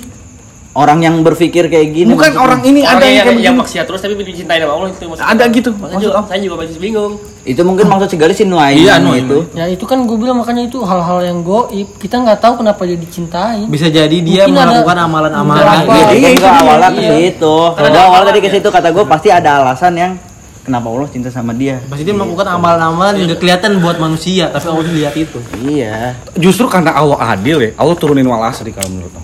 Orang 0.72 1.02
yang 1.02 1.20
berpikir 1.20 1.66
kayak 1.66 1.90
gini 1.90 2.14
Bukan 2.14 2.30
maksudnya. 2.30 2.46
orang 2.46 2.62
ini 2.62 2.80
ada 2.82 2.94
Orang 2.94 3.02
yang 3.02 3.10
yang, 3.10 3.26
kayak 3.26 3.38
yang 3.42 3.42
begini. 3.52 3.62
maksiat 3.66 3.86
terus 3.86 4.00
tapi 4.00 4.14
dicintai 4.22 4.58
sama 4.60 4.72
Allah 4.72 4.88
itu 4.88 5.04
maksudnya. 5.04 5.28
Ada 5.28 5.44
gitu, 5.50 5.70
Makanya 5.74 5.90
maksud 5.92 6.06
juga, 6.06 6.20
saya 6.24 6.40
juga 6.40 6.56
masih 6.56 6.78
bingung. 6.78 7.14
Itu 7.42 7.62
mungkin 7.64 7.86
maksud 7.88 8.08
segala 8.08 8.32
si 8.32 8.44
Nuaim 8.44 8.78
Iya, 8.78 8.96
Nuaim. 8.98 9.26
itu. 9.26 9.38
Ya 9.52 9.66
itu 9.66 9.84
kan 9.84 9.98
gue 10.00 10.14
bilang 10.16 10.38
makanya 10.38 10.64
itu 10.64 10.78
hal-hal 10.80 11.20
yang 11.22 11.42
goib. 11.42 11.88
Kita 11.96 12.16
nggak 12.18 12.38
tahu 12.38 12.54
kenapa 12.60 12.82
dia 12.84 12.96
dicintai. 12.96 13.66
bisa 13.66 13.88
jadi 13.88 14.14
dia 14.14 14.46
Mungkin 14.46 14.56
ada 14.56 14.70
melakukan 14.72 14.98
amalan-amalan 15.02 15.58
gitu. 15.60 15.90
Iya, 15.90 16.06
Iya, 16.06 16.22
kan 16.22 16.32
itu 16.32 16.48
awalnya 16.48 16.90
ke 16.90 17.02
Iya. 17.02 17.12
situ. 17.18 17.56
Karena 17.74 17.90
Gua 17.90 18.04
awal 18.06 18.20
ada 18.20 18.28
tadi 18.28 18.40
ke 18.40 18.50
situ 18.52 18.68
kata 18.70 18.88
gue 18.90 19.04
pasti 19.06 19.30
ada 19.30 19.50
alasan 19.60 19.94
yang 19.96 20.12
kenapa 20.62 20.86
Allah 20.88 21.10
cinta 21.10 21.30
sama 21.30 21.52
dia. 21.52 21.82
Pasti 21.84 22.04
dia 22.04 22.14
melakukan 22.14 22.46
amalan-amalan 22.48 23.14
yang 23.18 23.28
gak 23.28 23.42
kelihatan 23.42 23.82
buat 23.82 23.98
manusia, 23.98 24.48
tapi 24.48 24.70
Allah 24.70 24.86
lihat 24.86 25.18
itu. 25.18 25.42
Iya. 25.60 26.14
Justru 26.36 26.70
karena 26.70 26.94
Allah 26.94 27.18
adil 27.28 27.58
ya, 27.60 27.72
Allah 27.74 27.98
turunin 27.98 28.24
wal 28.24 28.46
asri 28.46 28.70
kalau 28.70 28.86
menurut. 28.88 29.18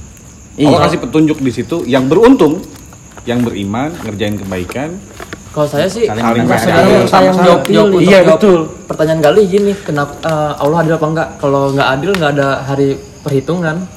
Iya. 0.55 0.67
Allah 0.69 0.81
kasih 0.85 0.99
petunjuk 0.99 1.37
di 1.37 1.51
situ 1.51 1.83
yang 1.83 2.07
beruntung, 2.07 2.63
yang 3.23 3.41
beriman, 3.41 3.91
ngerjain 4.01 4.35
kebaikan, 4.35 4.95
Kalau 5.49 5.67
saya 5.67 5.87
sih 5.87 6.03
Saling 6.03 6.19
sama-sama. 7.07 7.47
jawab- 7.47 7.63
jawab, 7.65 7.95
Iya 7.97 8.19
jawab 8.21 8.35
betul. 8.35 8.59
pertanyaan 8.85 9.19
Gali 9.23 9.43
gini, 9.47 9.71
kenapa 9.77 10.11
eh, 10.19 10.51
Allah 10.59 10.77
adil 10.83 10.93
apa 10.93 11.07
enggak? 11.07 11.29
Kalau 11.39 11.61
nggak 11.71 11.87
adil 11.89 12.11
nggak 12.11 12.31
ada 12.35 12.47
hari 12.61 12.89
perhitungan. 13.23 13.87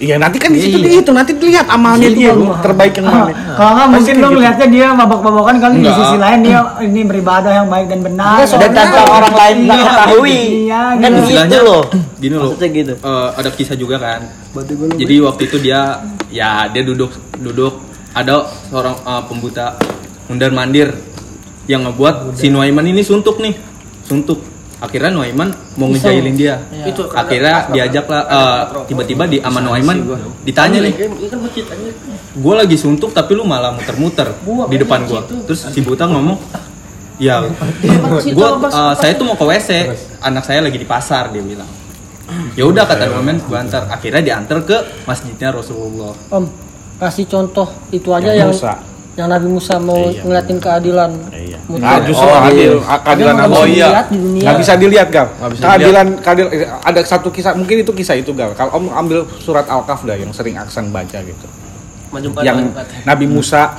Iya 0.00 0.16
nanti 0.16 0.40
kan 0.40 0.48
di 0.48 0.64
situ 0.64 0.80
Iya. 0.80 0.86
dihitung, 0.88 1.12
nanti 1.12 1.36
dilihat 1.36 1.68
amalnya 1.68 2.08
dia 2.08 2.32
terbaik 2.64 2.96
yang 2.96 3.04
mana. 3.04 3.28
Kalau 3.52 3.72
nggak 3.76 3.88
mungkin 3.92 4.14
gitu. 4.16 4.28
ngeliatnya 4.32 4.66
dia 4.72 4.86
mabok-mabokan 4.96 5.56
kali 5.60 5.84
di 5.84 5.92
sisi 5.92 6.16
lain 6.16 6.40
dia 6.40 6.58
ini 6.80 7.00
beribadah 7.04 7.52
yang 7.52 7.68
baik 7.68 7.92
dan 7.92 8.00
benar. 8.00 8.40
Dan 8.40 8.70
tanpa 8.72 9.00
orang 9.04 9.34
lain 9.36 9.56
nggak 9.68 9.76
Iya, 9.76 9.84
ketahui. 9.92 10.38
Iya, 10.64 10.80
Kan 10.80 10.96
gitu. 10.96 11.12
gitu 11.12 11.20
Istilahnya 11.28 11.60
loh. 11.60 11.82
Gini 12.16 12.34
loh. 12.34 12.52
Gitu. 12.56 12.92
eh, 12.96 13.28
ada 13.36 13.50
kisah 13.52 13.76
juga 13.76 13.96
kan. 14.00 14.20
Jadi 14.96 15.14
waktu 15.20 15.42
itu 15.52 15.56
dia 15.60 15.80
ya 16.32 16.64
dia 16.72 16.80
duduk 16.80 17.12
duduk 17.36 17.74
ada 18.10 18.42
seorang 18.66 18.96
uh, 19.06 19.22
pembuta 19.22 19.78
mundar 20.26 20.50
mandir 20.50 20.90
yang 21.68 21.86
ngebuat 21.86 22.34
si 22.34 22.50
Nuaiman 22.50 22.82
ini 22.82 23.06
suntuk 23.06 23.38
nih 23.38 23.54
suntuk 24.02 24.42
akhirnya 24.80 25.12
Nuaiman 25.12 25.52
mau 25.76 25.92
ngejailin 25.92 26.34
dia. 26.34 26.56
Itu 26.88 27.06
akhirnya 27.12 27.68
diajak 27.68 28.08
lah 28.08 28.22
uh, 28.26 28.62
tiba-tiba 28.88 29.28
di 29.28 29.38
sama 29.38 29.60
Nuaiman 29.60 30.00
ditanya 30.42 30.80
nih. 30.82 30.94
gue 32.30 32.54
lagi 32.54 32.76
suntuk 32.80 33.12
tapi 33.12 33.36
lu 33.36 33.44
malah 33.44 33.76
muter-muter 33.76 34.32
di 34.70 34.76
depan 34.78 35.02
gue 35.02 35.20
terus 35.50 35.66
si 35.66 35.82
buta 35.82 36.06
ngomong 36.06 36.38
ya 37.18 37.42
gue 38.24 38.48
saya 38.96 39.12
tuh 39.18 39.26
mau 39.26 39.36
ke 39.36 39.44
WC 39.44 39.70
anak 40.24 40.46
saya 40.46 40.64
lagi 40.64 40.78
di 40.80 40.88
pasar 40.88 41.28
dia 41.30 41.44
bilang. 41.44 41.68
Ya 42.54 42.62
udah 42.62 42.86
kata 42.86 43.10
Nuaiman 43.10 43.42
gue 43.42 43.58
antar. 43.58 43.90
Akhirnya 43.90 44.22
diantar 44.22 44.62
ke 44.62 44.76
masjidnya 45.02 45.50
Rasulullah. 45.50 46.14
Om, 46.30 46.46
kasih 47.02 47.26
contoh 47.26 47.66
itu 47.90 48.06
aja 48.14 48.30
Yang 48.30 48.62
yang. 48.62 48.89
Yang 49.14 49.26
Nabi 49.26 49.46
Musa 49.46 49.74
mau 49.76 49.98
Iya. 50.06 50.22
ngeliatin 50.22 50.58
keadilan. 50.58 51.10
Iya. 51.30 51.58
Nah, 51.70 51.98
justru 52.02 52.24
Oh, 52.24 52.34
adil, 52.40 52.72
iya. 52.78 52.96
keadilan 53.00 53.36
Allah. 53.36 53.62
bisa 53.62 53.66
dilihat 53.66 54.06
di 54.06 54.18
dunia. 54.18 54.42
Nggak 54.42 54.56
bisa 54.56 54.72
dilihat 54.74 55.08
gal. 55.08 55.26
Bisa 55.50 55.62
Keadilan, 55.62 56.06
keadil, 56.18 56.46
ada 56.80 57.00
satu 57.02 57.28
kisah, 57.28 57.52
mungkin 57.54 57.76
itu 57.78 57.92
kisah 57.92 58.14
itu 58.14 58.30
gal. 58.32 58.54
Kalau 58.54 58.74
om 58.74 58.86
ambil 58.88 59.26
surat 59.38 59.66
Al-Kahf 59.66 60.02
dah 60.02 60.14
yang 60.14 60.30
sering 60.30 60.54
Aksan 60.54 60.88
baca 60.88 61.18
gitu. 61.20 61.46
Maju 62.10 62.26
yang 62.42 62.74
Nabi 63.04 63.26
Musa 63.26 63.70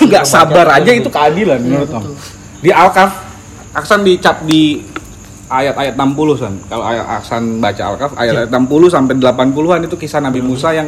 nggak 0.00 0.22
sabar 0.22 0.66
aja 0.72 0.90
itu 0.90 1.06
keadilan 1.08 1.58
menurut 1.58 1.90
om. 1.90 2.04
Di 2.58 2.70
Al-Kahf 2.70 3.14
Aksan 3.70 4.02
dicap 4.02 4.42
di 4.42 4.82
ayat-ayat 5.48 5.94
60 5.94 6.34
san. 6.34 6.54
Kalau 6.66 6.82
ayat 6.82 7.06
Aksan 7.08 7.58
baca 7.58 7.82
Al-Kahf 7.84 8.12
ayat-ayat 8.14 8.46
60 8.48 8.86
sampai 8.88 9.14
80-an 9.16 9.80
itu 9.82 9.96
kisah 9.96 10.18
Nabi 10.18 10.38
Musa 10.38 10.70
yang 10.70 10.86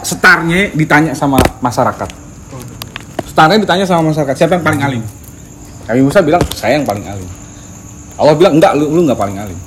setarnya 0.00 0.70
ditanya 0.70 1.16
sama 1.16 1.40
masyarakat. 1.58 2.23
Setarnya 3.28 3.58
ditanya 3.60 3.84
sama 3.88 4.12
masyarakat, 4.12 4.34
siapa 4.34 4.58
yang 4.58 4.64
paling 4.64 4.82
alim? 4.82 5.02
Nabi 5.84 6.00
Musa 6.00 6.18
bilang, 6.24 6.42
saya 6.52 6.80
yang 6.80 6.86
paling 6.88 7.04
alim. 7.04 7.28
Allah 8.14 8.34
bilang, 8.38 8.56
enggak, 8.56 8.72
lu, 8.78 8.88
lu 8.88 9.00
enggak 9.04 9.20
paling 9.20 9.36
alim. 9.36 9.58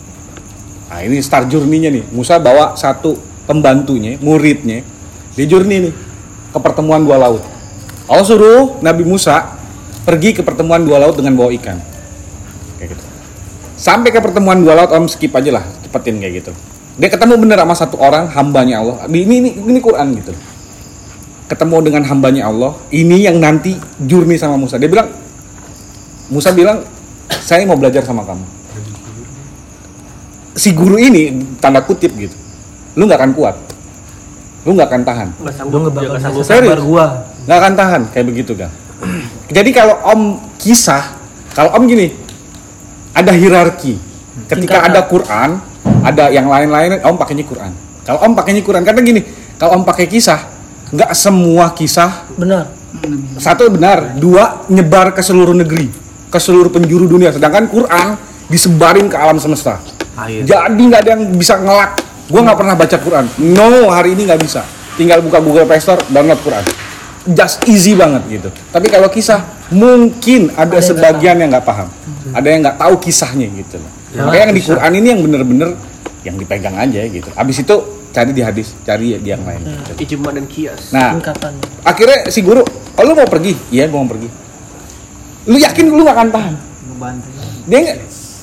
Nah 0.87 0.99
ini 1.03 1.19
start 1.19 1.51
journey-nya 1.51 1.91
nih. 1.91 2.03
Musa 2.15 2.39
bawa 2.39 2.73
satu 2.79 3.19
pembantunya, 3.43 4.15
muridnya, 4.23 4.81
di 5.35 5.43
journey 5.45 5.89
nih 5.89 5.93
ke 6.55 6.59
pertemuan 6.63 7.03
dua 7.03 7.19
laut. 7.19 7.43
Allah 8.07 8.25
suruh 8.25 8.79
Nabi 8.79 9.03
Musa 9.03 9.59
pergi 10.07 10.31
ke 10.31 10.41
pertemuan 10.41 10.81
dua 10.81 10.97
laut 11.03 11.19
dengan 11.19 11.35
bawa 11.35 11.51
ikan. 11.59 11.77
Kayak 12.79 12.95
gitu. 12.95 13.03
Sampai 13.77 14.09
ke 14.09 14.17
pertemuan 14.23 14.57
dua 14.63 14.73
laut 14.73 14.89
om 14.95 15.05
skip 15.05 15.35
aja 15.35 15.59
lah, 15.59 15.63
cepetin 15.85 16.17
kayak 16.17 16.41
gitu. 16.41 16.51
Dia 16.97 17.13
ketemu 17.13 17.37
bener 17.37 17.61
sama 17.61 17.75
satu 17.77 18.01
orang 18.01 18.25
hambanya 18.33 18.81
Allah. 18.81 18.97
Ini 19.05 19.21
ini 19.21 19.49
ini 19.61 19.79
Quran 19.83 20.17
gitu. 20.17 20.33
Ketemu 21.47 21.77
dengan 21.79 22.03
hambanya 22.07 22.51
Allah. 22.51 22.75
Ini 22.91 23.31
yang 23.31 23.39
nanti 23.39 23.79
journey 24.03 24.35
sama 24.35 24.59
Musa. 24.59 24.75
Dia 24.75 24.91
bilang, 24.91 25.07
Musa 26.27 26.51
bilang, 26.51 26.83
saya 27.31 27.63
mau 27.63 27.79
belajar 27.79 28.03
sama 28.03 28.27
kamu. 28.27 28.45
Si 30.57 30.75
guru 30.75 30.99
ini 30.99 31.31
tanda 31.63 31.79
kutip 31.79 32.11
gitu. 32.19 32.35
Lu 32.99 33.07
nggak 33.07 33.19
akan 33.23 33.31
kuat. 33.31 33.55
Lu 34.67 34.75
nggak 34.75 34.89
akan 34.91 35.01
tahan. 35.07 35.29
Lu 35.71 35.77
nggak 35.87 35.93
bakal 35.95 36.17
sanggup 36.19 36.43
Serius? 36.43 36.83
gua. 36.83 37.37
nggak 37.47 37.59
akan 37.63 37.73
tahan 37.79 38.01
kayak 38.11 38.27
begitu 38.27 38.51
kan 38.59 38.67
jadi 39.47 39.69
kalau 39.71 39.95
om 40.03 40.21
kisah 40.59 41.15
kalau 41.55 41.71
om 41.79 41.87
gini 41.87 42.11
ada 43.15 43.31
hierarki 43.31 43.95
ketika 44.51 44.83
ada 44.83 45.07
Quran 45.07 45.63
ada 46.03 46.27
yang 46.27 46.51
lain-lain 46.51 46.99
om 47.07 47.15
pakainya 47.15 47.47
Quran 47.47 47.71
kalau 48.03 48.19
om 48.27 48.35
pakainya 48.35 48.59
Quran 48.67 48.83
karena 48.83 48.99
gini 48.99 49.23
kalau 49.55 49.79
om 49.79 49.87
pakai 49.87 50.11
kisah 50.11 50.43
nggak 50.93 51.11
semua 51.15 51.71
kisah. 51.75 52.27
Benar. 52.35 52.75
satu 53.37 53.69
benar 53.69 54.17
dua 54.17 54.65
nyebar 54.73 55.13
ke 55.13 55.21
seluruh 55.21 55.53
negeri 55.53 55.85
ke 56.27 56.39
seluruh 56.39 56.71
penjuru 56.71 57.07
dunia. 57.07 57.31
Sedangkan 57.31 57.69
Quran 57.71 58.17
disebarin 58.51 59.07
ke 59.07 59.15
alam 59.15 59.39
semesta. 59.39 59.79
Jadi 60.27 60.81
nggak 60.81 61.01
ada 61.05 61.09
yang 61.15 61.23
bisa 61.35 61.59
ngelak. 61.61 61.99
Gua 62.27 62.41
nggak 62.43 62.57
pernah 62.59 62.75
baca 62.75 62.97
Quran. 62.99 63.25
No 63.55 63.87
hari 63.91 64.17
ini 64.17 64.27
nggak 64.27 64.41
bisa. 64.43 64.65
Tinggal 64.99 65.21
buka 65.21 65.39
Google 65.39 65.69
Play 65.69 65.79
Store 65.79 66.01
download 66.09 66.41
Quran. 66.41 66.65
Just 67.27 67.63
easy 67.67 67.93
banget 67.93 68.23
gitu. 68.27 68.49
Tapi 68.71 68.87
kalau 68.87 69.11
kisah 69.11 69.43
mungkin 69.71 70.51
ada, 70.55 70.79
sebagian 70.79 71.37
yang 71.39 71.51
nggak 71.51 71.67
paham. 71.67 71.87
Ada 72.31 72.47
yang 72.49 72.59
nggak 72.63 72.77
tahu 72.79 72.93
kisahnya 73.03 73.47
gitu 73.51 73.79
loh. 73.79 73.91
Makanya 74.27 74.51
yang 74.51 74.55
di 74.55 74.63
Quran 74.63 74.91
ini 74.95 75.07
yang 75.11 75.21
bener-bener 75.23 75.69
yang 76.23 76.35
dipegang 76.35 76.75
aja 76.75 76.99
gitu. 77.07 77.29
Abis 77.35 77.63
itu 77.63 77.75
cari 78.17 78.31
di 78.33 78.41
hadis 78.41 78.73
cari 78.81 79.13
di 79.21 79.29
yang 79.29 79.45
lain. 79.45 79.61
Gitu. 79.93 80.17
Ijma 80.17 80.33
dan 80.33 80.45
kias. 80.49 80.89
nah 80.89 81.13
Tingkatannya. 81.13 81.61
akhirnya 81.85 82.17
si 82.33 82.41
guru 82.41 82.65
oh 82.65 83.03
lu 83.05 83.13
mau 83.13 83.29
pergi? 83.29 83.53
Iya 83.69 83.85
gua 83.93 84.01
mau 84.01 84.09
pergi. 84.17 84.29
Lu 85.45 85.55
yakin 85.61 85.85
lu 85.93 86.01
gak 86.01 86.17
akan 86.17 86.29
tahan? 86.33 86.53
Dia 87.69 87.77
nggak 87.85 87.97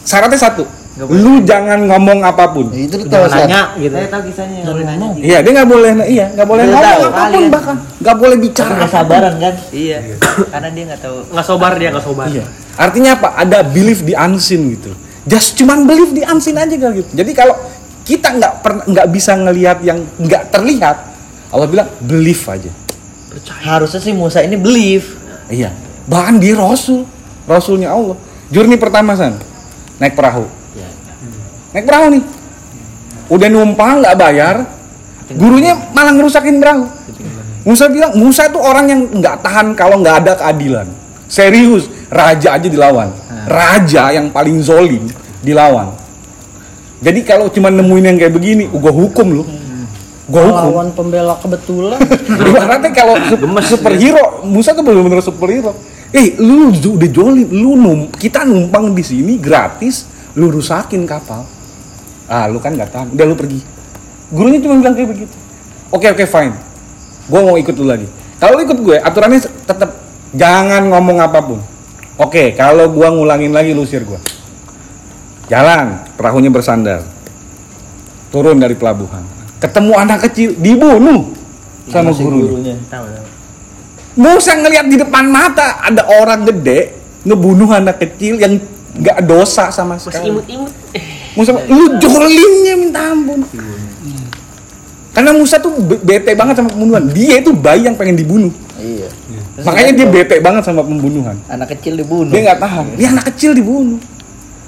syaratnya 0.06 0.38
satu 0.38 0.64
lu 0.94 1.42
jangan 1.42 1.90
ngomong 1.90 2.22
apa 2.22 2.54
pun. 2.54 2.70
Itu 2.70 3.02
tuh 3.02 3.10
Jangan 3.10 3.26
tahu 3.26 3.50
nanya 3.50 3.62
gitu. 3.82 3.94
saya 3.98 4.08
tahu 4.14 4.22
kisahnya. 4.30 4.58
Nanya. 4.62 5.08
iya 5.18 5.38
dia 5.42 5.50
nggak 5.50 5.66
boleh 5.66 5.90
iya. 6.06 6.26
nggak 6.30 6.46
boleh 6.46 6.62
Dia 6.62 6.70
ngomong 6.70 6.86
tahu 6.86 6.94
apa 6.94 7.10
pun 7.10 7.18
kalian. 7.18 7.44
bahkan. 7.50 7.76
Nggak 7.98 8.16
boleh 8.22 8.36
bicara. 8.38 8.74
Nggak 8.78 8.92
sabaran 8.94 9.34
kan? 9.42 9.54
Iya. 9.74 9.98
Karena 10.54 10.68
dia 10.70 10.82
nggak 10.94 11.00
tahu. 11.02 11.16
Nggak 11.34 11.46
sobar 11.50 11.72
dia 11.74 11.88
nggak 11.90 12.06
sobar. 12.06 12.26
iya. 12.30 12.44
Artinya 12.78 13.10
apa? 13.18 13.28
Ada 13.42 13.58
belief 13.66 14.06
di 14.06 14.14
unseen 14.14 14.62
gitu. 14.70 14.90
Just 15.26 15.58
cuman 15.58 15.82
belief 15.82 16.14
di 16.14 16.22
unseen 16.22 16.54
aja 16.62 16.74
kali 16.78 17.02
gitu. 17.02 17.10
Jadi 17.10 17.30
kalau 17.34 17.58
kita 18.05 18.36
nggak 18.36 18.55
pernah 18.61 18.84
nggak 18.84 19.07
bisa 19.11 19.32
ngelihat 19.34 19.78
yang 19.80 20.05
nggak 20.20 20.52
terlihat 20.52 20.96
Allah 21.50 21.66
bilang 21.66 21.88
belief 22.05 22.46
aja 22.46 22.70
harusnya 23.64 23.98
sih 23.98 24.14
Musa 24.14 24.44
ini 24.44 24.55
believe 24.55 25.24
Iya. 25.48 25.70
Bahkan 26.09 26.40
dia 26.40 26.57
rasul, 26.57 27.09
rasulnya 27.48 27.92
Allah. 27.92 28.16
Journey 28.52 28.76
pertama 28.76 29.16
san, 29.16 29.40
naik 29.96 30.14
perahu. 30.16 30.46
Naik 31.72 31.84
perahu 31.88 32.07
nih. 32.12 32.24
Udah 33.32 33.48
numpang 33.48 34.05
nggak 34.05 34.16
bayar, 34.20 34.57
gurunya 35.32 35.74
malah 35.96 36.12
ngerusakin 36.12 36.61
perahu. 36.61 36.84
Musa 37.64 37.88
bilang, 37.88 38.12
Musa 38.12 38.44
itu 38.44 38.61
orang 38.61 38.86
yang 38.92 39.00
nggak 39.09 39.40
tahan 39.40 39.72
kalau 39.72 39.96
nggak 40.05 40.16
ada 40.24 40.32
keadilan. 40.36 40.84
Serius, 41.24 41.88
raja 42.12 42.61
aja 42.61 42.68
dilawan. 42.68 43.09
Raja 43.48 44.12
yang 44.12 44.28
paling 44.28 44.61
zolim 44.61 45.09
dilawan. 45.40 45.88
Jadi 47.03 47.20
kalau 47.26 47.51
cuma 47.51 47.70
nemuin 47.72 48.05
yang 48.14 48.16
kayak 48.18 48.34
begini, 48.34 48.64
gua 48.70 48.92
hukum 48.95 49.26
lu. 49.30 49.45
Gua 50.30 50.42
hukum. 50.47 50.70
Lawan 50.72 50.88
pembela 50.95 51.34
kebetulan. 51.40 51.99
Ibaratnya 52.49 52.90
kalau 52.95 53.14
su- 53.28 53.40
superhero, 53.76 54.42
Musa 54.47 54.72
tuh 54.72 54.82
benar-benar 54.86 55.20
superhero. 55.20 55.74
Eh, 56.14 56.38
lu 56.38 56.70
udah 56.70 57.11
jolim, 57.11 57.51
lu 57.51 57.74
num 57.74 58.07
kita 58.14 58.47
numpang 58.47 58.95
di 58.95 59.03
sini 59.03 59.34
gratis, 59.36 60.07
lu 60.38 60.49
rusakin 60.49 61.03
kapal. 61.05 61.42
Ah, 62.30 62.47
lu 62.47 62.62
kan 62.62 62.72
nggak 62.72 62.90
tahan, 62.95 63.09
udah 63.12 63.24
lu 63.26 63.34
pergi. 63.34 63.61
Gurunya 64.30 64.62
cuma 64.62 64.78
bilang 64.80 64.95
kayak 64.95 65.11
begitu. 65.11 65.36
Oke 65.90 66.11
oke 66.11 66.24
fine, 66.24 66.55
gue 67.28 67.40
mau 67.45 67.55
ikut 67.59 67.74
lu 67.76 67.86
lagi. 67.86 68.09
Kalau 68.38 68.59
ikut 68.59 68.78
gue, 68.80 68.97
aturannya 68.99 69.42
tetap 69.42 69.90
jangan 70.34 70.88
ngomong 70.90 71.18
apa 71.22 71.38
pun. 71.45 71.61
Oke, 72.14 72.55
kalau 72.55 72.86
gua 72.95 73.11
ngulangin 73.11 73.51
lagi 73.51 73.74
lu 73.74 73.82
usir 73.82 74.07
gua. 74.07 74.22
Jalan, 75.47 75.86
perahunya 76.14 76.49
bersandar. 76.49 77.05
Turun 78.28 78.57
dari 78.57 78.74
pelabuhan. 78.74 79.22
Ketemu 79.59 79.92
anak 79.95 80.18
kecil, 80.24 80.53
dibunuh 80.55 81.30
sama 81.86 82.11
Masih 82.11 82.24
gurunya. 82.24 82.45
gurunya 82.47 82.74
tahu 82.88 83.05
tahu 83.07 83.26
Musa 84.14 84.53
ngelihat 84.55 84.86
di 84.88 84.97
depan 84.97 85.26
mata 85.26 85.78
ada 85.80 86.07
orang 86.09 86.47
gede 86.47 86.97
ngebunuh 87.22 87.68
anak 87.68 87.99
kecil 87.99 88.38
yang 88.38 88.57
nggak 88.95 89.20
dosa 89.22 89.68
sama 89.68 89.97
Masih 89.97 90.09
sekali. 90.09 90.30
imut-imut. 90.30 90.72
Musa, 91.34 91.51
lu 91.72 91.99
jolimnya 91.99 92.74
minta 92.74 93.01
ampun. 93.05 93.42
Karena 95.11 95.30
Musa 95.30 95.59
tuh 95.59 95.70
be- 95.76 96.01
bete 96.01 96.34
banget 96.34 96.57
sama 96.57 96.68
pembunuhan. 96.68 97.05
Dia 97.11 97.38
itu 97.38 97.51
bayi 97.53 97.84
yang 97.84 97.95
pengen 97.95 98.16
dibunuh. 98.16 98.51
iya 98.76 99.07
Makanya 99.62 99.92
dia 99.95 100.07
bete 100.09 100.36
banget 100.38 100.62
sama 100.62 100.82
pembunuhan. 100.82 101.38
anak 101.47 101.70
kecil 101.70 101.95
dibunuh 101.95 102.30
Dia 102.30 102.42
nggak 102.51 102.61
tahan. 102.61 102.84
Dia 102.95 103.09
anak 103.12 103.24
kecil 103.30 103.55
dibunuh. 103.55 103.99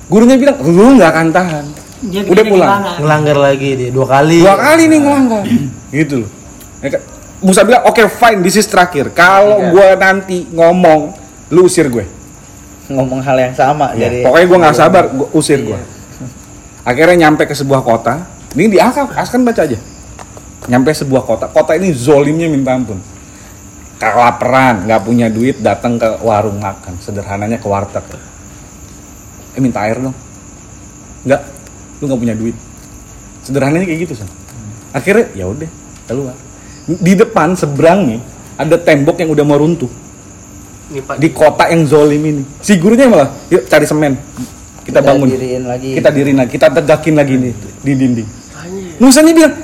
Gurunya 0.07 0.37
bilang, 0.37 0.57
lu 0.63 0.95
nggak 0.95 1.11
akan 1.11 1.29
tahan. 1.31 1.65
Dia 2.07 2.23
Udah 2.23 2.45
pulang. 2.45 2.69
gimana? 2.71 2.91
Ngelanggar 3.01 3.37
lagi 3.41 3.69
dia 3.75 3.91
dua 3.91 4.07
kali. 4.07 4.39
Dua 4.39 4.55
kali 4.55 4.83
nih 4.87 4.99
ngelanggar. 5.01 5.43
gitu 5.91 6.15
loh. 6.23 6.31
Ya 6.79 6.89
kan? 6.95 7.03
Musa 7.37 7.61
bilang, 7.63 7.83
oke 7.85 8.03
fine, 8.09 8.41
this 8.41 8.55
is 8.55 8.65
terakhir. 8.65 9.11
Kalau 9.11 9.59
Iya. 9.59 9.69
gua 9.71 9.87
nanti 9.95 10.47
ngomong, 10.49 11.13
lu 11.51 11.67
usir 11.67 11.89
gue. 11.89 12.07
ngomong 12.87 13.19
hal 13.19 13.35
yang 13.35 13.51
sama 13.51 13.91
Ya, 13.93 14.07
jadi 14.07 14.23
pokoknya 14.23 14.47
gue 14.47 14.59
nggak 14.63 14.77
sabar, 14.79 15.05
gua 15.11 15.27
usir 15.35 15.59
gue. 15.59 15.75
Akhirnya 16.81 17.27
nyampe 17.27 17.43
ke 17.43 17.51
sebuah 17.51 17.83
kota. 17.83 18.23
Ini 18.55 18.71
di 18.71 18.79
Akaf, 18.79 19.11
Askan 19.11 19.43
baca 19.43 19.59
aja. 19.59 19.75
Nyampe 20.65 20.95
sebuah 20.95 21.27
kota. 21.27 21.51
Kota 21.51 21.75
ini 21.75 21.91
zolimnya 21.91 22.47
minta 22.47 22.71
ampun. 22.73 23.03
Kelaparan, 23.97 24.87
nggak 24.87 25.03
punya 25.03 25.27
duit, 25.27 25.59
datang 25.59 25.99
ke 25.99 26.21
warung 26.21 26.63
makan. 26.63 26.95
Sederhananya 26.97 27.59
ke 27.59 27.67
warteg. 27.67 28.07
Eh 29.57 29.61
minta 29.61 29.81
air 29.83 29.97
dong. 29.99 30.15
Nggak, 31.25 31.41
lu 31.99 32.05
nggak 32.07 32.21
punya 32.21 32.35
duit. 32.37 32.57
Sederhananya 33.43 33.85
kayak 33.85 34.01
gitu 34.05 34.15
sih. 34.15 34.29
Akhirnya 34.93 35.27
ya 35.33 35.45
udah 35.47 35.69
keluar. 36.07 36.37
di 36.87 37.13
depan 37.13 37.51
seberang 37.53 38.07
nih 38.07 38.21
ada 38.55 38.79
tembok 38.79 39.19
yang 39.19 39.35
udah 39.35 39.43
mau 39.43 39.59
runtuh 39.59 39.91
Nih 40.87 41.03
Pak. 41.03 41.19
di 41.19 41.35
kota 41.35 41.67
yang 41.67 41.83
zolim 41.83 42.23
ini 42.23 42.43
si 42.63 42.79
gurunya 42.79 43.11
malah 43.11 43.27
yuk 43.51 43.67
cari 43.67 43.83
semen 43.83 44.15
kita, 44.87 44.87
Kita 44.87 45.01
bangun 45.03 45.27
diriin 45.27 45.67
lagi. 45.67 45.99
kita 45.99 46.15
diriin 46.15 46.39
lagi 46.39 46.51
kita 46.55 46.71
tegakin 46.71 47.15
lagi 47.19 47.35
nih 47.37 47.53
di 47.83 47.93
dinding 47.93 48.29
Musanya 48.97 49.35
bilang 49.35 49.55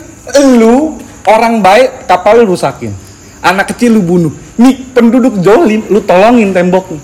lu 0.58 0.98
orang 1.22 1.62
baik 1.62 2.10
kapal 2.10 2.42
lu 2.42 2.52
rusakin 2.52 2.90
anak 3.38 3.70
kecil 3.70 3.94
lu 3.94 4.02
bunuh 4.02 4.34
nih 4.58 4.82
penduduk 4.90 5.38
zolim 5.38 5.86
lu 5.86 6.02
tolongin 6.02 6.50
temboknya 6.50 6.98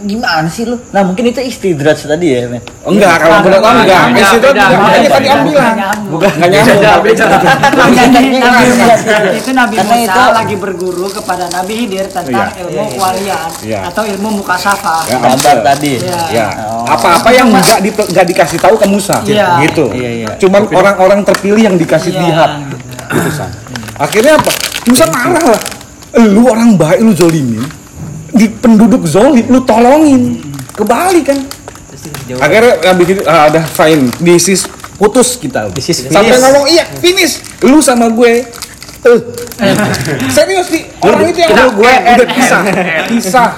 Gimana 0.00 0.48
sih 0.48 0.64
lu? 0.64 0.80
Nah 0.90 1.04
mungkin 1.04 1.28
itu 1.28 1.38
istidraj 1.38 2.00
tadi 2.00 2.32
ya, 2.32 2.48
men. 2.48 2.64
enggak 2.82 3.20
kalau 3.20 3.36
menurut 3.40 3.60
lo 3.60 3.68
enggak 3.84 4.02
Itu 4.10 4.38
beda, 4.40 4.64
makanya 4.72 4.96
beda, 4.98 5.12
tadi 5.12 5.26
beda. 5.26 5.42
bilang 5.44 5.74
bukan 6.08 6.30
nggak 6.32 6.50
nyambung 6.50 7.02
beda. 7.04 7.24
itu 9.30 9.50
Nabi 9.52 9.74
Musa 9.76 9.96
itu- 9.98 10.32
lagi 10.32 10.56
berguru 10.56 11.06
kepada 11.10 11.44
Nabi 11.50 11.72
Hidir 11.76 12.06
tentang 12.06 12.48
Iya. 12.50 12.62
ilmu 12.62 12.82
kewalian 12.90 13.48
Iya. 13.60 13.78
atau 13.86 14.02
ilmu 14.04 14.28
mukasafah. 14.40 15.02
Ya, 15.06 15.16
Gambar 15.20 15.56
tadi. 15.64 15.92
Iya. 16.00 16.20
ya 16.30 16.46
Oh. 16.62 16.84
apa-apa 16.88 17.28
yang 17.30 17.48
nggak 17.50 17.78
di, 17.80 17.90
nggak 17.92 18.26
dikasih 18.26 18.58
tahu 18.58 18.74
ke 18.74 18.86
Musa 18.86 19.20
Iya. 19.22 19.60
gitu 19.62 19.92
Iya, 19.92 20.10
iya. 20.16 20.28
cuman 20.36 20.64
orang-orang 20.70 21.20
terpilih 21.22 21.62
yang 21.62 21.76
dikasih 21.76 22.10
Iya. 22.10 22.22
lihat 22.24 22.50
gitu 22.64 22.76
akhirnya 23.96 24.32
apa 24.34 24.52
Musa 24.86 25.04
marah 25.06 25.44
lah 25.46 25.60
lu 26.18 26.42
orang 26.46 26.74
baik 26.74 27.00
lu 27.00 27.12
zolimin 27.12 27.62
di 28.34 28.46
penduduk 28.48 29.06
zolim 29.06 29.46
lu 29.50 29.62
tolongin. 29.66 30.38
Kebalik 30.74 31.34
kan? 31.34 31.38
Akhirnya 32.40 32.74
habis 32.86 33.06
itu 33.10 33.22
ah, 33.26 33.50
ada 33.50 33.60
fine. 33.62 34.08
This 34.22 34.48
is 34.48 34.60
putus 34.96 35.36
kita. 35.36 35.68
This 35.74 35.90
is 35.92 36.08
sampai 36.08 36.38
ngomong 36.38 36.70
iya 36.70 36.86
finish. 36.98 37.42
Lu 37.66 37.82
sama 37.82 38.08
gue. 38.10 38.46
Eh. 39.00 39.20
Serius 40.36 40.68
nih 40.72 40.84
orang 41.00 41.32
itu 41.32 41.38
yang 41.40 41.72
gue 41.72 41.92
udah 41.92 42.28
pisah. 42.28 42.60
Pisah. 43.10 43.50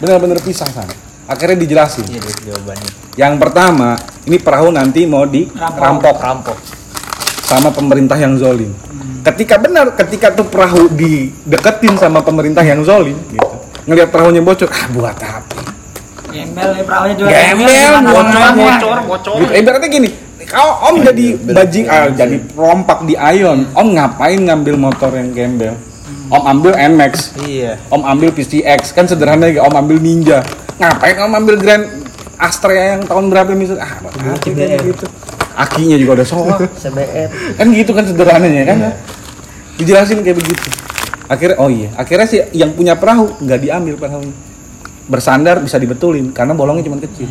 Bener-bener 0.00 0.40
pisah 0.40 0.68
san 0.72 0.88
akhirnya 1.30 1.62
dijelasin. 1.62 2.08
Jawabannya. 2.10 2.90
yang 3.14 3.38
pertama 3.38 3.94
ini 4.26 4.40
perahu 4.40 4.74
nanti 4.74 5.06
mau 5.06 5.22
dirampok 5.28 6.16
Rampok. 6.18 6.58
sama 7.46 7.70
pemerintah 7.70 8.16
yang 8.18 8.34
zolim. 8.34 8.72
Ketika 9.20 9.60
benar 9.60 9.92
ketika 9.94 10.32
tuh 10.32 10.48
perahu 10.48 10.88
dideketin 10.88 12.00
sama 12.00 12.24
pemerintah 12.24 12.64
yang 12.64 12.80
zolim 12.80 13.14
gitu 13.28 13.49
ngelihat 13.88 14.08
perahunya 14.08 14.42
bocor 14.42 14.68
ah 14.68 14.84
buat 14.90 15.16
apa? 15.16 15.60
Gembel 16.30 16.68
nih 16.78 16.84
perahunya 16.86 17.14
juga 17.18 17.28
Gembel, 17.30 17.92
bocor? 18.06 18.50
Bocor, 18.54 18.98
bocor. 19.06 19.34
gitu. 19.40 19.52
ibaratnya 19.56 19.88
gini 19.88 20.10
kalau 20.50 20.72
om 20.82 20.98
jadi 20.98 21.26
bajing 21.38 21.86
ah, 21.86 22.10
jadi 22.10 22.36
perompak 22.42 23.06
di 23.06 23.14
Ion 23.14 23.70
om 23.70 23.86
ngapain 23.94 24.40
ngambil 24.40 24.74
motor 24.74 25.14
yang 25.14 25.30
gembel? 25.30 25.74
Om 26.30 26.42
ambil 26.46 26.74
NMAX 26.74 27.34
Iya. 27.42 27.78
om 27.90 28.02
ambil 28.02 28.30
PCX 28.30 28.94
kan 28.94 29.06
sederhana 29.06 29.50
ya 29.50 29.62
om 29.62 29.74
ambil 29.74 29.98
Ninja. 29.98 30.42
Ngapain 30.78 31.18
om 31.22 31.32
ambil 31.34 31.54
Grand 31.58 31.86
Astrea 32.34 32.98
yang 32.98 33.02
tahun 33.06 33.30
berapa 33.30 33.50
misalnya? 33.54 33.82
Ah 33.82 33.92
apa 33.98 34.10
kayak 34.42 34.82
gitu? 34.86 35.06
Akinya 35.54 35.98
juga 35.98 36.22
udah 36.22 36.26
soal 36.32 36.58
CBR. 36.78 37.28
kan 37.58 37.66
gitu 37.70 37.90
kan 37.94 38.04
sederhananya 38.06 38.62
kan? 38.64 38.78
Dijelasin 39.78 40.22
kayak 40.22 40.38
begitu 40.38 40.66
akhirnya 41.30 41.56
oh 41.62 41.70
iya. 41.70 41.88
Akhirnya 41.94 42.26
sih 42.26 42.42
yang 42.50 42.74
punya 42.74 42.98
perahu 42.98 43.38
nggak 43.38 43.60
diambil 43.62 43.94
perahunya. 43.94 44.34
Bersandar 45.06 45.62
bisa 45.62 45.78
dibetulin 45.78 46.34
karena 46.34 46.52
bolongnya 46.58 46.90
cuma 46.90 46.98
kecil. 46.98 47.30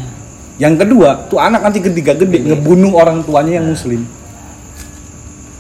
Yang 0.59 0.87
kedua 0.87 1.27
tuh 1.27 1.39
anak 1.39 1.67
nanti 1.67 1.83
ketika 1.83 2.15
gede 2.15 2.47
ngebunuh 2.47 2.95
orang 2.95 3.23
tuanya 3.27 3.59
yang 3.59 3.67
muslim. 3.67 4.07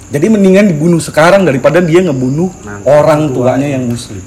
Jadi 0.09 0.25
mendingan 0.25 0.65
dibunuh 0.73 0.97
sekarang 0.97 1.45
daripada 1.45 1.83
dia 1.83 2.01
ngebunuh 2.01 2.49
orang 2.87 3.29
tuanya 3.29 3.77
yang 3.77 3.85
muslim. 3.85 4.23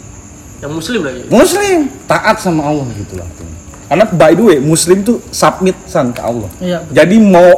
Yang 0.63 0.73
muslim 0.79 1.01
lagi. 1.03 1.21
muslim. 1.27 1.79
Taat 2.07 2.39
sama 2.39 2.63
Allah 2.63 2.87
gitu 2.95 3.19
lah. 3.19 3.27
Karena 3.91 4.07
by 4.09 4.33
the 4.33 4.45
way 4.47 4.59
muslim 4.63 5.05
tuh 5.05 5.19
submit 5.29 5.75
san 5.85 6.15
ke 6.15 6.23
Allah. 6.23 6.49
Iya, 6.63 6.81
betul. 6.81 6.95
jadi 6.97 7.17
mau 7.19 7.51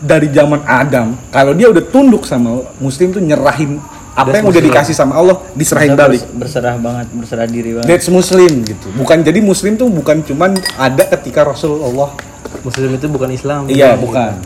dari 0.00 0.28
zaman 0.32 0.60
Adam 0.64 1.12
kalau 1.28 1.52
dia 1.52 1.68
udah 1.68 1.84
tunduk 1.92 2.24
sama 2.24 2.56
Allah, 2.56 2.68
muslim 2.80 3.12
tuh 3.12 3.20
nyerahin 3.20 3.76
apa 4.14 4.30
yang 4.30 4.46
udah 4.46 4.62
dikasih 4.62 4.94
sama 4.94 5.18
Allah 5.18 5.42
diserahin 5.58 5.98
balik. 5.98 6.22
Berserah 6.38 6.78
banget, 6.78 7.06
berserah 7.10 7.46
diri 7.50 7.74
banget. 7.74 7.90
that's 7.90 8.06
muslim 8.06 8.62
gitu. 8.62 8.86
Bukan 8.94 9.26
jadi 9.26 9.42
muslim 9.42 9.74
tuh 9.74 9.90
bukan 9.90 10.22
cuman 10.22 10.54
ada 10.78 11.04
ketika 11.18 11.42
Rasulullah 11.42 12.14
Muslim 12.62 12.94
itu 12.94 13.06
bukan 13.10 13.30
Islam. 13.34 13.66
iya 13.66 13.98
bukan. 13.98 14.38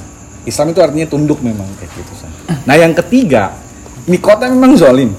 Islam 0.49 0.73
itu 0.73 0.81
artinya 0.81 1.05
tunduk 1.05 1.45
memang 1.45 1.69
kayak 1.77 1.93
gitu 1.93 2.13
San. 2.17 2.33
nah 2.65 2.73
yang 2.73 2.97
ketiga 2.97 3.53
ini 4.09 4.17
kota 4.17 4.49
memang 4.49 4.73
zolim. 4.81 5.13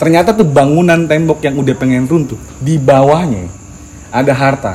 Ternyata 0.00 0.34
tuh 0.34 0.48
bangunan 0.48 1.06
tembok 1.06 1.44
yang 1.44 1.54
udah 1.60 1.74
pengen 1.76 2.08
runtuh 2.08 2.40
di 2.58 2.80
bawahnya 2.80 3.46
ada 4.08 4.32
harta. 4.32 4.74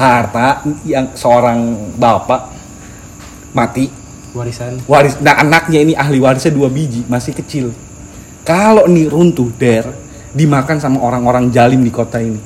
Harta 0.00 0.64
yang 0.88 1.12
seorang 1.12 1.92
bapak 2.00 2.56
mati. 3.52 4.08
Warisan. 4.36 4.84
waris 4.84 5.16
nah 5.24 5.40
anaknya 5.40 5.80
ini 5.80 5.96
ahli 5.96 6.20
warisnya 6.20 6.52
dua 6.52 6.68
biji 6.68 7.08
masih 7.08 7.32
kecil 7.32 7.72
kalau 8.46 8.86
nih 8.86 9.10
runtuh 9.10 9.50
der 9.58 9.90
dimakan 10.30 10.78
sama 10.78 11.02
orang-orang 11.02 11.50
jalim 11.50 11.82
di 11.82 11.90
kota 11.90 12.22
ini 12.22 12.38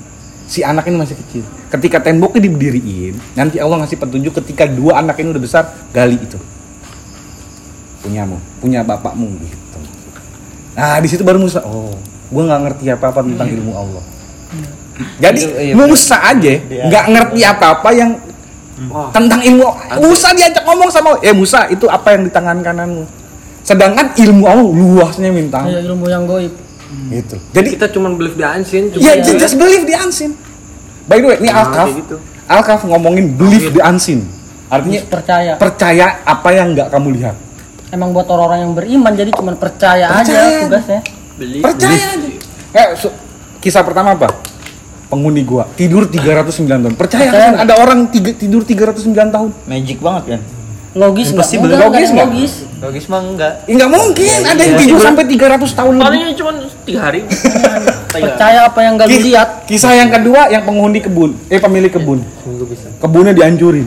si 0.50 0.66
anak 0.66 0.90
ini 0.90 0.98
masih 0.98 1.14
kecil. 1.14 1.46
Ketika 1.70 2.02
temboknya 2.02 2.50
diberdiriin 2.50 3.14
nanti 3.38 3.62
Allah 3.62 3.86
ngasih 3.86 4.00
petunjuk 4.00 4.34
ketika 4.42 4.66
dua 4.66 4.98
anak 4.98 5.22
ini 5.22 5.30
udah 5.30 5.42
besar 5.42 5.62
gali 5.94 6.18
itu. 6.18 6.40
Punyamu 8.02 8.40
punya 8.58 8.82
bapakmu 8.82 9.28
gitu. 9.44 9.78
Nah 10.74 10.98
di 10.98 11.06
situ 11.06 11.22
baru 11.22 11.38
Musa 11.38 11.62
oh 11.62 11.94
gue 12.30 12.42
nggak 12.42 12.60
ngerti 12.66 12.84
apa 12.90 13.14
apa 13.14 13.20
tentang 13.22 13.46
ilmu 13.46 13.72
Allah. 13.76 14.02
Jadi 15.20 15.40
Iya, 15.70 15.74
Musa 15.78 16.16
aja 16.18 16.54
nggak 16.66 17.04
ngerti 17.14 17.40
apa 17.46 17.66
apa 17.78 17.88
yang 17.94 18.10
tentang 19.12 19.40
ilmu 19.44 19.64
Musa 20.02 20.32
diajak 20.34 20.64
ngomong 20.66 20.90
sama 20.90 21.20
eh 21.22 21.36
Musa 21.36 21.70
itu 21.70 21.86
apa 21.86 22.16
yang 22.16 22.26
di 22.26 22.32
tangan 22.32 22.58
kananmu 22.64 23.04
sedangkan 23.70 24.06
ilmu 24.18 24.44
Allah 24.44 24.66
luasnya 24.66 25.30
minta. 25.30 25.62
Iya, 25.62 25.78
ilmu 25.84 26.06
yang 26.06 26.26
goib. 26.26 26.50
gitu. 27.08 27.38
Jadi 27.50 27.68
Kita 27.70 27.86
cuma 27.88 28.10
believe 28.10 28.34
di 28.34 28.42
Ansin 28.42 28.90
cuma 28.90 29.06
ya. 29.08 29.22
just 29.22 29.54
believe 29.54 29.86
di 29.86 29.94
unseen 29.94 30.34
by 31.06 31.16
the 31.16 31.26
way 31.28 31.36
ini 31.38 31.46
Nah, 31.46 31.62
Alkaf. 31.62 31.86
gitu. 31.94 32.16
Alkaf 32.44 32.80
ngomongin 32.82 33.30
believe 33.30 33.70
di 33.70 33.78
unseen 33.78 34.26
artinya 34.66 34.98
Percaya. 35.04 35.52
percaya 35.54 36.06
apa 36.24 36.48
yang 36.50 36.74
nggak 36.74 36.90
kamu 36.90 37.08
lihat. 37.14 37.34
Emang 37.90 38.10
buat 38.10 38.26
orang-orang 38.26 38.60
yang 38.60 38.72
beriman 38.72 39.12
jadi 39.12 39.30
cuma 39.30 39.54
percaya, 39.54 40.06
Percaya. 40.12 40.42
aja 40.42 40.62
tugasnya. 40.64 41.00
Beli. 41.34 41.58
percaya 41.58 41.94
aja. 42.08 42.28
Eh, 42.72 42.88
su- 42.94 43.14
kisah 43.58 43.82
pertama 43.82 44.10
apa? 44.12 44.30
Penghuni 45.06 45.42
gua. 45.42 45.66
Tidur 45.72 46.06
309 46.06 46.54
tahun. 46.80 46.94
Percaya 46.94 47.22
Percaya. 47.24 47.50
Kan 47.50 47.54
ada 47.60 47.74
orang 47.76 48.06
tiga, 48.08 48.30
tidur 48.32 48.62
309 48.62 49.10
tahun. 49.28 49.50
Magic 49.64 49.98
banget 49.98 50.24
kan? 50.28 50.40
Logis 50.90 51.30
nggak? 51.30 51.46
Impossible. 51.46 51.68
Enggak, 51.68 51.80
Logis 51.80 51.94
nggak 52.02 52.02
ada 52.02 52.10
nggak? 52.10 52.28
logis. 52.28 52.52
Logis 52.80 53.04
mah 53.06 53.20
enggak. 53.22 53.52
nggak 53.64 53.88
mungkin 53.88 54.38
ada 54.42 54.60
yang 54.60 54.76
tidur 54.76 54.98
sampai 54.98 55.24
300 55.24 55.78
tahun 55.78 55.92
lebih 55.94 56.06
Palingnya 56.08 56.34
cuma 56.34 56.50
tiga 56.82 57.00
hari. 57.00 57.20
Percaya 58.10 58.58
apa 58.66 58.80
yang 58.82 58.98
gak 58.98 59.06
lu 59.06 59.14
Kis- 59.14 59.26
lihat. 59.30 59.48
kisah 59.64 59.92
yang 59.94 60.10
kedua 60.10 60.50
yang 60.50 60.66
penghuni 60.66 60.98
kebun 60.98 61.30
eh 61.46 61.62
pemilik 61.62 61.86
kebun 61.88 62.18
kebunnya 62.98 63.30
dihancurin 63.30 63.86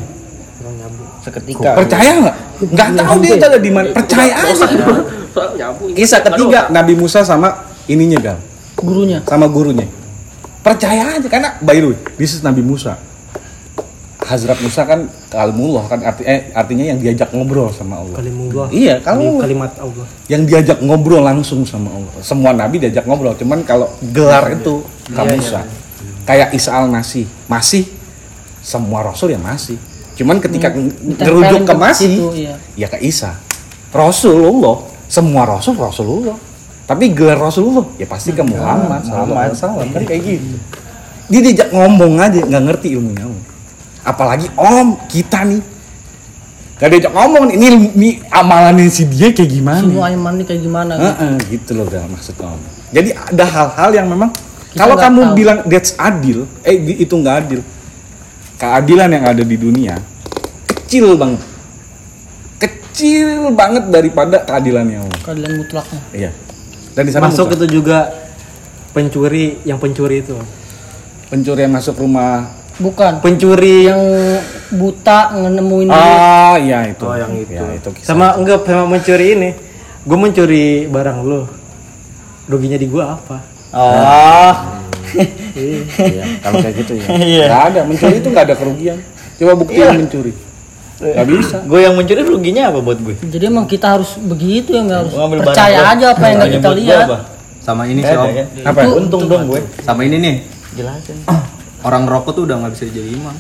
Seketika. 1.20 1.76
percaya 1.76 2.12
nggak 2.20 2.36
nggak 2.68 2.88
tahu 2.98 3.16
dia 3.20 3.34
itu 3.36 3.46
ada 3.46 3.60
di 3.60 3.68
mana 3.68 3.88
percaya 3.92 4.34
aja 4.36 4.66
kisah 5.92 6.20
ketiga 6.22 6.68
Nabi 6.68 6.96
Musa 6.96 7.24
sama 7.24 7.68
ininya 7.86 8.20
gal 8.22 8.38
Gurunya. 8.76 9.20
sama 9.24 9.48
gurunya 9.48 9.88
percaya 10.60 11.16
aja 11.16 11.28
karena 11.28 11.60
by 11.60 11.76
the 11.76 11.88
way 11.92 11.98
this 12.16 12.32
is 12.32 12.40
Nabi 12.40 12.60
Musa 12.60 12.96
Hazrat 14.24 14.58
Musa 14.64 14.88
kan 14.88 15.06
kalimullah 15.28 15.84
kan 15.92 16.00
arti, 16.00 16.24
eh, 16.24 16.48
artinya 16.56 16.86
yang 16.88 16.98
diajak 16.98 17.30
ngobrol 17.36 17.68
sama 17.76 18.00
Allah. 18.00 18.18
Kalimullah. 18.18 18.68
iya 18.72 18.98
kalau 19.04 19.44
Kalimat 19.44 19.76
Allah. 19.76 20.08
yang 20.32 20.48
diajak 20.48 20.80
ngobrol 20.80 21.20
langsung 21.20 21.68
sama 21.68 21.92
Allah. 21.92 22.14
Semua 22.24 22.56
nabi 22.56 22.80
diajak 22.80 23.04
ngobrol 23.04 23.36
cuman 23.36 23.62
kalau 23.68 23.92
gelar 24.16 24.48
itu 24.56 24.80
ke 25.12 25.22
Musa. 25.28 25.68
kayak 26.24 26.56
Isa 26.56 26.72
al 26.72 26.88
Masih 26.88 27.28
masih 27.52 27.84
semua 28.64 29.04
rasul 29.04 29.36
ya 29.36 29.40
masih. 29.40 29.76
Cuman 30.14 30.40
ketika 30.40 30.72
ngerujuk 30.72 31.66
ke 31.66 31.74
Masih 31.74 32.14
Itu, 32.16 32.30
iya. 32.38 32.56
ya 32.78 32.88
ke 32.88 33.02
Isa. 33.04 33.36
Rasulullah. 33.92 34.90
Semua 35.10 35.46
Rasul 35.46 35.78
Rasulullah. 35.78 36.38
Tapi 36.84 37.14
gelar 37.14 37.38
Rasulullah 37.38 37.86
ya 38.02 38.08
pasti 38.10 38.34
ke 38.34 38.42
Muhammad 38.42 39.06
Sallallahu 39.06 39.40
Alaihi 39.40 39.56
Wasallam. 39.56 39.88
Kan 39.94 40.04
kayak 40.08 40.22
gitu. 40.26 40.58
Dia 41.32 41.40
diajak 41.40 41.70
ngomong 41.72 42.20
aja 42.20 42.40
nggak 42.44 42.64
ngerti 42.72 42.88
ilmunya. 42.98 43.26
Om. 43.26 43.53
Apalagi 44.04 44.48
Om 44.54 45.08
kita 45.08 45.48
nih 45.48 45.62
gak 46.78 46.90
diajak 46.92 47.14
ngomong 47.16 47.48
ini, 47.54 47.68
ini 47.96 48.10
amalannya 48.28 48.92
si 48.92 49.08
dia 49.08 49.32
kayak 49.32 49.50
gimana 49.50 49.84
Semua 49.88 50.12
iman 50.12 50.32
ini 50.36 50.44
kayak 50.44 50.62
gimana? 50.62 50.92
gitu. 51.00 51.08
Heeh, 51.08 51.34
gitu 51.56 51.72
loh 51.80 51.86
gal 51.88 52.06
maksud 52.12 52.36
Om 52.38 52.60
jadi 52.92 53.10
ada 53.16 53.46
hal-hal 53.48 53.90
yang 53.96 54.08
memang 54.12 54.30
Kita 54.74 54.80
kalau 54.84 54.96
kamu 55.00 55.22
tahu. 55.24 55.36
bilang 55.36 55.60
that's 55.66 55.96
adil 55.96 56.44
eh 56.62 56.76
itu 56.76 57.14
nggak 57.14 57.36
adil 57.42 57.62
keadilan 58.58 59.10
yang 59.10 59.24
ada 59.24 59.44
di 59.44 59.56
dunia 59.56 59.96
kecil 60.68 61.16
banget 61.16 61.42
kecil 62.60 63.50
banget 63.52 63.90
daripada 63.90 64.46
keadilannya 64.46 65.02
Allah 65.02 65.20
Keadilan 65.26 65.52
mutlaknya. 65.58 66.02
Iya. 66.14 66.32
Dan 66.94 67.04
di 67.10 67.12
sana 67.12 67.26
masuk 67.26 67.50
muka. 67.50 67.56
itu 67.58 67.66
juga 67.74 67.98
pencuri 68.94 69.58
yang 69.66 69.82
pencuri 69.82 70.22
itu. 70.22 70.38
pencuri 71.26 71.66
yang 71.66 71.74
masuk 71.74 71.98
rumah. 71.98 72.54
Bukan. 72.82 73.22
Pencuri 73.22 73.86
Yang 73.86 74.02
buta 74.74 75.38
nemuin. 75.38 75.88
Ah, 75.94 76.58
iya 76.58 76.90
itu. 76.90 77.06
Oh, 77.06 77.14
yang 77.14 77.34
itu. 77.38 77.54
Ya, 77.54 77.70
itu 77.78 77.90
kisah. 77.94 78.08
Sama 78.14 78.34
enggak 78.38 78.66
sama 78.66 78.86
mencuri 78.90 79.38
ini. 79.38 79.50
Gue 80.04 80.18
mencuri 80.18 80.90
barang 80.90 81.18
lu. 81.22 81.46
Ruginya 82.50 82.76
di 82.76 82.88
gua 82.90 83.16
apa? 83.18 83.38
Oh. 83.74 84.54
Iya, 85.54 86.26
kalau 86.42 86.58
kayak 86.58 86.76
gitu 86.82 86.98
ya. 86.98 87.06
Iya. 87.22 87.46
Nggak 87.46 87.64
ada, 87.70 87.82
mencuri 87.86 88.16
itu 88.18 88.28
nggak 88.34 88.46
ada 88.50 88.56
kerugian. 88.58 88.98
Coba 89.38 89.54
buktiin 89.54 89.94
mencuri. 89.94 90.34
Nggak 90.98 91.28
bisa. 91.30 91.58
Gue 91.70 91.80
yang 91.86 91.94
mencuri 91.94 92.22
ruginya 92.26 92.74
apa 92.74 92.80
buat 92.82 92.98
gue? 92.98 93.16
Jadi 93.22 93.46
emang 93.46 93.70
kita 93.70 93.94
harus 93.94 94.18
begitu 94.18 94.74
ya 94.74 94.82
nggak 94.82 95.00
harus 95.06 95.14
Gua 95.14 95.24
ambil 95.30 95.40
percaya 95.46 95.78
barang 95.78 95.94
aja 95.94 96.06
apa 96.18 96.24
yang 96.26 96.38
nggak 96.42 96.54
kita 96.58 96.70
lihat. 96.74 97.06
apa? 97.06 97.20
Sama 97.62 97.84
ini 97.86 98.02
sih 98.02 98.16
om. 98.18 98.26
kan? 98.26 98.48
Apa? 98.66 98.80
Untung 98.90 99.22
dong 99.30 99.44
gue. 99.54 99.62
Sama 99.86 100.02
ini 100.02 100.18
nih. 100.18 100.36
Jelasin. 100.74 101.18
Orang 101.84 102.04
rokok 102.06 102.32
tuh 102.34 102.44
udah 102.44 102.56
nggak 102.58 102.74
bisa 102.74 102.86
jadi 102.88 103.12
imam. 103.12 103.36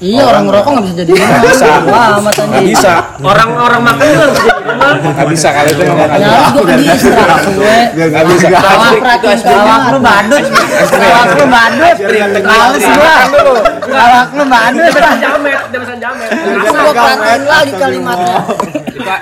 Iya 0.00 0.24
orang 0.24 0.48
ngerokok 0.48 0.70
nggak 0.72 0.84
bisa 0.86 0.96
jadi 0.96 1.10
imam. 1.12 1.40
bisa. 1.44 1.66
Wah 1.84 2.06
amat 2.16 2.32
Nggak 2.32 2.48
anjing. 2.48 2.66
bisa. 2.66 2.92
Orang-orang 3.20 3.80
makan 3.84 4.00
itu 4.02 4.18
harus 4.18 4.38
jadi 4.40 4.60
imam. 4.64 4.94
Nggak 4.96 5.28
bisa 5.28 5.48
kalau 5.52 5.68
itu 5.68 5.82
nggak 5.82 6.08
Ya 6.10 6.16
bisa. 6.16 6.48
gue 6.50 6.62
ke 6.64 6.74
distrak 6.80 7.40
gue. 7.52 7.76
Nggak 8.00 8.24
bisa. 8.26 8.46
Kawak 8.50 8.92
perhatiin 8.96 9.38
kawak 9.40 9.80
lu 9.86 9.98
badut. 10.00 10.44
Kawak 10.90 11.26
lu 11.30 11.46
badut. 11.46 11.96
Males 12.40 12.82
gua. 12.82 13.14
Kawak 13.78 14.28
lu 14.32 14.44
badut. 14.46 14.80
Dia 14.80 14.90
bisa 14.90 15.12
jamet, 15.20 15.62
dia 15.68 15.78
bisa 15.78 15.94
jamet. 15.96 16.28
Gua 16.64 16.90
perhatiin 16.90 17.42
lagi 17.44 17.72
kalimatnya. 17.76 18.36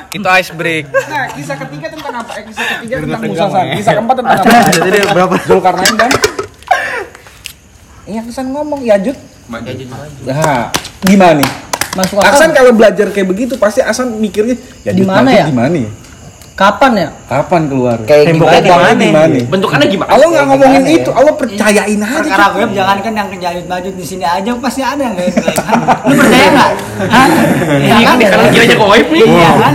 Itu 0.08 0.28
ice 0.30 0.52
break. 0.52 0.84
Nah, 0.88 1.24
kisah 1.28 1.56
ketiga 1.58 1.86
tentang 1.90 2.14
apa? 2.16 2.32
Eh, 2.34 2.44
kisah 2.46 2.64
ketiga 2.72 2.94
tentang 2.98 3.20
Musa 3.20 3.46
San. 3.46 3.66
Kisah 3.74 3.92
keempat 3.94 4.14
tentang 4.16 4.36
apa? 4.36 4.46
Jadi 4.78 4.98
berapa? 5.08 5.34
Zulkarnain 5.42 5.94
dan 5.96 6.10
Yang 8.08 8.32
kesan 8.32 8.56
ngomong 8.56 8.80
ya 8.80 8.96
Jud. 8.96 9.16
Nah, 10.24 10.72
gimana 11.04 11.40
nih? 11.40 11.50
Masuk 11.92 12.20
Aksan 12.20 12.52
akal. 12.52 12.56
kalau 12.56 12.72
belajar 12.72 13.06
kayak 13.12 13.28
begitu 13.28 13.54
pasti 13.56 13.80
Aksan 13.84 14.16
mikirnya 14.16 14.56
ya 14.84 14.92
Di 14.92 15.04
Jud, 15.04 15.08
mana 15.08 15.28
ya? 15.28 15.44
Di 15.44 15.56
mana 15.56 15.76
ya? 15.76 15.90
Kapan 16.58 16.92
ya? 16.98 17.08
Kapan 17.30 17.62
keluar? 17.70 17.98
Kayak 18.02 18.34
gimana? 18.34 18.58
gimana? 18.58 18.98
Gimana? 18.98 19.36
Bentukannya 19.46 19.86
gimana? 19.86 20.08
Allah 20.10 20.26
nggak 20.26 20.46
ngomongin 20.50 20.84
itu, 20.90 21.10
Allah 21.14 21.34
percayain 21.38 22.00
aja. 22.02 22.18
Perkara 22.18 22.46
web 22.58 22.70
jangan 22.74 22.96
kan 22.98 23.12
yang 23.14 23.28
kejahit 23.30 23.64
maju 23.70 23.88
di 23.94 24.04
sini 24.04 24.24
aja 24.26 24.50
pasti 24.58 24.82
ada 24.82 25.02
yang 25.04 25.14
kayak 25.14 25.30
gitu. 25.38 25.48
Lu 26.08 26.12
percaya 26.18 26.46
nggak? 26.50 26.70
Hah? 27.12 27.26
Iya 27.78 27.96
kan? 28.02 28.16
Karena 28.18 28.46
dia 28.50 28.62
aja 28.66 28.74
goib 28.74 29.06
nih. 29.06 29.22
Iya 29.22 29.50
kan? 29.54 29.74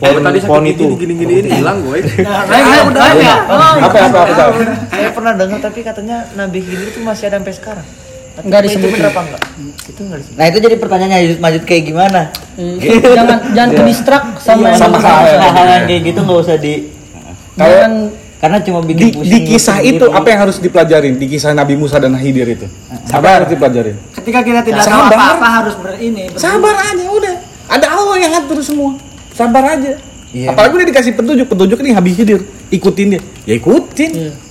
Pohon 0.00 0.22
tadi 0.24 0.38
sakit 0.40 0.64
itu. 0.80 0.86
gini 0.96 1.12
gini 1.12 1.32
gini 1.44 1.48
hilang 1.60 1.78
gue. 1.84 1.98
Nah, 2.24 2.88
udah 2.88 3.04
ya. 3.20 3.36
Oh, 3.52 3.84
Apa 3.84 3.98
apa 4.08 4.20
apa? 4.24 4.44
Apa? 5.10 5.12
Saya 5.12 5.18
pernah 5.18 5.34
dengar 5.34 5.58
tapi 5.60 5.80
katanya 5.82 6.16
Nabi 6.32 6.58
Khidir 6.60 6.86
itu 6.88 7.00
masih 7.00 7.26
ada 7.26 7.36
sampai 7.36 7.52
sekarang. 7.52 7.86
Tapi 8.30 8.44
Nggak 8.46 8.60
itu 8.60 8.68
disebutin. 8.70 9.02
apa 9.04 9.20
enggak? 9.20 9.42
Itu 9.84 10.00
enggak 10.00 10.18
disebut. 10.22 10.36
Nah, 10.38 10.46
itu 10.46 10.58
jadi 10.62 10.76
pertanyaannya 10.78 11.18
Yudit 11.20 11.40
Majid 11.40 11.62
kayak 11.64 11.82
gimana? 11.84 12.20
Eh, 12.54 13.02
Jangan 13.10 13.38
jangan 13.52 13.70
ke 13.72 13.82
distrak 13.84 14.22
sama 14.38 14.66
yang 14.68 14.78
Sama. 14.78 14.96
Hal-hal 14.96 15.66
yang 15.68 15.84
kayak 15.84 16.02
gitu 16.06 16.18
enggak 16.20 16.38
usah 16.40 16.56
di 16.56 16.74
Jangan 17.52 17.92
karena 18.40 18.56
cuma 18.62 18.80
bikin 18.80 18.96
Di, 18.96 19.08
pusing 19.12 19.28
di 19.28 19.38
kisah 19.44 19.78
itu 19.82 20.04
apa 20.08 20.24
yang 20.24 20.40
harus 20.40 20.56
dipelajarin? 20.56 21.14
Di 21.14 21.26
kisah 21.28 21.52
Nabi 21.52 21.74
Musa 21.76 21.98
dan 21.98 22.16
Khidir 22.16 22.48
itu. 22.48 22.64
Apa 23.10 23.24
yang 23.26 23.36
harus 23.36 23.50
dipelajarin? 23.50 23.96
Ketika 24.14 24.40
kita 24.40 24.60
tidak 24.62 24.80
tahu 24.80 24.96
Sabar. 24.96 25.12
apa-apa 25.12 25.46
harus 25.60 25.74
ber 25.76 25.92
ini. 25.98 26.22
ber- 26.26 26.40
Sabar 26.40 26.72
aja 26.72 27.04
udah. 27.04 27.34
Ada 27.68 27.86
Allah 27.90 28.16
yang 28.16 28.32
ngatur 28.32 28.58
semua. 28.62 28.96
Sabar 29.30 29.64
aja. 29.68 29.92
Iya. 30.30 30.46
Apalagi 30.48 30.72
udah 30.72 30.88
dikasih 30.88 31.12
petunjuk, 31.12 31.46
petunjuk 31.46 31.78
nih 31.80 31.92
Habib 31.92 32.14
Khidir, 32.14 32.40
ikutin 32.70 33.06
dia. 33.12 33.20
Ya 33.44 33.54
ikutin. 33.56 34.10
Sabar 34.10 34.30
aja. 34.30 34.49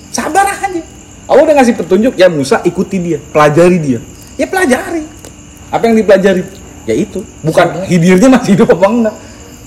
Allah 1.30 1.46
udah 1.46 1.56
ngasih 1.62 1.78
petunjuk, 1.78 2.18
ya 2.18 2.26
Musa 2.26 2.58
ikuti 2.66 2.98
dia, 2.98 3.22
pelajari 3.22 3.78
dia. 3.78 4.00
Ya 4.34 4.50
pelajari. 4.50 5.06
Apa 5.70 5.86
yang 5.86 5.96
dipelajari? 6.02 6.42
Ya 6.90 6.96
itu. 6.98 7.22
Bukan 7.46 7.86
Khidirnya 7.86 8.34
masih 8.34 8.58
hidup 8.58 8.74
apa 8.74 8.86
enggak. 8.90 9.16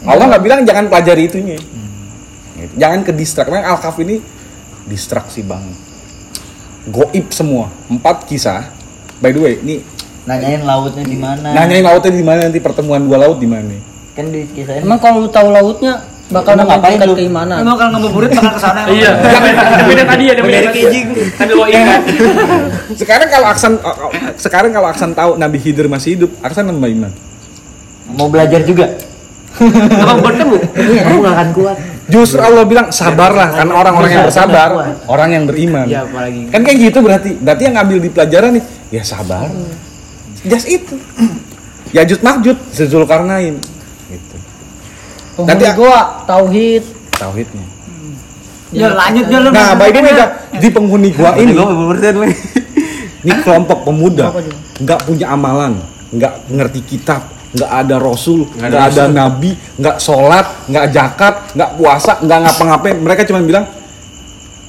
Allah 0.02 0.24
nggak 0.34 0.42
bilang 0.42 0.60
jangan 0.66 0.90
pelajari 0.90 1.30
itunya. 1.30 1.54
Gitu. 1.54 2.74
Jangan 2.74 3.06
ke 3.06 3.14
distrak. 3.14 3.46
Memang 3.46 3.78
Al-Kaf 3.78 3.94
ini 4.02 4.18
distraksi 4.90 5.46
banget. 5.46 5.78
Goib 6.90 7.30
semua. 7.30 7.70
Empat 7.86 8.26
kisah. 8.26 8.66
By 9.22 9.30
the 9.30 9.38
way, 9.38 9.54
ini 9.62 9.86
nanyain 10.26 10.66
lautnya 10.66 11.06
di 11.06 11.18
mana. 11.18 11.54
nanyain 11.54 11.82
lautnya 11.86 12.10
di 12.10 12.26
mana 12.26 12.50
nanti 12.50 12.58
pertemuan 12.58 13.02
dua 13.06 13.22
laut 13.22 13.38
di 13.38 13.46
mana? 13.46 13.78
Kan 14.18 14.34
di 14.34 14.46
kisah 14.50 14.78
ini 14.78 14.86
emang 14.86 14.98
kalau 14.98 15.22
lu 15.22 15.30
tahu 15.30 15.50
lautnya 15.54 16.02
bakal 16.32 16.52
Emang 16.56 16.68
ngapain 16.72 16.98
lu? 17.04 17.14
keimanan. 17.14 17.56
Emang 17.60 17.76
kalau 17.76 17.90
ngabuburit 17.94 18.30
bakal 18.32 18.52
ke 18.56 18.60
sana. 18.60 18.80
Iya. 18.96 19.10
Dia 19.20 19.84
beda 19.86 20.04
tadi 20.08 20.22
ya, 20.24 20.32
dia 20.32 20.44
beda 20.44 20.60
tadi. 20.72 20.82
Sambil 21.36 21.54
lo 21.54 21.64
ingat. 21.68 22.00
Sekarang 23.00 23.28
kalau 23.28 23.46
Aksan 23.46 23.72
uh, 23.78 23.88
uh, 23.88 24.10
sekarang 24.34 24.70
kalau 24.72 24.88
Aksan 24.88 25.10
tahu 25.12 25.36
Nabi 25.36 25.60
Khidir 25.60 25.86
masih 25.86 26.16
hidup, 26.16 26.30
Aksan 26.40 26.68
nambah 26.68 26.88
iman. 26.90 27.12
mau 28.12 28.28
belajar 28.28 28.60
juga. 28.64 28.92
Abang 30.00 30.20
bertemu. 30.20 30.56
Kamu 30.74 31.18
gak 31.22 31.34
akan 31.36 31.48
kuat. 31.52 31.76
Justru 32.08 32.40
Allah 32.40 32.64
bilang 32.66 32.88
sabarlah 32.90 33.52
karena 33.52 33.72
orang-orang 33.72 34.10
yang 34.10 34.24
bersabar, 34.26 34.68
orang 35.06 35.28
yang 35.32 35.44
beriman. 35.46 35.86
Ya 35.86 36.04
apalagi. 36.04 36.48
Kan 36.50 36.60
kayak 36.60 36.78
gitu 36.90 36.98
berarti. 37.00 37.30
Berarti 37.36 37.62
yang 37.68 37.76
ngambil 37.80 37.98
di 38.00 38.08
pelajaran 38.10 38.50
nih, 38.58 38.64
ya 38.90 39.02
sabar. 39.04 39.48
Just 40.42 40.66
itu. 40.68 40.96
Yajud 41.92 42.20
Mahjud, 42.20 42.56
Zulkarnain. 42.72 43.60
Nanti- 45.40 45.66
gua 45.76 45.98
tauhid. 46.28 46.82
Tauhidnya. 47.16 47.64
Ya 48.72 48.88
lanjut 48.88 49.24
ya. 49.28 49.38
Nah, 49.52 49.76
by 49.76 49.92
the 49.92 50.00
way, 50.00 50.12
Kak, 50.16 50.30
di 50.56 50.68
penghuni 50.72 51.12
gua 51.12 51.36
ini, 51.36 51.52
ini 53.24 53.32
kelompok 53.44 53.84
pemuda. 53.84 54.32
Nggak 54.80 55.00
punya 55.04 55.26
amalan, 55.28 55.76
nggak 56.08 56.48
ngerti 56.48 56.80
kitab, 56.80 57.20
nggak 57.52 57.68
ada 57.68 58.00
rasul, 58.00 58.48
nggak 58.48 58.72
ada, 58.96 59.02
nabi, 59.12 59.52
nggak 59.76 59.96
sholat, 60.00 60.46
nggak 60.72 60.84
zakat, 60.88 61.34
nggak 61.52 61.70
puasa, 61.76 62.12
nggak 62.24 62.38
ngapa-ngapain. 62.48 62.96
Mereka 62.96 63.28
cuma 63.28 63.44
bilang, 63.44 63.64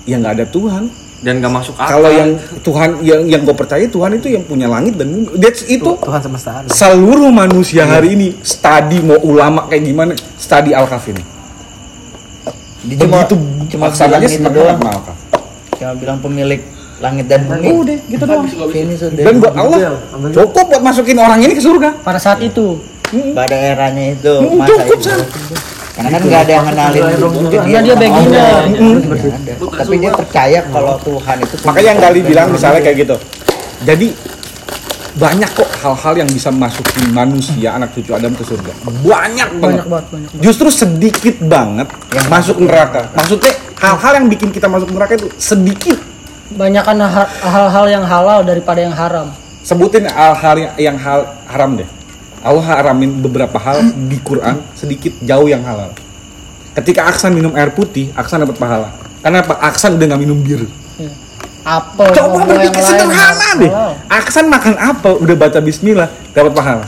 ya 0.04 0.20
nggak 0.20 0.34
ada 0.36 0.46
Tuhan. 0.52 0.84
Dan 1.24 1.40
gak 1.40 1.54
masuk 1.56 1.76
akal. 1.80 1.88
Kalau 1.98 2.12
yang 2.12 2.30
Tuhan 2.60 2.90
yang 3.00 3.22
yang 3.32 3.42
gue 3.48 3.56
percaya 3.56 3.88
Tuhan 3.88 4.20
itu 4.20 4.28
yang 4.28 4.44
punya 4.44 4.68
langit 4.68 5.00
dan 5.00 5.08
bumi. 5.08 5.40
That's 5.40 5.64
itu. 5.72 5.96
Tuhan 5.96 6.20
semesta 6.20 6.60
ada. 6.60 6.68
Seluruh 6.68 7.32
manusia 7.32 7.88
hari 7.88 8.20
ini 8.20 8.36
study 8.44 9.00
mau 9.00 9.18
ulama 9.24 9.72
kayak 9.72 9.84
gimana, 9.88 10.12
study 10.36 10.76
al-kaf 10.76 11.08
ini. 11.08 11.24
Dia 12.84 13.08
cuma 13.08 13.24
Begitu 13.24 13.36
cuma 13.72 13.88
bilang 13.88 14.28
semakin 14.28 14.52
doang. 14.52 14.80
Cuma 15.80 15.94
bilang 15.96 16.18
pemilik 16.20 16.62
langit 17.00 17.26
dan 17.32 17.48
bumi. 17.48 17.68
Udah, 17.72 17.98
gitu 18.12 18.24
doang. 18.28 18.44
Ini 18.68 18.96
sudah. 19.00 19.24
Dan 19.24 19.36
buat 19.40 19.56
Allah 19.56 19.80
cukup 20.28 20.66
buat 20.76 20.84
masukin 20.84 21.18
orang 21.24 21.40
ini 21.40 21.56
ke 21.56 21.64
surga. 21.64 22.04
Pada 22.04 22.20
saat 22.20 22.44
itu. 22.44 22.84
pada 23.14 23.54
eranya 23.54 24.18
itu 24.18 24.34
cukup, 24.42 24.90
itu. 24.90 25.06
San. 25.06 25.22
Karena 25.94 26.10
kan 26.10 26.22
nggak 26.26 26.42
ada 26.42 26.54
yang 26.54 26.66
kenalin 26.66 27.02
ke 27.06 27.18
Karena 27.54 27.80
dia 27.80 27.96
beginner. 27.96 28.26
Nggak 28.26 29.22
ada. 29.30 29.54
Tapi 29.78 29.96
dia 30.02 30.12
percaya 30.12 30.60
kalau 30.66 30.94
Tuhan 30.98 31.36
itu 31.46 31.54
Makanya 31.70 31.88
yang 31.94 32.00
Gali 32.02 32.22
bilang 32.26 32.48
misalnya 32.50 32.82
kayak 32.82 32.98
gitu. 33.06 33.16
Jadi 33.86 34.08
banyak 35.14 35.50
kok 35.54 35.70
hal-hal 35.86 36.14
yang 36.26 36.30
bisa 36.34 36.50
masukin 36.50 37.14
manusia 37.14 37.78
anak 37.78 37.94
cucu 37.94 38.10
Adam 38.18 38.34
ke 38.34 38.42
surga. 38.42 38.74
Banyak 39.06 39.50
banget. 39.62 39.62
Banyak 39.62 39.86
banget, 39.86 40.06
banyak. 40.10 40.30
Justru 40.42 40.68
sedikit 40.74 41.36
banget 41.46 41.88
yang 42.10 42.26
masuk 42.34 42.58
neraka. 42.58 43.14
Maksudnya 43.14 43.54
hal-hal 43.78 44.14
yang 44.18 44.26
bikin 44.26 44.50
kita 44.50 44.66
masuk 44.66 44.90
neraka 44.90 45.14
itu 45.14 45.30
sedikit. 45.38 46.02
Banyakan 46.58 47.06
ha- 47.06 47.30
hal-hal 47.30 47.86
yang 47.86 48.04
halal 48.06 48.42
daripada 48.42 48.82
yang 48.82 48.94
haram. 48.98 49.30
Sebutin 49.62 50.10
hal-hal 50.10 50.56
yang, 50.58 50.74
yang 50.82 50.98
hal 50.98 51.30
haram 51.46 51.78
deh. 51.78 51.86
Allah 52.44 52.66
haramin 52.68 53.24
beberapa 53.24 53.56
hal 53.56 53.80
di 54.12 54.20
Quran 54.20 54.60
sedikit 54.76 55.16
jauh 55.24 55.48
yang 55.48 55.64
halal. 55.64 55.96
Ketika 56.76 57.08
Aksan 57.08 57.32
minum 57.32 57.56
air 57.56 57.72
putih, 57.72 58.12
Aksan 58.14 58.44
dapat 58.44 58.60
pahala. 58.60 58.92
Karena 59.24 59.40
apa? 59.40 59.56
Aksan 59.64 59.96
udah 59.96 60.06
nggak 60.12 60.22
minum 60.22 60.36
bir. 60.44 60.68
Apel 61.64 62.12
Coba 62.12 62.44
berpikir 62.44 62.84
sederhana 62.84 63.56
deh. 63.56 63.72
halal. 63.72 63.96
Aksan 64.12 64.52
makan 64.52 64.76
apa? 64.76 65.16
Udah 65.16 65.36
baca 65.40 65.64
Bismillah, 65.64 66.12
dapat 66.36 66.52
pahala. 66.52 66.86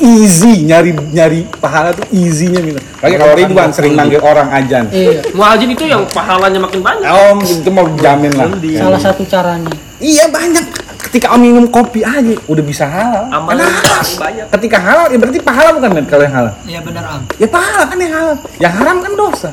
Easy 0.00 0.64
nyari 0.64 0.96
nyari 0.96 1.44
pahala 1.60 1.92
tuh 1.92 2.08
easynya 2.08 2.64
minum. 2.64 2.80
Kayak 3.04 3.20
kalau 3.20 3.34
Ridwan 3.36 3.68
sering 3.68 3.92
manggil 3.92 4.24
orang 4.24 4.48
ajan. 4.56 4.88
Iya, 4.88 5.20
Muajin 5.36 5.76
itu 5.76 5.84
yang 5.84 6.08
pahalanya 6.08 6.56
makin 6.56 6.80
banyak. 6.80 7.04
Om 7.04 7.38
itu 7.44 7.68
mau 7.68 7.84
jamin 8.00 8.32
lah. 8.32 8.48
salah 8.80 8.96
satu 8.96 9.28
caranya. 9.28 9.68
Iya 10.00 10.32
banyak. 10.32 10.89
Ketika 11.00 11.32
om 11.32 11.40
minum 11.40 11.64
kopi 11.72 12.04
aja 12.04 12.36
udah 12.44 12.64
bisa 12.64 12.84
halal. 12.84 13.24
Kenapa? 13.32 14.04
banyak. 14.20 14.46
Ketika 14.52 14.76
halal 14.76 15.08
ya 15.08 15.16
berarti 15.16 15.40
pahala 15.40 15.72
bukan 15.72 15.90
kan 15.96 16.04
kalau 16.04 16.22
yang 16.28 16.36
halal. 16.36 16.54
Iya 16.68 16.80
benar 16.84 17.04
Am. 17.08 17.22
Ya 17.40 17.48
pahala 17.48 17.82
kan 17.88 17.96
yang 17.96 18.12
halal. 18.12 18.36
Yang 18.60 18.72
haram 18.76 18.96
kan 19.00 19.12
dosa. 19.16 19.50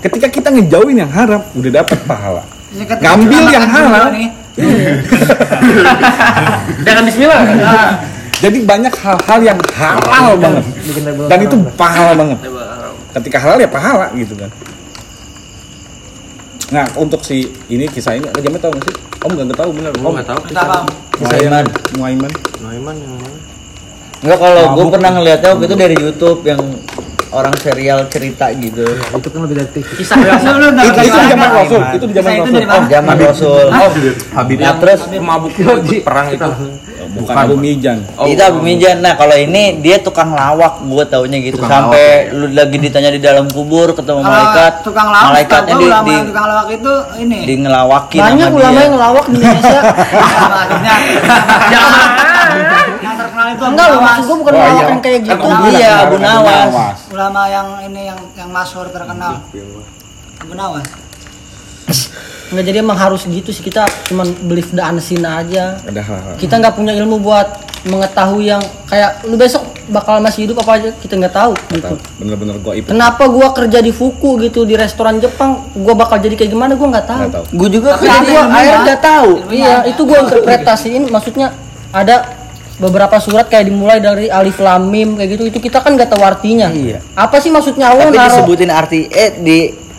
Ketika 0.00 0.26
kita 0.32 0.48
ngejauhin 0.50 0.96
yang 1.04 1.12
haram 1.12 1.44
udah 1.54 1.70
dapat 1.84 1.98
pahala. 2.08 2.42
Ya, 2.72 2.88
Ngambil 2.88 3.42
yang 3.52 3.68
halal. 3.68 4.08
Jangan 6.88 7.02
bismillah. 7.04 7.40
Jadi 8.42 8.58
banyak 8.66 8.94
hal-hal 8.96 9.40
yang 9.44 9.58
halal 9.76 10.34
banget. 10.40 10.64
Dan 11.30 11.38
itu 11.46 11.56
pahala 11.76 12.12
banget. 12.16 12.38
Ketika 13.12 13.36
halal 13.38 13.60
ya 13.60 13.68
pahala 13.68 14.08
gitu 14.16 14.34
kan. 14.34 14.48
Nah, 16.72 16.88
untuk 16.96 17.20
si 17.20 17.52
ini 17.68 17.84
kisah 17.84 18.16
ini, 18.16 18.24
Jamet 18.40 18.64
tahu 18.64 18.72
nggak 18.72 18.88
sih? 18.88 19.11
Om 19.22 19.30
nggak 19.38 19.58
tahu 19.58 19.70
bener. 19.70 19.92
Gua 19.94 20.08
Om 20.10 20.14
nggak 20.18 20.28
tahu. 20.28 20.40
Kita 20.50 20.62
paham. 20.66 20.86
Muaiman. 21.22 21.64
Muaiman. 21.98 22.32
Noiman 22.58 22.94
yang 22.98 23.12
mana? 23.18 23.38
Enggak 24.22 24.38
kalau 24.38 24.64
gue 24.78 24.84
pernah 24.94 25.10
ngeliatnya 25.18 25.48
waktu 25.50 25.64
itu 25.66 25.76
dari 25.78 25.96
YouTube 25.98 26.40
yang 26.46 26.62
orang 27.34 27.54
serial 27.58 28.06
cerita 28.06 28.46
gitu. 28.54 28.86
Itu 28.86 29.28
kan 29.30 29.40
lebih 29.46 29.56
dari 29.62 29.70
TV. 29.74 29.88
Kisah 29.98 30.14
nggak 30.14 30.36
Itu, 30.38 31.00
itu 31.02 31.18
di 31.18 31.26
zaman? 31.30 31.48
Rasul, 31.50 31.80
itu 31.96 32.04
di 32.06 32.14
zaman 32.14 32.32
Rasul. 32.38 32.54
mana? 32.62 32.86
Zaman 32.86 33.16
Rasul. 33.18 33.66
Habib 34.34 34.56
Nah, 34.62 34.74
terus 34.78 35.00
Mabuk 35.18 35.52
perang 36.06 36.26
itu. 36.30 36.50
Bukan 37.12 37.36
Abu 37.36 37.60
Mijan. 37.60 38.00
itu 38.24 38.40
Abu 38.40 38.64
Mijan. 38.64 39.04
Nah, 39.04 39.12
kalau 39.20 39.36
ini 39.36 39.76
dia 39.84 40.00
tukang 40.00 40.32
lawak, 40.32 40.80
gue 40.80 41.04
taunya 41.04 41.44
gitu. 41.44 41.60
Sampai 41.60 42.32
lu 42.32 42.48
lagi 42.56 42.80
ditanya 42.80 43.12
di 43.12 43.20
dalam 43.20 43.52
kubur 43.52 43.92
ketemu 43.92 44.24
Kalau 44.24 44.32
malaikat, 44.32 44.72
tukang 44.80 45.08
lawak, 45.12 45.28
malaikatnya 45.28 45.74
di, 45.76 45.86
ulama 45.92 46.08
di, 46.08 46.14
tukang 46.32 46.46
lawak 46.48 46.66
itu 46.72 46.92
ini. 47.20 47.38
di 47.44 47.54
ngelawakin 47.60 48.20
Banyak 48.24 48.50
ulama 48.56 48.78
yang 48.80 48.92
ngelawak 48.96 49.24
di 49.28 49.36
Indonesia. 49.36 49.80
Maksudnya 49.82 50.94
yang 53.04 53.16
terkenal 53.20 53.46
itu 53.52 53.62
Enggak 53.68 53.86
loh, 53.92 54.00
maksud 54.00 54.24
gua 54.24 54.36
bukan 54.40 54.52
ngelawak 54.56 54.88
yang 54.88 55.02
kayak 55.04 55.20
gitu. 55.28 55.46
Iya, 55.68 55.92
Abu 56.08 56.16
Nawas. 56.16 56.96
Ulama 57.12 57.42
yang 57.52 57.68
ini 57.84 58.00
yang 58.08 58.18
yang 58.40 58.48
masyhur 58.48 58.88
terkenal. 58.88 59.44
Abu 60.40 60.52
Nawas. 60.56 60.88
Enggak 62.52 62.64
jadi 62.68 62.78
emang 62.84 63.00
harus 63.00 63.24
gitu 63.24 63.48
sih 63.48 63.64
kita 63.64 63.88
cuman 64.12 64.28
believe 64.44 64.68
the 64.76 64.84
unseen 64.84 65.24
aja. 65.24 65.80
Ada 65.88 66.00
hal-hal. 66.04 66.34
Kita 66.36 66.60
nggak 66.60 66.74
punya 66.76 66.92
ilmu 67.00 67.16
buat 67.24 67.48
mengetahui 67.82 68.46
yang 68.46 68.62
kayak 68.86 69.26
lu 69.26 69.34
besok 69.34 69.66
bakal 69.90 70.22
masih 70.22 70.46
hidup 70.46 70.62
apa 70.62 70.78
aja 70.78 70.88
kita 71.00 71.18
nggak 71.18 71.34
tahu 71.34 71.52
gitu. 71.72 71.94
Bener-bener 72.20 72.60
goib. 72.62 72.86
Kenapa 72.86 73.26
gua 73.26 73.50
kerja 73.50 73.82
di 73.82 73.90
Fuku 73.90 74.38
gitu 74.46 74.62
di 74.62 74.78
restoran 74.78 75.18
Jepang, 75.18 75.72
gua 75.74 75.96
bakal 75.96 76.22
jadi 76.22 76.38
kayak 76.38 76.50
gimana 76.52 76.78
gua 76.78 76.88
nggak 76.92 77.08
tahu. 77.08 77.22
Nggak 77.26 77.36
tahu. 77.40 77.46
Gue 77.56 77.68
juga 77.72 77.90
Tapi 77.98 78.06
kan 78.06 78.20
ada 78.22 78.30
gua 78.30 78.42
akhirnya 78.46 78.78
udah 78.84 78.98
tahu. 79.00 79.30
Iya, 79.50 79.74
itu 79.90 80.00
gua 80.06 80.18
interpretasiin 80.28 81.02
maksudnya 81.10 81.48
ada 81.90 82.16
beberapa 82.78 83.16
surat 83.22 83.46
kayak 83.46 83.70
dimulai 83.70 83.98
dari 84.02 84.26
alif 84.26 84.58
lam 84.58 84.90
mim 84.90 85.14
kayak 85.14 85.38
gitu 85.38 85.42
itu 85.48 85.58
kita 85.58 85.82
kan 85.82 85.98
nggak 85.98 86.10
tahu 86.12 86.22
artinya. 86.22 86.70
Iya. 86.70 87.02
Apa 87.18 87.42
sih 87.42 87.50
maksudnya 87.50 87.90
Allah 87.90 88.10
Tapi 88.10 88.18
naruh 88.18 88.30
disebutin 88.30 88.70
arti 88.70 89.00
eh 89.10 89.30
di 89.42 89.58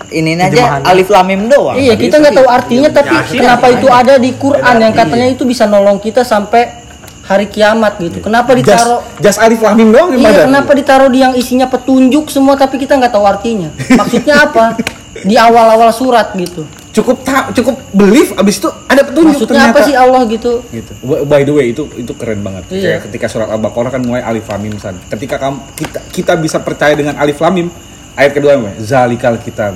ini 0.10 0.36
aja 0.36 0.84
alif 0.84 1.08
lam 1.08 1.26
mim 1.26 1.48
doang. 1.48 1.76
Iya, 1.76 1.96
kita 1.96 2.18
nggak 2.18 2.34
tahu 2.34 2.48
artinya 2.48 2.90
tapi 2.90 3.16
kenapa 3.32 3.66
itu 3.70 3.88
ada 3.88 4.16
di 4.16 4.32
Quran 4.34 4.76
yang 4.78 4.92
katanya 4.92 5.28
itu 5.30 5.44
bisa 5.44 5.64
nolong 5.64 5.98
kita 5.98 6.22
sampai 6.22 6.84
hari 7.24 7.48
kiamat 7.48 7.96
gitu. 7.98 8.20
Kenapa 8.20 8.52
ditaruh 8.52 9.00
jas 9.18 9.38
alif 9.38 9.64
lam 9.64 9.74
mim 9.74 9.90
doang 9.90 10.12
Iya, 10.12 10.28
ada. 10.28 10.44
kenapa 10.44 10.72
ditaruh 10.74 11.08
di 11.08 11.20
yang 11.20 11.34
isinya 11.34 11.66
petunjuk 11.66 12.28
semua 12.28 12.54
tapi 12.54 12.76
kita 12.76 12.94
nggak 12.94 13.12
tahu 13.12 13.24
artinya. 13.24 13.72
Maksudnya 14.00 14.44
apa? 14.44 14.76
Di 15.14 15.38
awal-awal 15.38 15.94
surat 15.94 16.36
gitu. 16.36 16.68
Cukup 16.94 17.26
ta- 17.26 17.50
cukup 17.50 17.74
belief 17.90 18.38
abis 18.38 18.60
itu 18.60 18.70
ada 18.86 19.02
petunjuk 19.02 19.40
Maksudnya 19.40 19.66
apa 19.66 19.82
ternyata. 19.82 19.88
sih 19.88 19.96
Allah 19.96 20.22
gitu? 20.28 20.62
gitu. 20.70 20.92
By- 21.02 21.42
the 21.42 21.50
way 21.50 21.72
itu 21.72 21.90
itu 21.96 22.14
keren 22.14 22.44
banget. 22.44 22.70
Iya. 22.70 23.00
Kayak 23.00 23.00
ketika 23.10 23.26
surat 23.26 23.50
Al-Baqarah 23.50 23.90
kan 23.90 24.02
mulai 24.04 24.22
alif 24.22 24.46
lam 24.46 24.62
mim 24.62 24.76
san. 24.78 25.00
Ketika 25.08 25.40
kamu 25.40 25.58
kita 25.74 26.00
kita 26.12 26.34
bisa 26.36 26.60
percaya 26.60 26.94
dengan 26.94 27.18
alif 27.18 27.40
lam 27.40 27.50
mim, 27.50 27.68
ayat 28.14 28.32
kedua 28.32 28.52
apa? 28.56 28.72
Zalikal 28.78 29.36
kitab. 29.38 29.74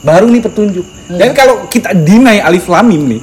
Baru 0.00 0.26
nih 0.26 0.40
petunjuk. 0.40 0.86
Iya. 1.08 1.18
Dan 1.18 1.30
kalau 1.32 1.66
kita 1.66 1.90
deny 1.92 2.38
alif 2.38 2.66
lam 2.66 2.86
mim 2.86 3.02
nih, 3.08 3.20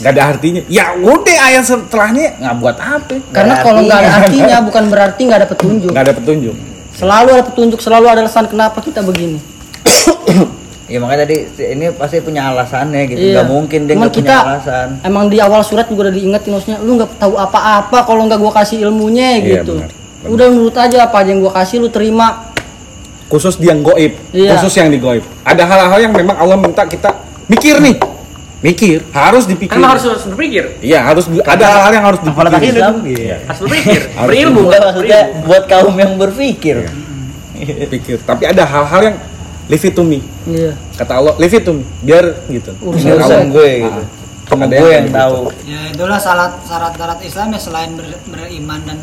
nggak 0.00 0.12
ada 0.12 0.22
artinya. 0.30 0.60
Ya 0.66 0.92
udah 0.94 1.36
ayat 1.44 1.64
setelahnya 1.64 2.36
nggak 2.36 2.54
buat 2.58 2.76
apa? 2.76 3.14
Karena 3.30 3.54
kalau 3.60 3.80
nggak 3.82 3.98
ada 3.98 4.10
artinya 4.20 4.56
bukan 4.60 4.84
berarti 4.88 5.20
nggak 5.24 5.38
ada 5.40 5.48
petunjuk. 5.48 5.90
Nggak 5.92 6.04
ada 6.04 6.14
petunjuk. 6.14 6.54
Selalu 6.94 7.28
ada 7.32 7.44
petunjuk, 7.44 7.78
selalu 7.80 8.06
ada 8.06 8.20
alasan 8.22 8.46
kenapa 8.46 8.78
kita 8.78 9.00
begini. 9.00 9.38
Ya 10.84 11.00
makanya 11.00 11.24
tadi 11.24 11.48
ini 11.64 11.88
pasti 11.96 12.20
punya 12.20 12.52
alasannya 12.52 13.08
gitu. 13.08 13.16
Iya. 13.16 13.40
Nggak 13.40 13.48
mungkin 13.48 13.80
dia 13.88 13.94
Cuman 13.96 14.04
punya 14.04 14.20
kita 14.20 14.36
alasan. 14.36 14.88
emang 15.00 15.24
di 15.32 15.40
awal 15.40 15.64
surat 15.64 15.88
juga 15.88 16.06
udah 16.06 16.14
diingetin 16.14 16.52
maksudnya 16.52 16.76
lu 16.78 17.00
nggak 17.00 17.16
tahu 17.16 17.40
apa-apa 17.40 18.04
kalau 18.04 18.28
nggak 18.28 18.36
gua 18.36 18.52
kasih 18.52 18.84
ilmunya 18.84 19.40
Iya, 19.40 19.64
gitu. 19.64 19.80
benar, 19.80 19.88
benar. 19.88 20.28
Udah 20.28 20.46
nurut 20.52 20.76
aja 20.76 21.08
apa 21.08 21.24
aja 21.24 21.32
yang 21.32 21.40
gua 21.40 21.56
kasih 21.56 21.80
lu 21.80 21.88
terima. 21.88 22.52
Khusus 23.34 23.58
yang 23.58 23.82
goib, 23.82 24.14
Iya. 24.30 24.54
khusus 24.54 24.78
yang 24.78 24.94
di 24.94 25.02
goib. 25.02 25.26
Ada 25.42 25.66
hal-hal 25.66 25.98
yang 26.00 26.14
memang 26.14 26.38
Allah 26.38 26.54
minta 26.54 26.86
kita 26.86 27.10
mikir 27.50 27.82
nih. 27.82 27.98
Mikir, 28.62 29.02
harus 29.10 29.44
dipikir. 29.44 29.74
Emang 29.74 29.92
harus 29.92 30.06
harus 30.06 30.22
berpikir. 30.24 30.78
Iya, 30.78 31.02
harus 31.02 31.26
ada 31.42 31.64
hal-hal 31.66 31.92
yang 31.92 32.04
harus 32.06 32.20
dipikir. 32.22 32.72
Islam, 32.72 32.94
Harus 33.44 33.60
berpikir. 33.60 34.00
Harus 34.14 34.30
Berilmu. 34.30 34.60
Enggak 34.62 34.70
kan? 34.72 34.86
maksudnya 34.86 35.20
buat 35.42 35.62
kaum 35.66 35.94
yang 35.98 36.12
berpikir. 36.14 36.76
pikir. 37.90 38.16
Tapi 38.22 38.42
ada 38.46 38.62
hal-hal 38.62 39.00
yang 39.02 39.16
leave 39.66 39.82
it 39.82 39.92
to 39.92 40.06
me. 40.06 40.22
Iya. 40.46 40.78
Kata 40.94 41.12
Allah, 41.18 41.34
leave 41.36 41.52
it 41.52 41.66
to 41.66 41.74
me. 41.74 41.82
Biar 42.00 42.24
gitu. 42.46 42.70
Urusan 42.78 43.18
Allah- 43.18 43.50
gue 43.50 43.68
Ah, 43.82 43.84
gitu. 43.84 44.02
Ada 44.54 44.64
gue 44.70 44.90
yang 44.92 45.06
gitu. 45.10 45.18
tahu. 45.18 45.38
Ya 45.66 45.80
itulah 45.90 46.18
syarat 46.22 46.52
syarat 46.62 46.92
syarat 46.94 47.18
Islam 47.18 47.48
ya 47.50 47.58
selain 47.58 47.90
ber- 47.98 48.22
beriman 48.24 48.80
dan 48.86 48.98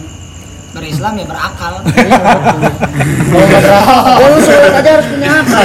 berislam 0.72 1.14
ya 1.16 1.26
berakal. 1.26 1.74
Kalau 3.32 3.46
berakal, 3.46 3.80
oh, 4.18 4.40
sholat 4.40 4.74
aja 4.74 4.90
harus 4.96 5.08
punya 5.08 5.30
akal. 5.38 5.64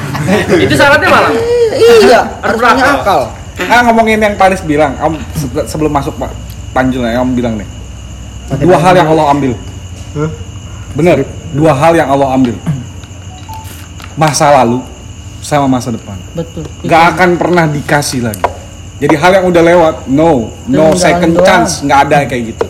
Itu 0.64 0.74
syaratnya 0.74 1.08
malah. 1.08 1.32
iya, 1.74 2.20
Harus 2.40 2.56
punya 2.56 2.74
berakal. 2.74 2.96
akal. 3.00 3.20
Ah 3.58 3.80
ngomongin 3.82 4.18
yang 4.18 4.34
Paris 4.34 4.62
bilang, 4.62 4.94
Om 4.96 5.14
se- 5.34 5.66
sebelum 5.66 5.90
masuk 5.90 6.14
Pak 6.14 6.30
Panjul 6.70 7.02
ya, 7.02 7.20
Om 7.20 7.32
bilang 7.32 7.58
nih. 7.58 7.68
Dua 8.56 8.78
hal 8.78 8.94
yang 8.94 9.08
Allah 9.08 9.26
ambil. 9.28 9.52
Bener, 10.94 11.26
dua 11.52 11.72
hal 11.74 11.92
yang 11.92 12.08
Allah 12.08 12.32
ambil. 12.32 12.54
Masa 14.14 14.50
lalu 14.52 14.80
sama 15.38 15.66
masa 15.68 15.90
depan. 15.90 16.16
Betul. 16.32 16.64
Gak 16.82 17.14
akan 17.14 17.36
pernah 17.36 17.64
dikasih 17.66 18.24
lagi. 18.24 18.42
Jadi 18.98 19.14
hal 19.14 19.30
yang 19.30 19.46
udah 19.46 19.62
lewat, 19.62 19.94
no, 20.10 20.50
no 20.66 20.90
second 20.92 21.38
chance, 21.46 21.86
nggak 21.86 22.00
ada 22.10 22.26
kayak 22.26 22.50
gitu. 22.50 22.66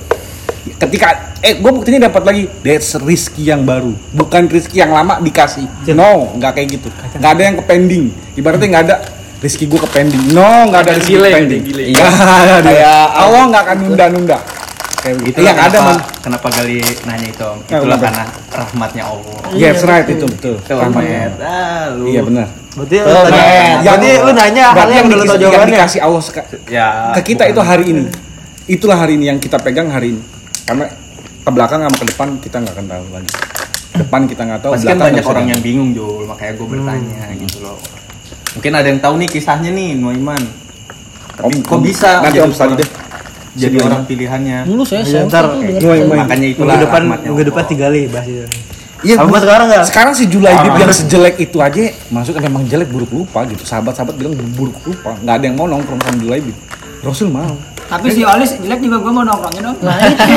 Ketika 0.79 1.09
eh 1.39 1.57
gue 1.57 1.71
buktinya 1.71 2.07
dapat 2.07 2.23
lagi, 2.23 2.43
that's 2.61 2.95
rezeki 2.95 3.43
yang 3.47 3.63
baru, 3.63 3.95
bukan 4.11 4.47
rezeki 4.47 4.77
yang 4.79 4.93
lama 4.93 5.19
dikasih. 5.19 5.67
No, 5.91 6.35
nggak 6.35 6.53
kayak 6.55 6.69
gitu. 6.75 6.89
Nggak 7.15 7.31
ada 7.35 7.43
yang 7.43 7.57
ke 7.59 7.65
pending. 7.65 8.05
Ibaratnya 8.35 8.67
nggak 8.69 8.85
ada 8.87 8.97
rezeki 9.39 9.65
gue 9.67 9.81
ke 9.81 9.89
pending. 9.89 10.23
No, 10.31 10.67
nggak 10.67 10.81
ada 10.83 10.93
rezeki 10.99 11.13
Gile, 11.15 11.29
ke 11.29 11.37
pending. 11.39 11.63
gile. 11.65 11.83
Ada 11.95 12.55
dia. 12.59 12.71
Kayak- 12.75 13.11
Allah 13.15 13.43
nggak 13.49 13.63
akan 13.65 13.77
nunda-nunda. 13.81 14.39
Kayak 14.99 15.15
begitu. 15.23 15.37
Yang 15.47 15.59
ada 15.63 15.79
man. 15.79 15.97
kenapa 16.19 16.47
Gali 16.51 16.83
nanya 17.07 17.27
itu 17.31 17.45
Om? 17.47 17.59
Itulah 17.63 17.79
kenapa? 17.79 18.03
karena 18.03 18.25
rahmatnya 18.51 19.03
Allah. 19.07 19.39
Yes, 19.55 19.79
right 19.87 20.07
itu 20.11 20.27
betul. 20.27 20.55
Rahmatnya. 20.59 21.39
Ah, 21.39 21.95
lu. 21.95 22.11
Iya 22.11 22.21
benar. 22.27 22.47
Berarti 22.79 22.97
lu 22.99 23.11
tanya, 23.27 23.83
berarti 23.83 24.11
lu 24.15 24.33
nanya 24.33 24.63
hal 24.63 24.75
berarti 24.75 24.95
yang 24.95 25.07
dikasih- 25.07 25.27
tau 25.27 25.39
jawabannya. 25.39 25.75
dikasih 25.75 26.01
Allah 26.03 26.23
Ya. 26.71 26.89
ke 27.11 27.21
kita 27.25 27.45
itu 27.47 27.59
hari 27.59 27.85
ini 27.91 28.05
itulah 28.69 28.95
hari 28.95 29.13
ini 29.19 29.25
yang 29.27 29.39
kita 29.41 29.59
pegang 29.59 29.91
hari 29.91 30.15
ini 30.15 30.23
karena 30.69 30.85
ke 31.41 31.51
belakang 31.51 31.81
sama 31.81 31.97
ke 31.97 32.07
depan 32.13 32.29
kita 32.45 32.57
nggak 32.61 32.75
akan 32.77 32.87
tahu 32.87 33.05
lagi 33.09 33.31
depan 33.99 34.21
kita 34.29 34.43
nggak 34.45 34.61
tahu 34.61 34.73
Pasti 34.77 34.87
kan 34.87 34.99
banyak 35.01 35.25
orang 35.25 35.47
yang 35.49 35.61
bingung 35.65 35.91
Jul, 35.97 36.29
makanya 36.29 36.53
gue 36.55 36.67
bertanya 36.71 37.25
gitu 37.35 37.59
loh. 37.67 37.79
Mungkin 38.55 38.73
ada 38.77 38.87
yang 38.87 39.01
tahu 39.03 39.15
nih 39.19 39.29
kisahnya 39.29 39.71
nih 39.75 39.99
Noiman. 39.99 40.43
Tapi 41.35 41.47
Om- 41.51 41.63
kok 41.67 41.79
Om- 41.79 41.83
bisa 41.83 42.11
nanti 42.23 42.39
jadi 42.39 42.47
om 42.47 42.53
orang- 42.53 42.79
deh 42.79 42.89
jadi 43.59 43.77
orang 43.83 44.03
pilihannya? 44.07 44.59
Dulu 44.71 44.83
saya 44.87 45.03
SMP 45.03 45.27
ntar. 45.27 45.45
Makanya 45.51 46.47
itulah 46.47 46.75
Minggu 46.79 46.85
depan, 46.87 47.03
minggu 47.27 47.43
depan 47.51 47.65
tiga 47.67 47.85
kali 47.91 48.07
bahas 48.07 48.29
itu. 48.31 48.47
Iya, 48.99 49.15
Bu. 49.23 49.31
sekarang 49.39 49.67
nggak? 49.71 49.85
Sekarang 49.87 50.13
si 50.15 50.27
Julaibib 50.27 50.75
yang 50.75 50.91
sejelek 50.91 51.39
itu 51.39 51.59
aja, 51.63 51.83
maksudnya 52.11 52.43
memang 52.43 52.67
jelek 52.67 52.91
buruk 52.91 53.11
lupa 53.15 53.47
gitu. 53.47 53.63
Sahabat-sahabat 53.63 54.19
bilang 54.19 54.35
buruk 54.59 54.75
lupa, 54.83 55.15
nggak 55.23 55.35
ada 55.39 55.45
yang 55.47 55.55
mau 55.55 55.71
nongkrong 55.71 56.03
sama 56.03 56.19
Julaibib. 56.19 56.55
Rasul 57.03 57.31
mau. 57.31 57.55
Tapi 57.89 58.07
si 58.13 58.21
Olis 58.21 58.53
jelek 58.55 58.81
juga 58.81 59.01
gue 59.01 59.09
mau 59.11 59.25
nongkrongin 59.25 59.63
dong. 59.65 59.77
Nah, 59.81 59.97
itu. 60.05 60.33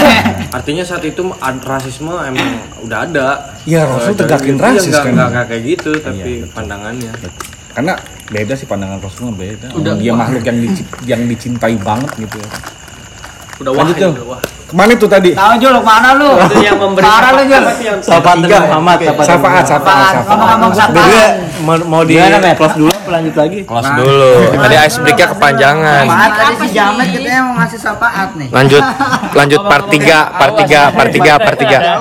Artinya 0.49 0.83
saat 0.83 1.03
itu 1.03 1.19
rasisme 1.61 2.15
emang 2.15 2.47
udah 2.79 2.99
ada. 3.03 3.27
Iya, 3.67 3.83
Rasul 3.85 4.11
Eh, 4.11 4.17
tegakin 4.17 4.55
rasis 4.55 4.87
iya, 4.89 5.03
kan. 5.03 5.13
nggak- 5.13 5.47
kayak 5.51 5.63
gitu, 5.67 5.91
tapi 5.99 6.15
Iya, 6.17 6.25
betul. 6.41 6.55
pandangannya. 6.55 7.11
Karena 7.71 7.93
beda 8.27 8.53
sih 8.55 8.65
pandangan 8.65 8.99
Rasul 8.99 9.31
beda. 9.31 9.67
Udah, 9.71 9.93
dia 9.95 10.11
wah. 10.11 10.23
makhluk 10.23 10.43
yang 10.43 10.57
yang 11.05 11.21
dicintai 11.27 11.75
banget 11.77 12.11
gitu 12.17 12.39
ya. 12.39 12.49
Udah 13.59 13.71
wah, 13.71 13.85
Jul. 13.85 14.11
udah 14.11 14.25
wah. 14.25 14.41
Ke 14.41 14.73
mana 14.73 14.91
itu 14.95 15.03
tadi? 15.05 15.29
Tahu 15.35 15.53
Jul 15.59 15.75
mana 15.83 16.09
lu? 16.15 16.31
Itu 16.31 16.63
yang 16.63 16.79
memberi 16.79 17.03
Parah 17.03 17.31
lu 17.35 17.43
Jul. 17.45 17.63
Sahabat 17.99 18.39
tiga 18.39 18.47
Nabi 18.47 18.55
ya? 18.55 18.59
Muhammad, 18.71 18.97
sahabat 18.97 19.25
Safaat, 19.27 19.65
safaat, 19.67 19.67
safaat. 19.67 20.13
Ngomong-ngomong 20.25 20.71
sapaan. 20.71 21.31
mau, 21.83 22.01
di 22.01 22.15
close 22.55 22.75
dulu 22.79 22.95
lanjut 23.11 23.35
lagi? 23.35 23.59
Kelas 23.67 23.87
dulu. 23.99 24.31
Tadi 24.55 24.75
ice 24.87 24.97
break-nya 25.03 25.27
kepanjangan. 25.35 26.03
Maaf 26.07 26.31
tadi 26.39 26.53
si 26.63 26.67
Jamet 26.71 27.07
katanya 27.11 27.41
mau 27.43 27.53
ngasih 27.59 27.79
syafaat 27.79 28.29
nih. 28.39 28.47
Lanjut 28.49 28.83
lanjut 29.35 29.61
part 29.67 29.85
3, 29.91 30.39
part 30.39 30.53
3, 30.55 30.95
part 30.95 31.09
3, 31.11 31.45
part 31.45 31.57
3. 31.59 31.99